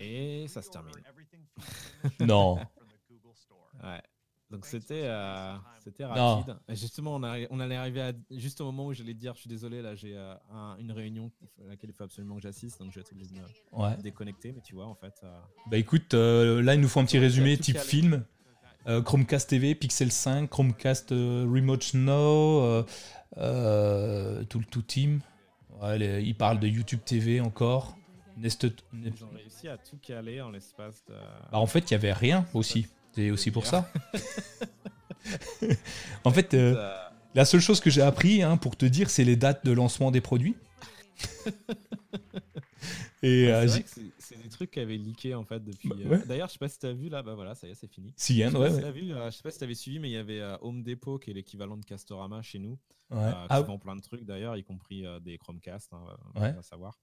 Et 0.00 0.46
ça 0.48 0.62
se 0.62 0.70
termine. 0.70 0.94
Non. 2.20 2.56
Ouais. 3.82 4.00
Donc 4.50 4.64
c'était 4.64 5.02
euh, 5.04 5.56
c'était 5.82 6.04
Non. 6.04 6.36
rapide. 6.36 6.56
Et 6.68 6.76
Justement, 6.76 7.16
on, 7.16 7.20
arri- 7.20 7.48
on 7.50 7.58
allait 7.58 7.74
arriver 7.76 8.00
à, 8.00 8.12
juste 8.30 8.60
au 8.60 8.66
moment 8.66 8.86
où 8.86 8.92
j'allais 8.92 9.12
dire, 9.14 9.34
je 9.34 9.40
suis 9.40 9.48
désolé, 9.48 9.82
là 9.82 9.96
j'ai 9.96 10.16
euh, 10.16 10.34
un- 10.52 10.76
une 10.78 10.92
réunion 10.92 11.32
à 11.64 11.68
laquelle 11.70 11.90
il 11.90 11.92
faut 11.92 12.04
absolument 12.04 12.36
que 12.36 12.42
j'assiste, 12.42 12.78
donc 12.78 12.90
je 12.90 12.96
vais 12.96 13.00
être 13.00 13.12
obligé 13.12 13.30
de 13.30 13.40
me 13.40 13.82
Ouais. 13.82 13.96
déconnecter. 14.02 14.52
Mais 14.52 14.60
tu 14.60 14.74
vois, 14.76 14.86
en 14.86 14.94
fait, 14.94 15.14
euh, 15.24 15.40
Bah 15.68 15.78
écoute, 15.78 16.14
euh, 16.14 16.62
là, 16.62 16.74
il 16.74 16.80
nous 16.80 16.88
faut 16.88 17.00
un 17.00 17.04
petit 17.04 17.18
résumé 17.18 17.56
type 17.58 17.74
calé. 17.76 17.86
film. 17.88 18.24
Euh, 18.86 19.02
Chromecast 19.02 19.50
TV, 19.50 19.74
Pixel 19.74 20.12
5, 20.12 20.48
Chromecast 20.48 21.10
euh, 21.10 21.44
Remote 21.52 21.92
Now, 21.94 22.60
euh, 22.62 22.84
euh, 23.38 24.44
tout 24.44 24.60
le 24.60 24.64
tout 24.64 24.82
team. 24.82 25.20
Ouais, 25.82 25.98
les- 25.98 26.22
il 26.22 26.36
parle 26.36 26.60
de 26.60 26.68
YouTube 26.68 27.00
TV 27.04 27.40
encore. 27.40 27.96
Nest, 28.36 28.66
ils 28.92 29.24
ont 29.24 29.30
réussi 29.34 29.66
à 29.68 29.78
tout 29.78 29.96
caler 29.98 30.40
en 30.40 30.50
l'espace 30.50 31.04
de. 31.06 31.14
Bah, 31.14 31.58
en 31.58 31.66
fait, 31.66 31.90
il 31.90 31.94
n'y 31.94 31.96
avait 31.96 32.12
rien 32.12 32.46
aussi. 32.54 32.86
C'est 33.12 33.30
aussi 33.30 33.50
pour 33.50 33.66
ça. 33.66 33.90
en 36.24 36.30
fait, 36.30 36.52
euh, 36.54 36.74
Euh, 36.76 36.96
la 37.34 37.44
seule 37.46 37.60
chose 37.60 37.80
que 37.80 37.90
j'ai 37.90 38.02
appris, 38.02 38.42
hein, 38.42 38.56
pour 38.58 38.76
te 38.76 38.84
dire, 38.86 39.08
c'est 39.10 39.24
les 39.24 39.36
dates 39.36 39.64
de 39.64 39.72
lancement 39.72 40.10
des 40.10 40.20
produits. 40.20 40.56
Et 43.22 43.46
c'est 43.46 43.52
euh, 43.52 43.66
c'est- 44.18 44.42
des 44.42 44.48
trucs 44.50 44.70
qui 44.70 44.80
avaient 44.80 44.98
leaké 44.98 45.34
en 45.34 45.44
fait 45.44 45.64
depuis. 45.64 45.88
Bah, 45.88 45.96
euh. 46.04 46.22
D'ailleurs, 46.26 46.48
je 46.48 46.52
sais 46.52 46.58
pas 46.58 46.68
si 46.68 46.78
t'as 46.78 46.92
vu 46.92 47.08
là, 47.08 47.22
bah 47.22 47.34
voilà, 47.34 47.54
ça 47.54 47.66
y 47.66 47.70
est, 47.70 47.74
c'est 47.74 47.90
fini. 47.90 48.12
si, 48.16 48.42
hein, 48.42 48.48
Je 48.48 48.52
sais 48.52 48.58
ouais, 48.58 48.70
si 48.70 48.92
vu, 49.00 49.12
euh, 49.14 49.30
je 49.30 49.36
sais 49.36 49.42
pas 49.42 49.50
si 49.50 49.58
t'avais 49.58 49.74
suivi, 49.74 49.98
mais 49.98 50.10
il 50.10 50.12
y 50.12 50.16
avait 50.16 50.42
Home 50.60 50.82
Depot 50.82 51.18
qui 51.18 51.30
est 51.30 51.34
l'équivalent 51.34 51.76
de 51.78 51.84
Castorama 51.84 52.42
chez 52.42 52.58
nous, 52.58 52.78
euh, 53.12 53.30
qui 53.32 53.36
Ah, 53.48 53.60
vend 53.62 53.78
plein 53.78 53.96
de 53.96 54.02
trucs 54.02 54.24
d'ailleurs, 54.24 54.56
y 54.56 54.62
compris 54.62 55.04
des 55.22 55.38
Chromecast, 55.38 55.92
hein, 55.94 56.04
va 56.34 56.62
savoir. 56.62 56.98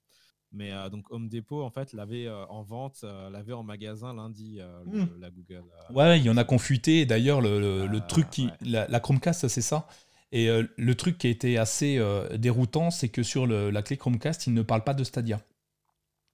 Mais 0.55 0.71
euh, 0.71 0.87
donc 0.89 1.11
Home 1.11 1.29
Depot 1.29 1.63
en 1.63 1.71
fait 1.71 1.93
l'avait 1.93 2.27
euh, 2.27 2.45
en 2.45 2.61
vente, 2.61 3.01
euh, 3.03 3.29
l'avait 3.31 3.53
en 3.53 3.63
magasin 3.63 4.13
lundi, 4.13 4.57
euh, 4.59 4.83
le- 4.85 5.03
Hmm. 5.05 5.19
la 5.19 5.31
Google. 5.31 5.63
euh, 5.89 5.93
Ouais, 5.93 6.19
il 6.19 6.25
y 6.25 6.29
en 6.29 6.37
a 6.37 6.43
confuité. 6.43 7.01
Et 7.01 7.05
D'ailleurs, 7.07 7.41
le, 7.41 7.59
le- 7.59 7.87
le 7.87 7.97
Euh, 7.97 8.07
truc 8.07 8.29
qui. 8.29 8.45
ouais. 8.45 8.51
La, 8.61 8.87
la 8.87 8.99
Chromecast, 8.99 9.47
c'est 9.47 9.61
ça. 9.61 9.87
Et 10.31 10.49
euh, 10.49 10.63
le 10.77 10.95
truc 10.95 11.17
qui 11.17 11.27
a 11.27 11.29
été 11.31 11.57
assez 11.57 11.97
euh, 11.97 12.37
déroutant, 12.37 12.91
c'est 12.91 13.09
que 13.09 13.23
sur 13.23 13.45
le- 13.47 13.71
la 13.71 13.81
clé 13.81 13.97
Chromecast, 13.97 14.47
ils 14.47 14.53
ne 14.53 14.61
parlent 14.61 14.83
pas 14.83 14.93
de 14.93 15.03
Stadia. 15.03 15.41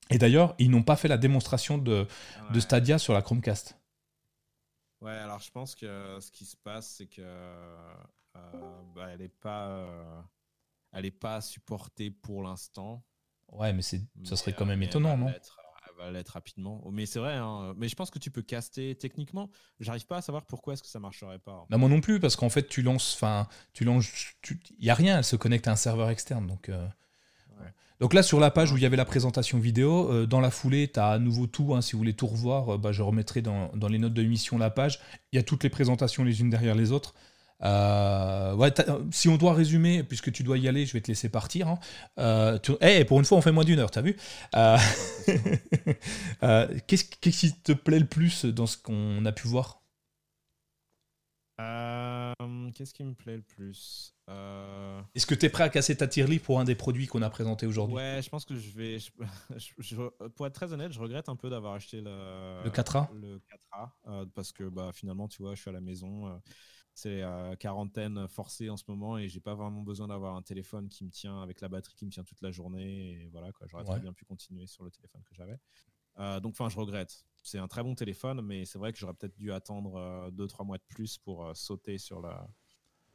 Et 0.10 0.18
d'ailleurs, 0.18 0.56
ils 0.60 0.70
n'ont 0.72 0.84
pas 0.84 0.96
fait 0.96 1.08
la 1.08 1.18
démonstration 1.18 1.78
de. 1.78 2.06
Stadia 2.60 2.98
sur 2.98 3.14
la 3.14 3.22
Chromecast. 3.22 3.78
Ouais, 5.02 5.12
alors 5.12 5.40
je 5.40 5.50
pense 5.52 5.76
que 5.76 6.18
ce 6.20 6.30
qui 6.32 6.46
se 6.46 6.58
passe, 6.58 6.96
c'est 6.98 7.08
que 7.08 7.22
euh, 7.22 7.94
bah, 8.96 9.08
elle 9.12 9.20
n'est 9.20 9.30
pas, 9.30 9.68
euh, 9.70 10.22
elle 10.92 11.06
est 11.06 11.12
pas 11.12 11.40
supportée 11.42 12.12
pour 12.12 12.44
l'instant. 12.44 13.04
Ouais, 13.54 13.74
mais 13.74 13.82
c'est, 13.82 14.02
ça 14.24 14.36
serait 14.36 14.52
Mais, 14.52 14.58
quand 14.58 14.66
euh, 14.66 14.68
même 14.68 14.84
étonnant, 14.84 15.18
non? 15.18 15.28
l'être, 15.28 15.58
Elle 15.88 16.06
va 16.06 16.12
l'être 16.12 16.30
rapidement. 16.30 16.82
Mais 16.92 17.06
c'est 17.06 17.20
vrai, 17.20 17.34
hein, 17.36 17.74
mais 17.78 17.88
je 17.88 17.96
pense 17.96 18.10
que 18.10 18.20
tu 18.20 18.32
peux 18.32 18.42
caster 18.42 18.96
techniquement. 18.96 19.50
J'arrive 19.80 20.06
pas 20.06 20.18
à 20.18 20.22
savoir 20.22 20.46
pourquoi 20.46 20.74
est-ce 20.74 20.84
que 20.84 20.90
ça 20.90 21.00
marcherait 21.00 21.40
pas. 21.40 21.66
Bah, 21.70 21.78
moi 21.78 21.90
non 21.90 22.02
plus, 22.02 22.20
parce 22.20 22.36
qu'en 22.36 22.50
fait, 22.50 22.68
tu 22.68 22.82
lances, 22.82 23.16
enfin, 23.16 23.48
tu 23.74 23.84
lances, 23.84 24.08
il 24.80 24.86
y 24.86 24.90
a 24.90 24.94
rien, 24.94 25.18
elle 25.18 25.24
se 25.24 25.36
connecte 25.36 25.68
à 25.68 25.72
un 25.72 25.76
serveur 25.76 26.10
externe, 26.10 26.48
donc. 26.48 26.70
euh, 26.70 26.88
Ouais. 27.60 27.74
Donc 28.00 28.14
là, 28.14 28.24
sur 28.24 28.40
la 28.40 28.52
page 28.52 28.72
où 28.72 28.78
il 28.78 28.84
y 28.84 28.86
avait 28.86 28.96
la 28.96 29.04
présentation 29.06 29.60
vidéo, 29.60 30.10
euh, 30.12 30.26
dans 30.26 30.40
la 30.40 30.52
foulée, 30.52 30.90
tu 30.90 31.00
as 31.00 31.08
à 31.10 31.20
nouveau 31.20 31.48
tout. 31.48 31.76
hein, 31.76 31.82
si 31.82 31.94
vous 31.94 31.98
voulez 31.98 32.14
tout 32.14 32.28
revoir, 32.28 32.76
euh, 32.76 32.78
bah, 32.78 32.92
je 32.94 33.02
remettrai 33.02 33.42
dans, 33.42 33.70
dans 33.76 33.90
les 33.90 33.98
notes 34.00 34.14
de 34.14 34.22
l'émission 34.22 34.58
la 34.58 34.70
page. 34.70 35.00
Il 35.34 35.36
y 35.36 35.40
a 35.40 35.44
toutes 35.44 35.64
les 35.64 35.70
présentations 35.70 36.24
les 36.24 36.40
unes 36.42 36.50
derrière 36.50 36.76
les 36.76 36.92
autres. 36.94 37.14
Euh, 37.62 38.54
ouais, 38.56 38.72
euh, 38.90 39.04
si 39.12 39.28
on 39.30 39.38
doit 39.38 39.54
résumer, 39.54 40.04
puisque 40.04 40.32
tu 40.32 40.44
dois 40.44 40.58
y 40.58 40.68
aller, 40.68 40.86
je 40.86 40.94
vais 40.94 41.02
te 41.02 41.08
laisser 41.10 41.30
partir. 41.30 41.68
hein. 41.68 41.80
Euh, 42.20 42.58
tu- 42.60 42.72
Eh, 42.82 43.04
pour 43.06 43.20
une 43.20 43.26
fois, 43.26 43.38
on 43.38 43.42
fait 43.42 43.52
moins 43.52 43.66
d'une 43.66 43.80
heure, 43.80 43.92
t'as 43.92 44.02
vu? 44.02 44.16
Euh, 44.56 44.78
euh, 46.44 46.68
Qu'est-ce 46.88 47.06
qui 47.06 47.54
te 47.62 47.72
plaît 47.74 48.00
le 48.00 48.06
plus 48.08 48.46
dans 48.46 48.66
ce 48.68 48.78
qu'on 48.78 49.26
a 49.26 49.32
pu 49.32 49.48
voir? 49.48 49.82
Euh, 51.60 52.34
Qu'est-ce 52.74 52.94
qui 52.94 53.04
me 53.04 53.14
plaît 53.14 53.36
le 53.38 53.42
plus? 53.44 54.16
Euh, 54.30 55.02
Est-ce 55.16 55.26
que 55.26 55.36
tu 55.36 55.46
es 55.46 55.50
prêt 55.50 55.64
à 55.66 55.70
casser 55.70 55.98
ta 55.98 56.08
tirelire 56.08 56.42
pour 56.42 56.60
un 56.60 56.64
des 56.64 56.76
produits 56.76 57.08
qu'on 57.08 57.22
a 57.22 57.30
présenté 57.30 57.66
aujourd'hui? 57.66 57.96
Ouais, 57.96 58.22
je 58.24 58.30
pense 58.30 58.46
que 58.46 58.56
je 58.56 58.70
vais. 58.70 59.00
je- 59.00 59.12
je- 59.58 59.74
je- 59.80 60.28
pour 60.30 60.48
être 60.48 60.54
très 60.54 60.72
honnête, 60.72 60.94
je 60.94 61.00
regrette 61.00 61.28
un 61.28 61.36
peu 61.36 61.50
d'avoir 61.50 61.74
acheté 61.74 62.00
le, 62.02 62.64
Le 62.64 62.70
4A 62.70 63.10
Le 63.14 63.40
4A 63.40 63.94
euh, 64.08 64.26
parce 64.34 64.52
que 64.54 64.64
bah, 64.70 64.92
finalement, 64.94 65.28
tu 65.28 65.42
vois, 65.42 65.56
je 65.56 65.62
suis 65.62 65.70
à 65.70 65.74
la 65.74 65.82
maison. 65.82 66.40
Euh, 67.08 67.12
c'est 67.12 67.22
euh, 67.24 67.56
quarantaine 67.56 68.28
forcée 68.28 68.70
en 68.70 68.78
ce 68.78 68.84
moment 68.88 69.18
et 69.18 69.28
j'ai 69.30 69.40
pas 69.40 69.56
vraiment 69.56 69.82
besoin 69.82 70.08
d'avoir 70.08 70.36
un 70.36 70.42
téléphone 70.42 70.90
qui 70.90 71.04
me 71.04 71.10
tient 71.10 71.42
avec 71.42 71.62
la 71.62 71.70
batterie 71.70 71.96
qui 71.96 72.06
me 72.06 72.12
tient 72.12 72.24
toute 72.24 72.42
la 72.42 72.52
journée. 72.52 73.24
Et 73.24 73.28
voilà, 73.30 73.52
quoi, 73.52 73.68
j'aurais 73.68 73.84
Ouais. 73.84 73.90
très 73.92 74.00
bien 74.02 74.14
pu 74.14 74.26
continuer 74.26 74.68
sur 74.68 74.84
le 74.84 74.92
téléphone 74.92 75.24
que 75.24 75.34
j'avais. 75.36 75.60
Euh, 76.18 76.40
donc, 76.40 76.52
enfin, 76.52 76.70
je 76.70 76.78
regrette. 76.78 77.24
C'est 77.44 77.60
un 77.60 77.68
très 77.68 77.82
bon 77.84 77.96
téléphone, 77.96 78.42
mais 78.42 78.66
c'est 78.66 78.78
vrai 78.78 78.92
que 78.92 79.00
j'aurais 79.00 79.14
peut-être 79.14 79.38
dû 79.38 79.52
attendre 79.54 80.30
2-3 80.32 80.66
mois 80.66 80.78
de 80.78 80.84
plus 80.90 81.18
pour 81.18 81.46
euh, 81.46 81.54
sauter 81.54 81.98
sur 81.98 82.20
la 82.22 82.48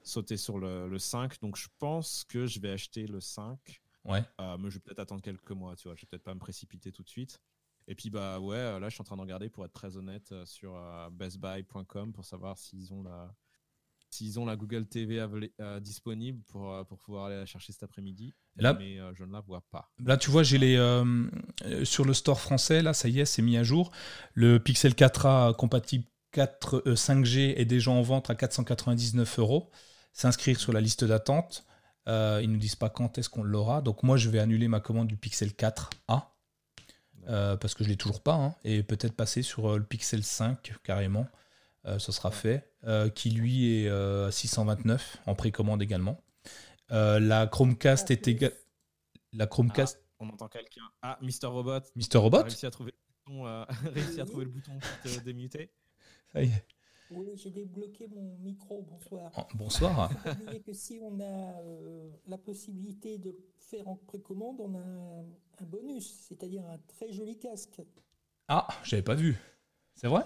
sauter 0.03 0.37
sur 0.37 0.59
le, 0.59 0.89
le 0.89 0.99
5. 0.99 1.41
Donc, 1.41 1.57
je 1.57 1.69
pense 1.79 2.25
que 2.25 2.47
je 2.47 2.61
vais 2.61 2.71
acheter 2.71 3.07
le 3.07 3.21
5. 3.21 3.81
Ouais. 4.05 4.23
Euh, 4.41 4.59
mais 4.59 4.69
je 4.71 4.75
vais 4.77 4.81
peut-être 4.81 4.99
attendre 5.01 5.23
quelques 5.23 5.51
mois, 5.53 5.77
tu 5.77 5.89
vois. 5.89 5.95
Je 5.97 6.03
vais 6.03 6.07
peut-être 6.11 6.23
pas 6.25 6.35
me 6.35 6.41
précipiter 6.41 6.93
tout 6.93 7.03
de 7.03 7.09
suite. 7.09 7.41
Et 7.87 7.95
puis, 7.95 8.09
bah 8.11 8.39
ouais, 8.41 8.57
euh, 8.57 8.79
là, 8.79 8.89
je 8.89 8.95
suis 8.95 9.01
en 9.03 9.05
train 9.05 9.17
de 9.17 9.21
regarder, 9.23 9.49
pour 9.51 9.65
être 9.65 9.73
très 9.73 9.97
honnête, 9.97 10.31
euh, 10.33 10.45
sur 10.47 10.75
euh, 10.75 11.09
bestbuy.com 11.11 12.13
pour 12.13 12.25
savoir 12.25 12.57
s'ils 12.59 12.93
ont 12.95 13.03
la 13.03 13.35
s'ils 14.15 14.39
ont 14.39 14.47
la 14.47 14.57
Google 14.57 14.87
TV 14.87 15.19
euh, 15.61 15.81
disponible 15.81 16.43
pour, 16.49 16.73
euh, 16.73 16.85
pour 16.85 16.99
pouvoir 16.99 17.27
aller 17.27 17.37
la 17.37 17.47
chercher 17.47 17.73
cet 17.73 17.83
après-midi. 17.83 18.35
Là- 18.57 18.75
mais 18.75 18.99
euh, 19.01 19.13
je 19.15 19.25
ne 19.25 19.33
la 19.33 19.41
vois 19.41 19.63
pas. 19.71 19.91
Là, 20.05 20.17
tu 20.17 20.31
vois, 20.31 20.43
j'ai 20.43 20.59
les 20.59 20.77
euh, 20.77 21.05
sur 21.85 22.05
le 22.05 22.15
store 22.15 22.41
français. 22.41 22.83
Là, 22.83 22.95
ça 22.95 23.09
y 23.09 23.21
est, 23.21 23.25
c'est 23.25 23.43
mis 23.43 23.57
à 23.57 23.63
jour. 23.63 23.91
Le 24.35 24.59
Pixel 24.59 24.93
4a 24.95 25.55
compatible 25.55 26.05
4, 26.33 26.83
euh, 26.87 26.95
5G 26.95 27.55
est 27.57 27.65
déjà 27.65 27.91
en 27.91 28.03
vente 28.03 28.31
à 28.31 28.35
499 28.35 29.39
euros. 29.39 29.71
S'inscrire 30.13 30.59
sur 30.59 30.73
la 30.73 30.81
liste 30.81 31.05
d'attente. 31.05 31.67
Ils 32.07 32.51
nous 32.51 32.59
disent 32.59 32.77
pas 32.77 32.91
quand 32.91 33.17
est-ce 33.19 33.31
qu'on 33.31 33.43
l'aura. 33.43 33.81
Donc 33.81 34.03
moi, 34.03 34.17
je 34.19 34.29
vais 34.29 34.39
annuler 34.39 34.69
ma 34.69 34.81
commande 34.81 35.09
du 35.09 35.17
Pixel 35.17 35.51
4a 35.51 36.23
euh, 37.29 37.57
parce 37.57 37.75
que 37.75 37.83
je 37.85 37.89
l'ai 37.89 37.97
toujours 37.97 38.23
pas, 38.23 38.35
hein, 38.35 38.55
et 38.65 38.83
peut-être 38.83 39.15
passer 39.17 39.43
sur 39.43 39.79
le 39.79 39.85
Pixel 39.85 40.23
5 40.23 40.75
carrément. 40.83 41.27
Euh, 41.87 41.99
ce 41.99 42.13
sera 42.13 42.31
fait. 42.31 42.71
Euh, 42.85 43.09
qui 43.09 43.31
lui 43.31 43.83
est 43.83 43.89
euh, 43.89 44.29
à 44.29 44.33
629 44.33 45.19
en 45.27 45.35
précommande 45.35 45.83
également. 45.83 46.21
Euh, 46.91 47.19
la 47.21 47.47
Chromecast 47.47 48.11
est 48.11 48.29
également. 48.29 48.57
La 49.33 49.47
Chromecast. 49.47 50.01
On 50.19 50.29
entend 50.29 50.49
quelqu'un. 50.49 50.83
Ah, 51.03 51.19
Mister 51.23 51.47
Robot. 51.47 51.81
Mister 51.97 52.19
Robot 52.19 52.43
réussi 52.43 52.67
à 52.67 52.71
trouver 52.71 52.93
le 52.93 53.33
bouton, 53.33 53.47
euh, 53.47 53.65
réussi 53.95 54.21
à 54.21 54.25
trouver 54.25 54.45
le 54.45 54.51
bouton 54.51 54.73
pour 55.03 55.11
te 55.13 55.21
démuter. 55.21 55.71
Ça 56.33 56.43
y 56.43 56.47
est. 56.47 56.67
Oui, 57.11 57.27
j'ai 57.37 57.51
débloqué 57.51 58.09
mon 58.09 58.39
micro, 58.39 58.83
bonsoir. 58.83 59.31
Oh, 59.37 59.43
bonsoir. 59.55 60.11
Que 60.65 60.73
si 60.73 60.99
on 61.03 61.21
a 61.21 61.61
euh, 61.61 62.11
la 62.27 62.39
possibilité 62.39 63.19
de 63.19 63.37
faire 63.59 63.87
en 63.89 63.97
précommande, 63.97 64.61
on 64.61 64.75
a 64.75 64.79
un, 64.79 65.21
un 65.61 65.65
bonus, 65.65 66.27
c'est-à-dire 66.29 66.65
un 66.65 66.79
très 66.89 67.13
joli 67.13 67.39
casque. 67.39 67.83
Ah, 68.49 68.67
j'avais 68.83 69.03
pas 69.03 69.15
vu. 69.15 69.37
C'est 69.95 70.09
vrai? 70.09 70.23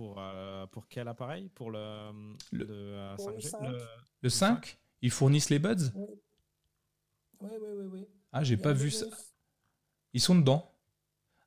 Pour, 0.00 0.16
euh, 0.18 0.66
pour 0.68 0.88
quel 0.88 1.08
appareil? 1.08 1.50
Pour 1.50 1.70
le, 1.70 2.10
Le- 2.52 2.64
le, 2.64 2.66
euh, 2.70 3.12
le 3.18 3.22
5G 3.22 3.48
cinq. 3.50 3.60
Le- 3.68 3.86
Le 4.22 4.28
5 4.30 4.78
Ils 5.02 5.10
fournissent 5.10 5.50
les 5.50 5.58
buds? 5.58 5.74
Oui, 5.94 6.06
oui, 7.42 7.48
oui, 7.60 7.68
oui. 7.76 7.86
oui. 7.92 8.08
Ah, 8.32 8.42
j'ai 8.42 8.56
pas 8.56 8.72
vu 8.72 8.90
ça. 8.90 9.04
Ils 10.14 10.22
sont 10.22 10.36
dedans. 10.36 10.72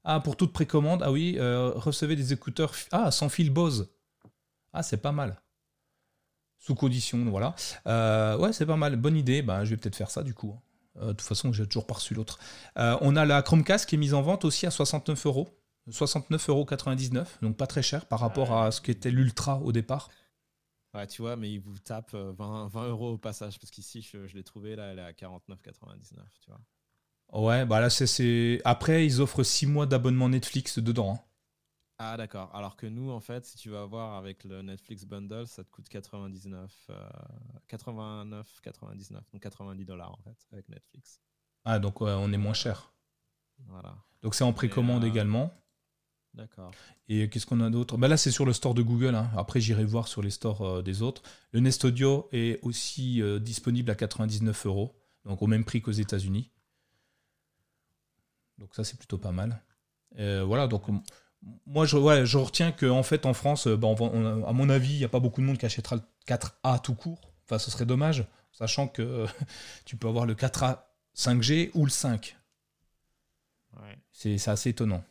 Ah, 0.04 0.20
pour 0.20 0.38
toute 0.38 0.54
précommande, 0.54 1.02
ah 1.02 1.12
oui, 1.12 1.36
euh, 1.40 1.72
recevez 1.72 2.16
des 2.16 2.32
écouteurs 2.32 2.76
ah, 2.92 3.10
sans 3.10 3.28
fil 3.28 3.50
Bose. 3.50 3.92
Ah, 4.72 4.84
c'est 4.84 5.02
pas 5.02 5.12
mal. 5.12 5.42
Sous 6.60 6.76
condition, 6.76 7.26
voilà. 7.26 7.56
Euh, 7.88 8.38
ouais, 8.38 8.54
c'est 8.54 8.68
pas 8.68 8.78
mal. 8.78 8.98
Bonne 8.98 9.18
idée. 9.18 9.42
Bah, 9.42 9.66
je 9.66 9.72
vais 9.72 9.78
peut-être 9.78 9.96
faire 9.96 10.12
ça 10.12 10.22
du 10.22 10.36
coup. 10.36 10.56
Euh, 10.98 11.08
de 11.08 11.14
toute 11.14 11.22
façon, 11.22 11.52
j'ai 11.54 11.66
toujours 11.66 11.88
pas 11.88 11.96
reçu 11.96 12.14
l'autre. 12.14 12.38
Euh, 12.78 13.00
on 13.02 13.16
a 13.16 13.26
la 13.26 13.42
Chromecast 13.42 13.90
qui 13.90 13.96
est 13.96 13.98
mise 13.98 14.14
en 14.14 14.22
vente 14.22 14.46
aussi 14.46 14.68
à 14.68 14.70
69 14.72 15.26
euros. 15.26 15.50
69,99 15.90 16.50
euros, 16.50 17.28
donc 17.42 17.58
pas 17.58 17.68
très 17.68 17.84
cher 17.84 18.06
par 18.06 18.20
rapport 18.20 18.54
à 18.56 18.72
ce 18.72 18.82
qu'était 18.82 19.12
l'Ultra 19.12 19.60
au 19.60 19.72
départ. 19.72 20.10
Ouais, 20.94 21.08
tu 21.08 21.22
vois, 21.24 21.36
mais 21.36 21.52
ils 21.52 21.60
vous 21.60 21.78
tapent 21.80 22.14
euh, 22.14 22.32
20, 22.34 22.68
20 22.68 22.88
euros 22.90 23.14
au 23.14 23.18
passage 23.18 23.60
parce 23.60 23.72
qu'ici, 23.72 24.02
je, 24.02 24.28
je 24.28 24.36
l'ai 24.36 24.44
trouvé, 24.44 24.76
là, 24.76 24.92
elle 24.92 25.00
est 25.00 25.04
à 25.04 25.12
49,99, 25.14 26.40
tu 26.40 26.52
vois. 26.52 26.62
Ouais, 27.32 27.66
bah 27.66 27.80
là, 27.82 27.90
c'est- 27.90 28.06
c'est. 28.08 28.62
Après, 28.64 29.06
ils 29.06 29.20
offrent 29.20 29.44
6 29.44 29.66
mois 29.66 29.86
d'abonnement 29.88 30.30
Netflix 30.30 30.78
dedans. 30.80 31.16
hein. 31.16 31.20
Ah, 31.98 32.18
d'accord. 32.18 32.54
Alors 32.54 32.76
que 32.76 32.86
nous, 32.86 33.10
en 33.12 33.20
fait, 33.20 33.46
si 33.46 33.56
tu 33.58 33.70
vas 33.70 33.86
voir 33.86 34.16
avec 34.18 34.44
le 34.44 34.62
Netflix 34.62 35.06
Bundle, 35.06 35.48
ça 35.48 35.64
te 35.64 35.70
coûte 35.70 35.90
99, 35.90 36.72
euh, 36.90 37.10
89, 37.68 38.60
99, 38.62 39.24
donc 39.32 39.42
90 39.42 39.86
dollars, 39.86 40.12
en 40.12 40.18
fait, 40.24 40.38
avec 40.52 40.70
Netflix. 40.70 41.20
Ah, 41.66 41.80
donc 41.80 42.02
ouais, 42.02 42.12
on 42.12 42.32
est 42.34 42.38
moins 42.38 42.54
cher. 42.54 42.94
Voilà. 43.68 43.96
Donc 44.22 44.36
c'est 44.36 44.44
en 44.44 44.54
précommande 44.54 45.04
euh, 45.04 45.08
également. 45.08 45.52
D'accord. 46.34 46.72
Et 47.10 47.30
qu'est-ce 47.30 47.46
qu'on 47.46 47.62
a 47.62 47.70
d'autre? 47.70 47.96
Bah 47.98 48.08
Là, 48.08 48.18
c'est 48.18 48.32
sur 48.32 48.46
le 48.46 48.54
store 48.54 48.74
de 48.74 48.82
Google. 48.82 49.14
hein. 49.16 49.30
Après, 49.38 49.62
j'irai 49.62 49.86
voir 49.86 50.08
sur 50.08 50.22
les 50.24 50.32
stores 50.32 50.62
euh, 50.62 50.82
des 50.82 51.02
autres. 51.04 51.22
Le 51.52 51.60
Nest 51.60 51.86
Audio 51.86 52.28
est 52.32 52.60
aussi 52.64 53.22
euh, 53.22 53.40
disponible 53.40 53.92
à 53.92 53.96
99 53.96 54.66
euros, 54.66 54.96
donc 55.26 55.42
au 55.44 55.48
même 55.48 55.64
prix 55.64 55.82
qu'aux 55.82 55.92
États-Unis. 55.92 56.50
Donc 58.58 58.74
ça, 58.76 58.84
c'est 58.84 58.98
plutôt 58.98 59.18
pas 59.20 59.32
mal. 59.32 59.62
Euh, 60.18 60.44
voilà, 60.44 60.68
donc 60.68 60.84
moi, 61.66 61.86
je, 61.86 61.98
ouais, 61.98 62.26
je 62.26 62.38
retiens 62.38 62.72
qu'en 62.72 63.04
fait, 63.04 63.26
en 63.26 63.34
France, 63.34 63.68
bah, 63.68 63.88
on 63.88 63.94
va- 63.96 64.06
on 64.06 64.44
a- 64.44 64.50
à 64.50 64.54
mon 64.54 64.70
avis, 64.70 64.94
il 64.94 64.98
n'y 65.00 65.04
a 65.04 65.10
pas 65.10 65.20
beaucoup 65.20 65.42
de 65.42 65.46
monde 65.46 65.58
qui 65.58 65.66
achètera 65.66 65.98
le 65.98 66.02
4A 66.26 66.80
tout 66.80 66.96
court. 66.96 67.32
Enfin, 67.46 67.60
ce 67.60 67.70
serait 67.70 67.86
dommage, 67.86 68.26
sachant 68.52 68.88
que 68.88 69.26
tu 69.86 69.98
peux 69.98 70.08
avoir 70.08 70.26
le 70.26 70.34
4A 70.34 70.88
5G 71.14 71.70
ou 71.76 71.86
le 71.86 71.92
5. 71.92 72.38
Ouais. 73.82 73.98
C'est 74.12 74.48
assez 74.48 74.70
étonnant. 74.70 75.04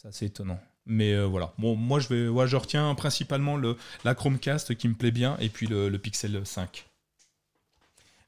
C'est 0.00 0.06
assez 0.08 0.26
étonnant. 0.26 0.60
Mais 0.86 1.12
euh, 1.12 1.26
voilà. 1.26 1.52
Bon, 1.58 1.74
moi, 1.74 1.98
je, 1.98 2.06
vais, 2.08 2.28
ouais, 2.28 2.46
je 2.46 2.54
retiens 2.56 2.94
principalement 2.94 3.56
le, 3.56 3.76
la 4.04 4.14
Chromecast 4.14 4.76
qui 4.76 4.86
me 4.86 4.94
plaît 4.94 5.10
bien 5.10 5.36
et 5.38 5.48
puis 5.48 5.66
le, 5.66 5.88
le 5.88 5.98
Pixel 5.98 6.46
5. 6.46 6.88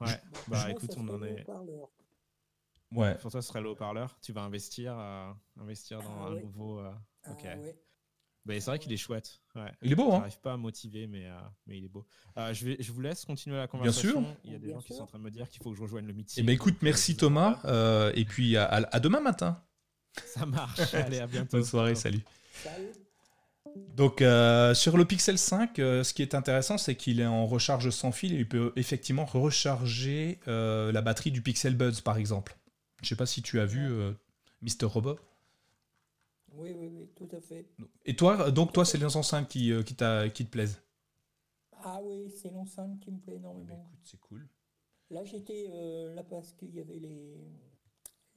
Ouais. 0.01 0.09
Moi, 0.09 0.19
Bah, 0.49 0.71
écoute, 0.71 0.91
on 0.97 1.09
en 1.09 1.23
est. 1.23 1.47
Ouais. 2.93 3.15
Pour 3.19 3.31
toi, 3.31 3.41
ce 3.41 3.47
serait 3.49 3.61
le 3.61 3.69
haut-parleur. 3.69 4.19
Tu 4.21 4.33
vas 4.33 4.41
investir, 4.43 4.97
euh, 4.99 5.31
investir 5.61 6.03
dans 6.03 6.25
Ah 6.25 6.27
un 6.27 6.35
ouais. 6.35 6.41
nouveau. 6.43 6.81
euh, 6.81 6.91
Ah, 7.23 7.31
Ok. 7.33 7.45
ouais. 7.45 7.79
Bah, 8.45 8.55
c'est 8.59 8.67
vrai 8.71 8.79
qu'il 8.81 8.93
est 8.93 8.97
chouette. 8.97 9.41
Ouais. 9.55 9.71
Il 9.81 9.93
est 9.93 9.95
beau, 9.95 10.13
hein 10.13 10.19
J'arrive 10.19 10.41
pas 10.41 10.55
à 10.55 10.57
motiver, 10.57 11.07
mais, 11.07 11.27
euh, 11.27 11.39
mais 11.69 11.79
il 11.79 11.85
est 11.85 11.89
beau. 11.89 12.05
Je, 12.53 12.65
vais, 12.67 12.77
je 12.81 12.91
vous 12.91 13.01
laisse 13.01 13.25
continuer 13.25 13.59
la 13.59 13.69
conversation. 13.69 14.11
sûr. 14.25 14.37
Il 14.43 14.53
y 14.53 14.55
a 14.57 14.59
des 14.59 14.67
Bien 14.67 14.77
gens 14.77 14.83
qui 14.83 14.93
sont 14.93 15.03
en 15.03 15.07
train 15.07 15.19
de 15.19 15.25
me 15.25 15.31
dire 15.31 15.49
qu'il 15.49 15.63
faut 15.63 15.71
que 15.71 15.77
je 15.77 15.83
rejoigne 15.83 16.07
le 16.07 16.15
meeting. 16.15 16.43
Eh 16.43 16.47
ben 16.47 16.53
écoute, 16.53 16.79
merci 16.83 17.13
je 17.13 17.19
Thomas. 17.19 17.61
et 18.17 18.25
puis 18.25 18.57
à, 18.57 18.65
à- 18.65 18.97
à 18.97 18.99
demain 18.99 19.21
matin. 19.21 19.63
Ça 20.27 20.47
marche. 20.47 20.95
Allez, 20.95 21.19
à 21.19 21.27
bientôt. 21.27 21.59
Bonne 21.59 21.65
soirée, 21.65 21.95
salut. 21.95 22.23
Salut. 22.53 22.93
Donc 23.97 24.21
euh, 24.21 24.75
sur 24.75 24.97
le 24.97 25.05
Pixel 25.05 25.39
5, 25.39 25.79
euh, 25.79 26.03
ce 26.03 26.13
qui 26.13 26.23
est 26.23 26.35
intéressant, 26.35 26.77
c'est 26.77 26.97
qu'il 26.97 27.21
est 27.21 27.27
en 27.27 27.47
recharge 27.47 27.91
sans 27.91 28.11
fil 28.11 28.35
et 28.35 28.39
il 28.39 28.49
peut 28.49 28.73
effectivement 28.75 29.25
recharger 29.25 30.41
euh, 30.49 30.91
la 30.91 31.03
batterie 31.03 31.31
du 31.31 31.41
Pixel 31.41 31.77
Buds, 31.77 32.03
par 32.03 32.17
exemple. 32.17 32.57
Je 33.03 33.09
sais 33.09 33.17
pas 33.17 33.27
si 33.27 33.43
tu 33.43 33.61
as 33.61 33.67
vu 33.67 33.91
euh, 33.91 34.13
Mister 34.63 34.87
Robot. 34.87 35.19
Oui, 36.53 36.75
oui, 36.77 36.91
oui, 36.93 37.09
tout 37.15 37.29
à 37.35 37.41
fait. 37.41 37.69
Et 38.05 38.17
toi, 38.17 38.51
donc 38.51 38.73
toi, 38.73 38.85
c'est 38.85 38.99
5 38.99 39.49
qui, 39.49 39.73
euh, 39.73 39.83
qui, 39.83 39.95
qui 39.95 40.45
te 40.45 40.51
plaisent. 40.51 40.83
Ah 41.83 42.01
oui, 42.03 42.31
c'est 42.31 42.51
l'enceinte 42.51 43.01
qui 43.01 43.11
me 43.11 43.19
plaît 43.19 43.37
énormément. 43.37 43.73
écoute, 43.73 44.01
c'est 44.05 44.21
cool. 44.21 44.47
Là, 45.11 45.25
j'étais 45.25 45.71
euh, 45.73 46.15
là 46.15 46.23
parce 46.23 46.53
qu'il 46.53 46.75
y 46.75 46.81
avait 46.81 46.99
les, 46.99 47.37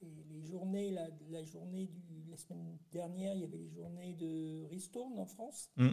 les, 0.04 0.24
les 0.24 0.42
journées, 0.42 0.90
la, 0.90 1.08
la 1.30 1.42
journée 1.44 1.86
du, 1.86 2.24
la 2.30 2.36
semaine 2.36 2.78
dernière, 2.92 3.34
il 3.34 3.40
y 3.40 3.44
avait 3.44 3.58
les 3.58 3.70
journées 3.70 4.14
de 4.14 4.64
Ristourne 4.64 5.18
en 5.18 5.26
France. 5.26 5.70
Mm. 5.76 5.90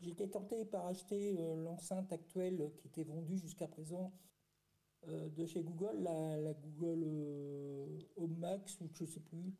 J'étais 0.00 0.28
tenté 0.28 0.64
par 0.64 0.86
acheter 0.86 1.36
euh, 1.38 1.56
l'enceinte 1.56 2.12
actuelle 2.12 2.70
qui 2.78 2.88
était 2.88 3.04
vendue 3.04 3.36
jusqu'à 3.36 3.68
présent 3.68 4.12
euh, 5.08 5.28
de 5.28 5.46
chez 5.46 5.62
Google, 5.62 5.98
la, 6.02 6.36
la 6.38 6.54
Google 6.54 7.02
euh, 7.04 7.98
Home 8.16 8.36
Max 8.38 8.80
ou 8.80 8.88
je 8.94 9.04
sais 9.04 9.20
plus. 9.20 9.54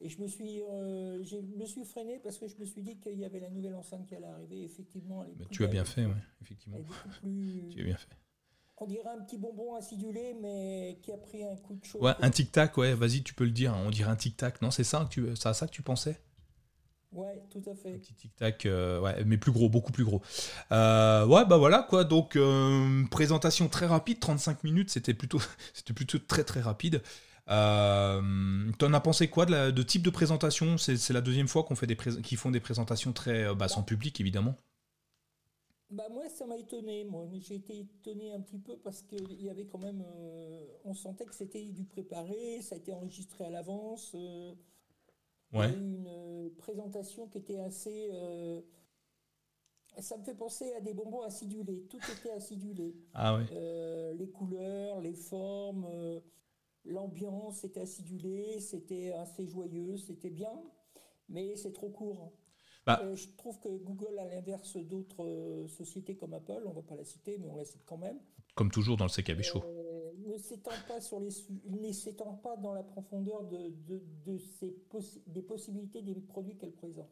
Et 0.00 0.08
je 0.08 0.20
me 0.20 0.26
suis, 0.26 0.56
je 0.58 1.36
me 1.56 1.64
suis 1.64 1.84
freiné 1.84 2.18
parce 2.18 2.36
que 2.36 2.48
je 2.48 2.56
me 2.56 2.64
suis 2.64 2.82
dit 2.82 2.98
qu'il 2.98 3.16
y 3.20 3.24
avait 3.24 3.38
la 3.38 3.50
nouvelle 3.50 3.76
enceinte 3.76 4.04
qui 4.08 4.16
allait 4.16 4.26
arriver. 4.26 4.64
Effectivement, 4.64 5.22
elle 5.22 5.30
est 5.30 5.34
Bah, 5.36 5.44
tu 5.48 5.62
as 5.62 5.68
bien 5.68 5.84
fait, 5.84 6.06
ouais, 6.06 6.22
effectivement. 6.40 6.78
Tu 7.22 7.80
as 7.80 7.84
bien 7.84 7.96
fait. 7.96 8.16
On 8.82 8.86
dirait 8.86 9.08
un 9.10 9.20
petit 9.22 9.38
bonbon 9.38 9.74
acidulé, 9.74 10.34
mais 10.40 10.98
qui 11.02 11.12
a 11.12 11.18
pris 11.18 11.44
un 11.44 11.56
coup 11.56 11.74
de 11.76 11.84
chaud. 11.84 12.00
Ouais, 12.00 12.12
un 12.20 12.28
tic-tac, 12.30 12.76
ouais, 12.76 12.92
vas-y, 12.92 13.22
tu 13.22 13.32
peux 13.32 13.44
le 13.44 13.50
dire. 13.50 13.72
hein, 13.72 13.82
On 13.86 13.90
dirait 13.90 14.10
un 14.10 14.16
tic-tac. 14.16 14.60
Non, 14.60 14.70
c'est 14.70 14.84
ça, 14.84 15.06
que 15.06 15.08
tu, 15.08 15.26
à 15.30 15.54
ça 15.54 15.66
que 15.66 15.72
tu 15.72 15.80
pensais? 15.82 16.20
Ouais, 17.12 17.44
tout 17.50 17.62
à 17.70 17.74
Un 17.94 17.98
fait. 17.98 17.98
petit 17.98 18.14
tic-tac, 18.14 18.64
euh, 18.64 19.00
ouais, 19.00 19.22
mais 19.26 19.36
plus 19.36 19.52
gros, 19.52 19.68
beaucoup 19.68 19.92
plus 19.92 20.04
gros. 20.04 20.22
Euh, 20.72 21.26
ouais, 21.26 21.44
bah 21.44 21.58
voilà, 21.58 21.82
quoi. 21.82 22.04
Donc, 22.04 22.36
euh, 22.36 23.04
présentation 23.10 23.68
très 23.68 23.84
rapide, 23.86 24.18
35 24.18 24.64
minutes, 24.64 24.88
c'était 24.90 25.12
plutôt, 25.12 25.38
c'était 25.74 25.92
plutôt 25.92 26.18
très, 26.18 26.42
très 26.44 26.60
rapide. 26.62 27.02
Euh, 27.50 28.70
T'en 28.78 28.92
as 28.94 29.00
pensé 29.00 29.28
quoi 29.28 29.44
de, 29.46 29.50
la- 29.52 29.72
de 29.72 29.82
type 29.82 30.02
de 30.02 30.10
présentation? 30.10 30.78
C'est 30.78 31.10
la 31.10 31.20
deuxième 31.20 31.48
fois 31.48 31.64
qu'on 31.64 31.74
fait 31.76 31.86
des 31.86 31.96
qu'ils 31.96 32.38
font 32.38 32.50
des 32.50 32.60
présentations 32.60 33.12
très 33.12 33.54
bah, 33.54 33.68
sans 33.68 33.82
public, 33.82 34.18
évidemment. 34.20 34.56
Bah 35.92 36.08
moi, 36.10 36.26
ça 36.30 36.46
m'a 36.46 36.56
étonné. 36.56 37.04
Moi, 37.04 37.28
j'ai 37.34 37.56
été 37.56 37.80
étonné 37.80 38.32
un 38.32 38.40
petit 38.40 38.58
peu 38.58 38.78
parce 38.78 39.02
qu'il 39.02 39.42
y 39.42 39.50
avait 39.50 39.66
quand 39.66 39.78
même, 39.78 40.02
euh, 40.06 40.66
on 40.84 40.94
sentait 40.94 41.26
que 41.26 41.34
c'était 41.34 41.62
du 41.66 41.84
préparé, 41.84 42.62
ça 42.62 42.74
a 42.74 42.78
été 42.78 42.92
enregistré 42.94 43.44
à 43.44 43.50
l'avance. 43.50 44.12
euh, 44.14 44.54
Il 45.52 45.56
y 45.56 45.60
Ouais. 45.60 45.66
a 45.66 45.70
eu 45.76 45.80
une 45.80 46.06
euh, 46.08 46.48
présentation 46.56 47.28
qui 47.28 47.36
était 47.38 47.58
assez. 47.58 48.08
euh, 48.12 48.62
ça 49.98 50.16
me 50.16 50.24
fait 50.24 50.34
penser 50.34 50.72
à 50.72 50.80
des 50.80 50.94
bonbons 50.94 51.20
acidulés. 51.20 51.82
Tout 51.90 52.00
était 52.10 52.30
acidulé. 52.30 52.94
Ah 53.12 53.36
ouais. 53.36 54.14
Les 54.14 54.30
couleurs, 54.30 55.02
les 55.02 55.12
formes, 55.12 55.86
l'ambiance 56.86 57.64
était 57.64 57.80
acidulée, 57.80 58.60
c'était 58.60 59.12
assez 59.12 59.46
joyeux, 59.46 59.98
c'était 59.98 60.30
bien, 60.30 60.58
mais 61.28 61.54
c'est 61.56 61.72
trop 61.72 61.90
court. 61.90 62.32
Bah. 62.86 63.00
Euh, 63.02 63.14
je 63.14 63.28
trouve 63.36 63.58
que 63.60 63.68
Google, 63.68 64.18
à 64.18 64.24
l'inverse 64.26 64.76
d'autres 64.76 65.24
euh, 65.24 65.68
sociétés 65.68 66.16
comme 66.16 66.34
Apple, 66.34 66.62
on 66.66 66.72
va 66.72 66.82
pas 66.82 66.96
la 66.96 67.04
citer, 67.04 67.38
mais 67.38 67.48
on 67.48 67.56
la 67.56 67.64
cite 67.64 67.82
quand 67.86 67.96
même, 67.98 68.18
Comme 68.56 68.70
toujours 68.70 68.96
dans 68.96 69.04
le 69.04 69.10
CKB 69.10 69.42
Show. 69.42 69.62
euh, 69.64 70.12
ne 70.26 70.36
s'étend 70.36 70.72
pas 70.88 71.00
sur 71.00 71.20
les 71.20 71.30
ne 71.66 71.92
s'étend 71.92 72.34
pas 72.34 72.56
dans 72.56 72.72
la 72.74 72.82
profondeur 72.82 73.44
de, 73.44 73.70
de, 73.86 74.02
de 74.26 74.38
ses 74.38 74.70
possi- 74.90 75.22
des 75.26 75.42
possibilités 75.42 76.02
des 76.02 76.14
produits 76.14 76.56
qu'elle 76.56 76.72
présente. 76.72 77.10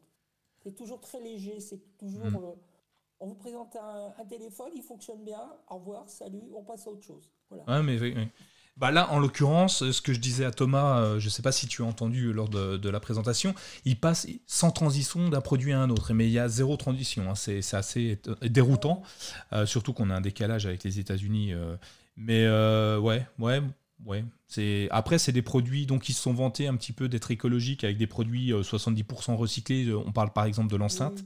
C'est 0.63 0.75
toujours 0.75 0.99
très 0.99 1.21
léger, 1.21 1.59
c'est 1.59 1.97
toujours 1.97 2.25
Mm. 2.25 2.35
euh, 2.35 2.53
on 3.21 3.27
vous 3.27 3.35
présente 3.35 3.75
un, 3.75 4.13
un 4.17 4.25
téléphone, 4.25 4.71
il 4.75 4.81
fonctionne 4.83 5.23
bien, 5.23 5.41
au 5.69 5.75
revoir, 5.75 6.09
salut, 6.09 6.51
on 6.55 6.63
passe 6.63 6.87
à 6.87 6.91
autre 6.91 7.03
chose. 7.03 7.31
Voilà. 7.49 7.63
Ouais, 7.67 7.83
mais 7.83 7.99
oui, 8.01 8.13
oui. 8.15 8.27
Bah 8.81 8.89
là, 8.89 9.11
en 9.11 9.19
l'occurrence, 9.19 9.91
ce 9.91 10.01
que 10.01 10.11
je 10.11 10.19
disais 10.19 10.43
à 10.43 10.49
Thomas, 10.51 10.97
euh, 11.01 11.19
je 11.19 11.25
ne 11.25 11.29
sais 11.29 11.43
pas 11.43 11.51
si 11.51 11.67
tu 11.67 11.83
as 11.83 11.85
entendu 11.85 12.33
lors 12.33 12.49
de, 12.49 12.77
de 12.77 12.89
la 12.89 12.99
présentation, 12.99 13.53
il 13.85 13.99
passe 13.99 14.27
sans 14.47 14.71
transition 14.71 15.29
d'un 15.29 15.39
produit 15.39 15.71
à 15.71 15.79
un 15.79 15.91
autre, 15.91 16.13
mais 16.15 16.25
il 16.25 16.31
y 16.31 16.39
a 16.39 16.47
zéro 16.49 16.77
transition. 16.77 17.29
hein. 17.29 17.35
C'est 17.35 17.59
assez 17.75 18.15
éto- 18.17 18.35
déroutant, 18.49 19.03
euh, 19.53 19.67
surtout 19.67 19.93
qu'on 19.93 20.09
a 20.09 20.15
un 20.15 20.21
décalage 20.21 20.65
avec 20.65 20.83
les 20.83 20.97
États-Unis. 20.99 21.53
euh. 21.53 21.77
mais 22.17 22.43
euh, 22.45 22.97
ouais, 22.97 23.27
ouais, 23.37 23.61
ouais. 24.05 24.25
C'est 24.47 24.87
après, 24.89 25.19
c'est 25.19 25.31
des 25.31 25.43
produits 25.43 25.85
donc 25.85 26.01
qui 26.01 26.13
se 26.13 26.21
sont 26.23 26.33
vantés 26.33 26.67
un 26.67 26.75
petit 26.75 26.91
peu 26.91 27.07
d'être 27.07 27.29
écologiques 27.29 27.83
avec 27.83 27.97
des 27.99 28.07
produits 28.07 28.51
euh, 28.51 28.63
70% 28.63 29.35
recyclés. 29.35 29.93
On 29.93 30.11
parle 30.11 30.33
par 30.33 30.45
exemple 30.45 30.71
de 30.71 30.77
l'enceinte. 30.77 31.23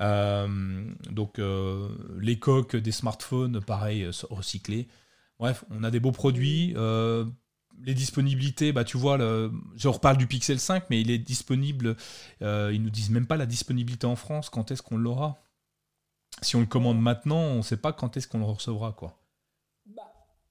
Euh, 0.00 0.84
donc 1.10 1.38
euh, 1.38 1.88
les 2.20 2.38
coques 2.40 2.76
des 2.76 2.92
smartphones, 2.92 3.60
pareil, 3.60 4.02
euh, 4.04 4.10
recyclées. 4.30 4.88
Bref, 5.38 5.64
on 5.70 5.84
a 5.84 5.90
des 5.90 6.00
beaux 6.00 6.12
produits. 6.12 6.74
euh, 6.76 7.24
les 7.80 7.94
disponibilités, 7.94 8.72
bah 8.72 8.82
tu 8.82 8.96
vois, 8.98 9.16
le, 9.18 9.52
je 9.76 9.86
reparle 9.86 10.16
du 10.16 10.26
Pixel 10.26 10.58
5, 10.58 10.90
mais 10.90 11.00
il 11.00 11.12
est 11.12 11.18
disponible. 11.18 11.96
euh, 12.42 12.72
ils 12.74 12.82
nous 12.82 12.90
disent 12.90 13.10
même 13.10 13.26
pas 13.28 13.36
la 13.36 13.46
disponibilité 13.46 14.04
en 14.06 14.16
France. 14.16 14.50
Quand 14.50 14.72
est-ce 14.72 14.82
qu'on 14.82 14.96
l'aura? 14.98 15.38
Si 16.42 16.56
on 16.56 16.60
le 16.60 16.66
commande 16.66 17.00
maintenant, 17.00 17.38
on 17.40 17.56
ne 17.58 17.62
sait 17.62 17.76
pas 17.76 17.92
quand 17.92 18.16
est-ce 18.16 18.26
qu'on 18.26 18.38
le 18.40 18.44
recevra, 18.44 18.92
quoi. 18.92 19.16
Bah, 19.86 20.02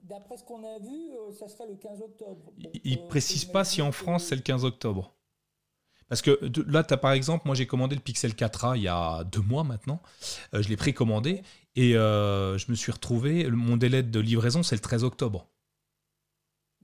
D'après 0.04 0.38
ce 0.38 0.44
qu'on 0.46 0.64
a 0.64 0.80
vu, 0.80 0.88
euh, 1.12 1.34
ça 1.34 1.50
serait 1.50 1.68
le 1.68 1.76
15 1.76 2.02
octobre. 2.02 2.52
Bon, 2.58 2.70
Il- 2.74 2.82
Il 2.94 2.98
euh, 3.00 3.08
précise 3.10 3.44
faut 3.46 3.52
pas 3.52 3.66
si 3.66 3.82
en 3.82 3.92
France 3.92 4.24
c'est 4.24 4.36
le 4.38 4.42
15 4.42 4.64
octobre. 4.64 5.14
Parce 6.10 6.22
que 6.22 6.46
de- 6.46 6.64
là, 6.72 6.84
tu 6.84 6.94
as 6.94 6.98
par 6.98 7.12
exemple, 7.12 7.44
moi 7.46 7.56
j'ai 7.56 7.68
commandé 7.68 7.96
le 7.96 8.02
Pixel 8.02 8.34
4a 8.34 8.76
il 8.78 8.84
y 8.84 8.88
a 8.88 9.24
deux 9.26 9.42
mois 9.42 9.64
maintenant. 9.64 10.02
Euh, 10.54 10.62
je 10.62 10.70
l'ai 10.70 10.78
précommandé 10.78 11.42
et 11.76 11.98
euh, 11.98 12.58
je 12.58 12.66
me 12.72 12.76
suis 12.76 12.92
retrouvé. 12.92 13.44
le- 13.44 13.56
Mon 13.58 13.78
délai 13.78 14.04
de 14.04 14.20
livraison, 14.20 14.64
c'est 14.64 14.76
le 14.76 14.82
13 14.82 15.04
octobre. 15.04 15.48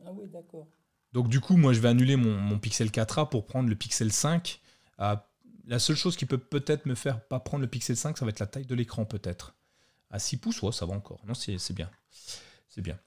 Ah 0.05 0.11
oui, 0.11 0.27
d'accord. 0.29 0.67
Donc 1.13 1.29
du 1.29 1.39
coup, 1.39 1.55
moi 1.57 1.73
je 1.73 1.79
vais 1.79 1.89
annuler 1.89 2.15
mon, 2.15 2.35
mon 2.37 2.59
Pixel 2.59 2.89
4a 2.91 3.29
pour 3.29 3.45
prendre 3.45 3.69
le 3.69 3.75
Pixel 3.75 4.11
5. 4.11 4.59
à- 4.97 5.29
la 5.65 5.79
seule 5.79 5.95
chose 5.95 6.17
qui 6.17 6.25
peut 6.25 6.37
peut-être 6.37 6.85
me 6.85 6.93
faire 6.93 7.21
pas 7.25 7.39
prendre 7.39 7.61
le 7.61 7.67
Pixel 7.69 7.95
5, 7.95 8.17
ça 8.17 8.25
va 8.25 8.29
être 8.29 8.39
la 8.41 8.47
taille 8.47 8.65
de 8.65 8.75
l'écran 8.75 9.05
peut-être. 9.05 9.55
À 10.11 10.19
6 10.19 10.35
pouces, 10.37 10.61
ouais, 10.61 10.73
ça 10.73 10.85
va 10.85 10.93
encore. 10.93 11.21
Non, 11.25 11.33
c'est 11.33 11.57
bien. 11.73 11.89
C'est 12.67 12.81
bien. 12.81 12.99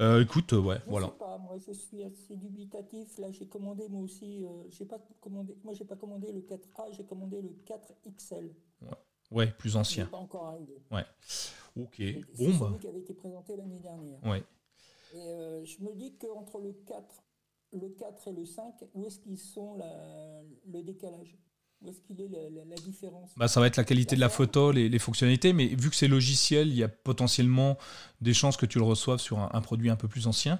Euh, 0.00 0.22
écoute, 0.22 0.52
euh, 0.52 0.60
ouais, 0.60 0.78
Je 0.84 0.90
voilà. 0.90 1.06
sais 1.08 1.12
pas, 1.18 1.38
moi 1.38 1.56
je 1.58 1.72
suis 1.72 2.04
assez 2.04 2.36
dubitatif. 2.36 3.18
Là, 3.18 3.30
j'ai 3.32 3.46
commandé 3.48 3.88
moi 3.88 4.02
aussi. 4.02 4.44
euh, 4.44 4.64
j'ai 4.70 4.84
pas 4.84 4.98
commandé. 5.20 5.56
Moi, 5.64 5.74
j'ai 5.74 5.84
pas 5.84 5.96
commandé 5.96 6.30
le 6.32 6.40
4A, 6.40 6.92
j'ai 6.92 7.04
commandé 7.04 7.42
le 7.42 7.50
4XL. 7.66 8.50
Ouais, 9.30 9.48
plus 9.58 9.76
ancien. 9.76 10.06
pas 10.06 10.16
encore 10.16 10.46
arrivé. 10.46 10.80
Ok. 11.76 11.96
C'est 11.96 12.24
Bon, 12.38 12.56
bah. 12.58 12.66
celui 12.68 12.78
qui 12.78 12.88
avait 12.88 13.00
été 13.00 13.12
présenté 13.14 13.56
l'année 13.56 13.80
dernière. 13.80 14.24
Ouais. 14.24 14.42
Et 15.14 15.18
euh, 15.32 15.64
je 15.64 15.82
me 15.82 15.92
dis 15.94 16.16
qu'entre 16.16 16.60
le 16.60 16.72
4, 16.72 17.22
le 17.74 17.88
4 17.90 18.28
et 18.28 18.32
le 18.32 18.44
5, 18.46 18.74
où 18.94 19.04
est-ce 19.04 19.18
qu'ils 19.20 19.36
sont 19.38 19.74
la- 19.76 20.42
le 20.66 20.82
décalage? 20.82 21.36
Où 21.80 21.88
est-ce 21.90 22.00
qu'il 22.00 22.20
est 22.20 22.28
la, 22.28 22.38
la- 22.50 22.64
la 22.68 22.76
différence 22.76 23.30
Bah, 23.36 23.46
ça 23.48 23.60
va 23.60 23.66
être 23.68 23.76
la 23.76 23.84
qualité 23.84 24.16
de 24.16 24.20
la 24.20 24.28
photo, 24.28 24.72
les, 24.72 24.88
les 24.88 24.98
fonctionnalités, 24.98 25.52
mais 25.52 25.66
vu 25.66 25.90
que 25.90 25.96
c'est 25.96 26.08
logiciel, 26.08 26.68
il 26.68 26.74
y 26.74 26.82
a 26.82 26.88
potentiellement 26.88 27.78
des 28.20 28.34
chances 28.34 28.56
que 28.56 28.66
tu 28.66 28.78
le 28.78 28.84
reçoives 28.84 29.20
sur 29.20 29.38
un, 29.38 29.50
un 29.52 29.60
produit 29.60 29.88
un 29.90 29.96
peu 29.96 30.08
plus 30.08 30.26
ancien. 30.26 30.58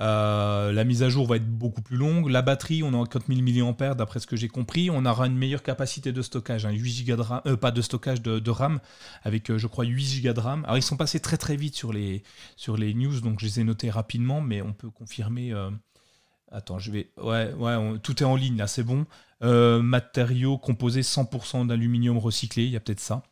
Euh, 0.00 0.72
la 0.72 0.84
mise 0.84 1.02
à 1.02 1.10
jour 1.10 1.26
va 1.26 1.36
être 1.36 1.46
beaucoup 1.46 1.82
plus 1.82 1.96
longue. 1.96 2.30
La 2.30 2.40
batterie, 2.40 2.82
on 2.82 2.92
est 2.92 2.96
en 2.96 3.04
4000 3.04 3.42
mAh 3.42 3.94
d'après 3.94 4.18
ce 4.20 4.26
que 4.26 4.36
j'ai 4.36 4.48
compris. 4.48 4.88
On 4.90 5.04
aura 5.04 5.26
une 5.26 5.36
meilleure 5.36 5.62
capacité 5.62 6.12
de 6.12 6.22
stockage, 6.22 6.64
hein, 6.64 6.70
8 6.70 7.04
Go 7.04 7.16
de 7.16 7.20
RAM, 7.20 7.40
euh, 7.46 7.56
pas 7.56 7.70
de 7.72 7.82
stockage 7.82 8.22
de, 8.22 8.38
de 8.38 8.50
RAM, 8.50 8.80
avec 9.24 9.50
euh, 9.50 9.58
je 9.58 9.66
crois 9.66 9.84
8 9.84 10.22
Go 10.22 10.32
de 10.32 10.40
RAM. 10.40 10.64
Alors 10.64 10.78
ils 10.78 10.82
sont 10.82 10.96
passés 10.96 11.20
très 11.20 11.36
très 11.36 11.56
vite 11.56 11.74
sur 11.74 11.92
les, 11.92 12.22
sur 12.56 12.76
les 12.78 12.94
news, 12.94 13.20
donc 13.20 13.40
je 13.40 13.44
les 13.46 13.60
ai 13.60 13.64
notés 13.64 13.90
rapidement, 13.90 14.40
mais 14.40 14.62
on 14.62 14.72
peut 14.72 14.88
confirmer. 14.90 15.52
euh, 15.52 15.70
Attends, 16.52 16.78
je 16.78 16.90
vais. 16.90 17.10
Ouais, 17.16 17.52
ouais, 17.54 17.74
on- 17.76 17.98
tout 17.98 18.22
est 18.22 18.26
en 18.26 18.36
ligne 18.36 18.56
là, 18.56 18.66
c'est 18.66 18.82
bon. 18.82 19.06
Euh, 19.42 19.80
matériaux 19.82 20.58
composés 20.58 21.02
100% 21.02 21.64
d'aluminium 21.66 22.18
recyclé, 22.18 22.64
il 22.64 22.70
y 22.70 22.76
a 22.76 22.80
peut-être 22.80 23.00
ça. 23.00 23.22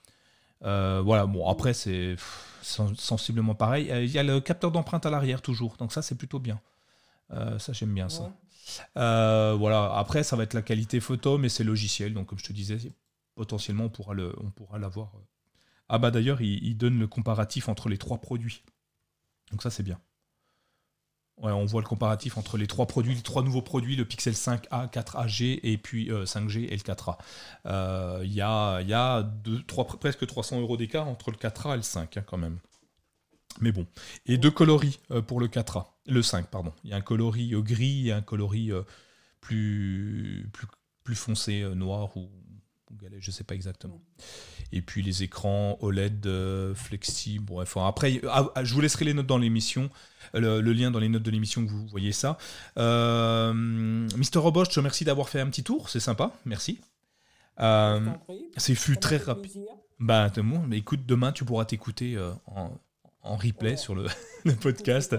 Euh, 0.65 1.03
voilà, 1.05 1.27
bon, 1.27 1.49
après, 1.49 1.75
c'est 1.75 2.17
sensiblement 2.63 3.55
pareil. 3.55 3.91
Euh, 3.91 4.05
Il 4.05 4.11
y 4.11 4.19
a 4.19 4.23
le 4.23 4.41
capteur 4.41 4.73
d'empreinte 4.73 5.07
à 5.07 5.11
l'arrière, 5.11 5.43
toujours. 5.43 5.77
Donc, 5.79 5.93
ça, 5.93 6.03
c'est 6.03 6.17
plutôt 6.17 6.39
bien. 6.41 6.61
Euh, 7.33 7.59
ça, 7.59 7.73
j'aime 7.73 7.95
bien 7.95 8.09
ça. 8.09 8.25
Ouais. 8.25 9.57
Voilà, 9.59 9.93
après, 9.97 10.23
ça 10.23 10.37
va 10.37 10.43
être 10.45 10.55
la 10.55 10.63
qualité 10.63 11.01
photo, 11.01 11.39
mais 11.39 11.49
c'est 11.49 11.65
logiciel. 11.65 12.15
Donc, 12.15 12.29
comme 12.29 12.39
je 12.39 12.45
te 12.45 12.53
disais, 12.53 12.79
potentiellement, 13.35 13.85
on 13.85 13.89
pourra 13.91 14.15
le- 14.15 14.35
on 14.41 14.51
pourra 14.51 14.79
l'avoir. 14.79 15.13
Ah, 15.89 15.99
bah 15.99 16.11
d'ailleurs, 16.11 16.41
il, 16.43 16.65
il 16.65 16.77
donne 16.77 16.99
le 16.99 17.07
comparatif 17.07 17.69
entre 17.69 17.89
les 17.89 17.99
trois 17.99 18.19
produits. 18.19 18.63
Donc, 19.53 19.63
ça, 19.63 19.71
c'est 19.71 19.83
bien. 19.83 19.99
On 21.41 21.65
voit 21.67 21.81
le 21.81 21.87
comparatif 21.87 22.37
entre 22.37 22.57
les 22.57 22.67
trois 22.67 22.87
produits, 22.87 23.15
les 23.15 23.23
trois 23.23 23.43
nouveaux 23.43 23.63
produits, 23.63 23.95
le 23.95 24.05
Pixel 24.05 24.35
5A, 24.35 24.91
4AG 24.91 25.61
et 25.63 25.79
puis 25.79 26.11
euh, 26.11 26.25
5G 26.25 26.65
et 26.65 26.77
le 26.77 26.83
4A. 26.83 27.17
Euh, 27.67 28.21
Il 28.25 28.33
y 28.33 28.41
a, 28.41 28.81
y 28.83 28.93
a 28.93 29.23
deux, 29.23 29.63
trois, 29.63 29.87
presque 29.87 30.27
300 30.27 30.61
euros 30.61 30.77
d'écart 30.77 31.07
entre 31.09 31.31
le 31.31 31.37
4A 31.37 31.75
et 31.75 31.77
le 31.77 31.83
5 31.83 32.17
hein, 32.17 32.25
quand 32.27 32.39
même. 32.39 32.59
Mais 33.61 33.73
bon. 33.73 33.87
Et 34.27 34.39
deux 34.39 34.51
coloris 34.51 35.01
euh, 35.11 35.23
pour 35.23 35.41
le 35.41 35.49
4A. 35.49 35.87
Le 36.07 36.23
5, 36.23 36.47
pardon. 36.47 36.73
Il 36.85 36.91
y 36.91 36.93
a 36.93 36.97
un 36.97 37.01
coloris 37.01 37.55
euh, 37.55 37.61
gris 37.61 38.09
et 38.09 38.13
un 38.13 38.23
coloris 38.23 38.73
euh, 38.73 38.83
plus, 39.41 40.49
plus, 40.53 40.67
plus 41.05 41.15
foncé, 41.15 41.63
noir 41.75 42.17
ou, 42.17 42.31
ou 42.91 42.97
galet, 42.97 43.19
je 43.21 43.31
sais 43.31 43.45
pas 43.45 43.55
exactement. 43.55 44.01
Et 44.73 44.83
puis 44.83 45.03
les 45.03 45.23
écrans 45.23 45.79
OLED 45.81 46.27
euh, 46.27 46.75
flexi. 46.75 47.39
Bref, 47.39 47.77
enfin, 47.77 47.89
après, 47.89 48.21
ah, 48.29 48.49
ah, 48.55 48.65
je 48.65 48.75
vous 48.75 48.81
laisserai 48.81 49.05
les 49.07 49.15
notes 49.15 49.27
dans 49.27 49.39
l'émission, 49.39 49.89
euh, 50.35 50.41
le, 50.41 50.61
le 50.61 50.73
lien 50.73 50.91
dans 50.91 50.99
les 50.99 51.09
notes 51.09 51.23
de 51.23 51.31
l'émission 51.31 51.65
que 51.65 51.71
vous 51.71 51.87
voyez 51.87 52.13
ça. 52.13 52.37
Euh, 52.79 53.53
Mister 53.55 54.39
Robot, 54.39 54.65
je 54.67 54.71
te 54.71 54.77
remercie 54.81 55.05
d'avoir 55.05 55.29
fait 55.29 55.41
un 55.41 55.47
petit 55.47 55.63
tour, 55.65 55.89
c'est 55.89 56.01
sympa, 56.01 56.33
merci. 56.45 56.81
Euh, 57.61 58.01
c'est 58.57 58.75
fut 58.75 58.99
très 58.99 59.17
rapide. 59.17 59.65
Bah, 59.99 60.29
bon, 60.37 60.61
mais 60.67 60.79
écoute, 60.79 61.07
demain 61.07 61.33
tu 61.33 61.45
pourras 61.45 61.65
t'écouter 61.65 62.17
en, 62.47 62.71
en 63.23 63.37
replay 63.37 63.71
Ouais. 63.71 63.77
sur 63.77 63.95
le, 63.95 64.07
le 64.45 64.53
podcast. 64.55 65.17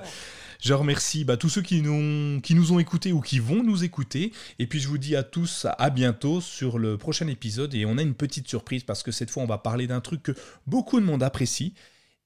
Je 0.59 0.73
remercie 0.73 1.23
bah, 1.23 1.37
tous 1.37 1.49
ceux 1.49 1.61
qui 1.61 1.81
nous, 1.81 2.71
ont 2.73 2.79
écoutés 2.79 3.13
ou 3.13 3.21
qui 3.21 3.39
vont 3.39 3.63
nous 3.63 3.83
écouter. 3.83 4.33
Et 4.59 4.67
puis 4.67 4.79
je 4.79 4.87
vous 4.87 4.97
dis 4.97 5.15
à 5.15 5.23
tous 5.23 5.65
à 5.77 5.89
bientôt 5.89 6.41
sur 6.41 6.77
le 6.77 6.97
prochain 6.97 7.27
épisode. 7.27 7.73
Et 7.73 7.85
on 7.85 7.97
a 7.97 8.01
une 8.01 8.13
petite 8.13 8.47
surprise 8.47 8.83
parce 8.83 9.01
que 9.01 9.11
cette 9.11 9.29
fois 9.29 9.43
on 9.43 9.47
va 9.47 9.57
parler 9.57 9.87
d'un 9.87 10.01
truc 10.01 10.21
que 10.21 10.33
beaucoup 10.67 10.99
de 10.99 11.05
monde 11.05 11.23
apprécie. 11.23 11.73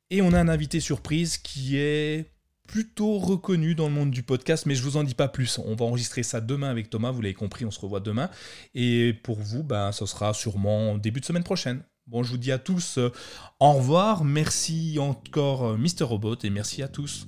Et 0.10 0.22
on 0.22 0.34
a 0.34 0.40
un 0.40 0.48
invité 0.48 0.80
surprise 0.80 1.38
qui 1.38 1.78
est 1.78 2.32
plutôt 2.68 3.20
reconnu 3.20 3.76
dans 3.76 3.88
le 3.88 3.94
monde 3.94 4.10
du 4.10 4.24
podcast, 4.24 4.66
mais 4.66 4.76
je 4.76 4.82
vous 4.82 4.98
en 4.98 5.04
dis 5.04 5.16
pas 5.16 5.28
plus. 5.28 5.60
On 5.60 5.76
va 5.76 5.86
enregistrer 5.86 6.24
ça 6.24 6.42
demain 6.42 6.70
avec 6.70 6.90
Thomas, 6.90 7.12
vous 7.12 7.22
l'avez 7.22 7.34
compris, 7.34 7.66
on 7.66 7.72
se 7.72 7.80
revoit 7.80 8.00
demain. 8.00 8.30
Et 8.74 9.14
pour 9.24 9.40
vous, 9.40 9.64
ben, 9.64 9.92
ce 9.92 10.06
sera 10.06 10.34
sûrement 10.34 10.98
début 10.98 11.20
de 11.20 11.26
semaine 11.26 11.44
prochaine. 11.44 11.84
Bon, 12.08 12.24
je 12.24 12.32
vous 12.32 12.38
dis 12.38 12.52
à 12.52 12.60
tous 12.60 12.98
euh, 12.98 13.12
au 13.60 13.74
revoir, 13.74 14.26
merci 14.26 14.98
encore 15.00 15.64
euh, 15.64 15.78
Mister 15.78 16.04
Robot 16.04 16.36
et 16.44 16.50
merci 16.50 16.84
à 16.84 16.90
tous. 16.90 17.28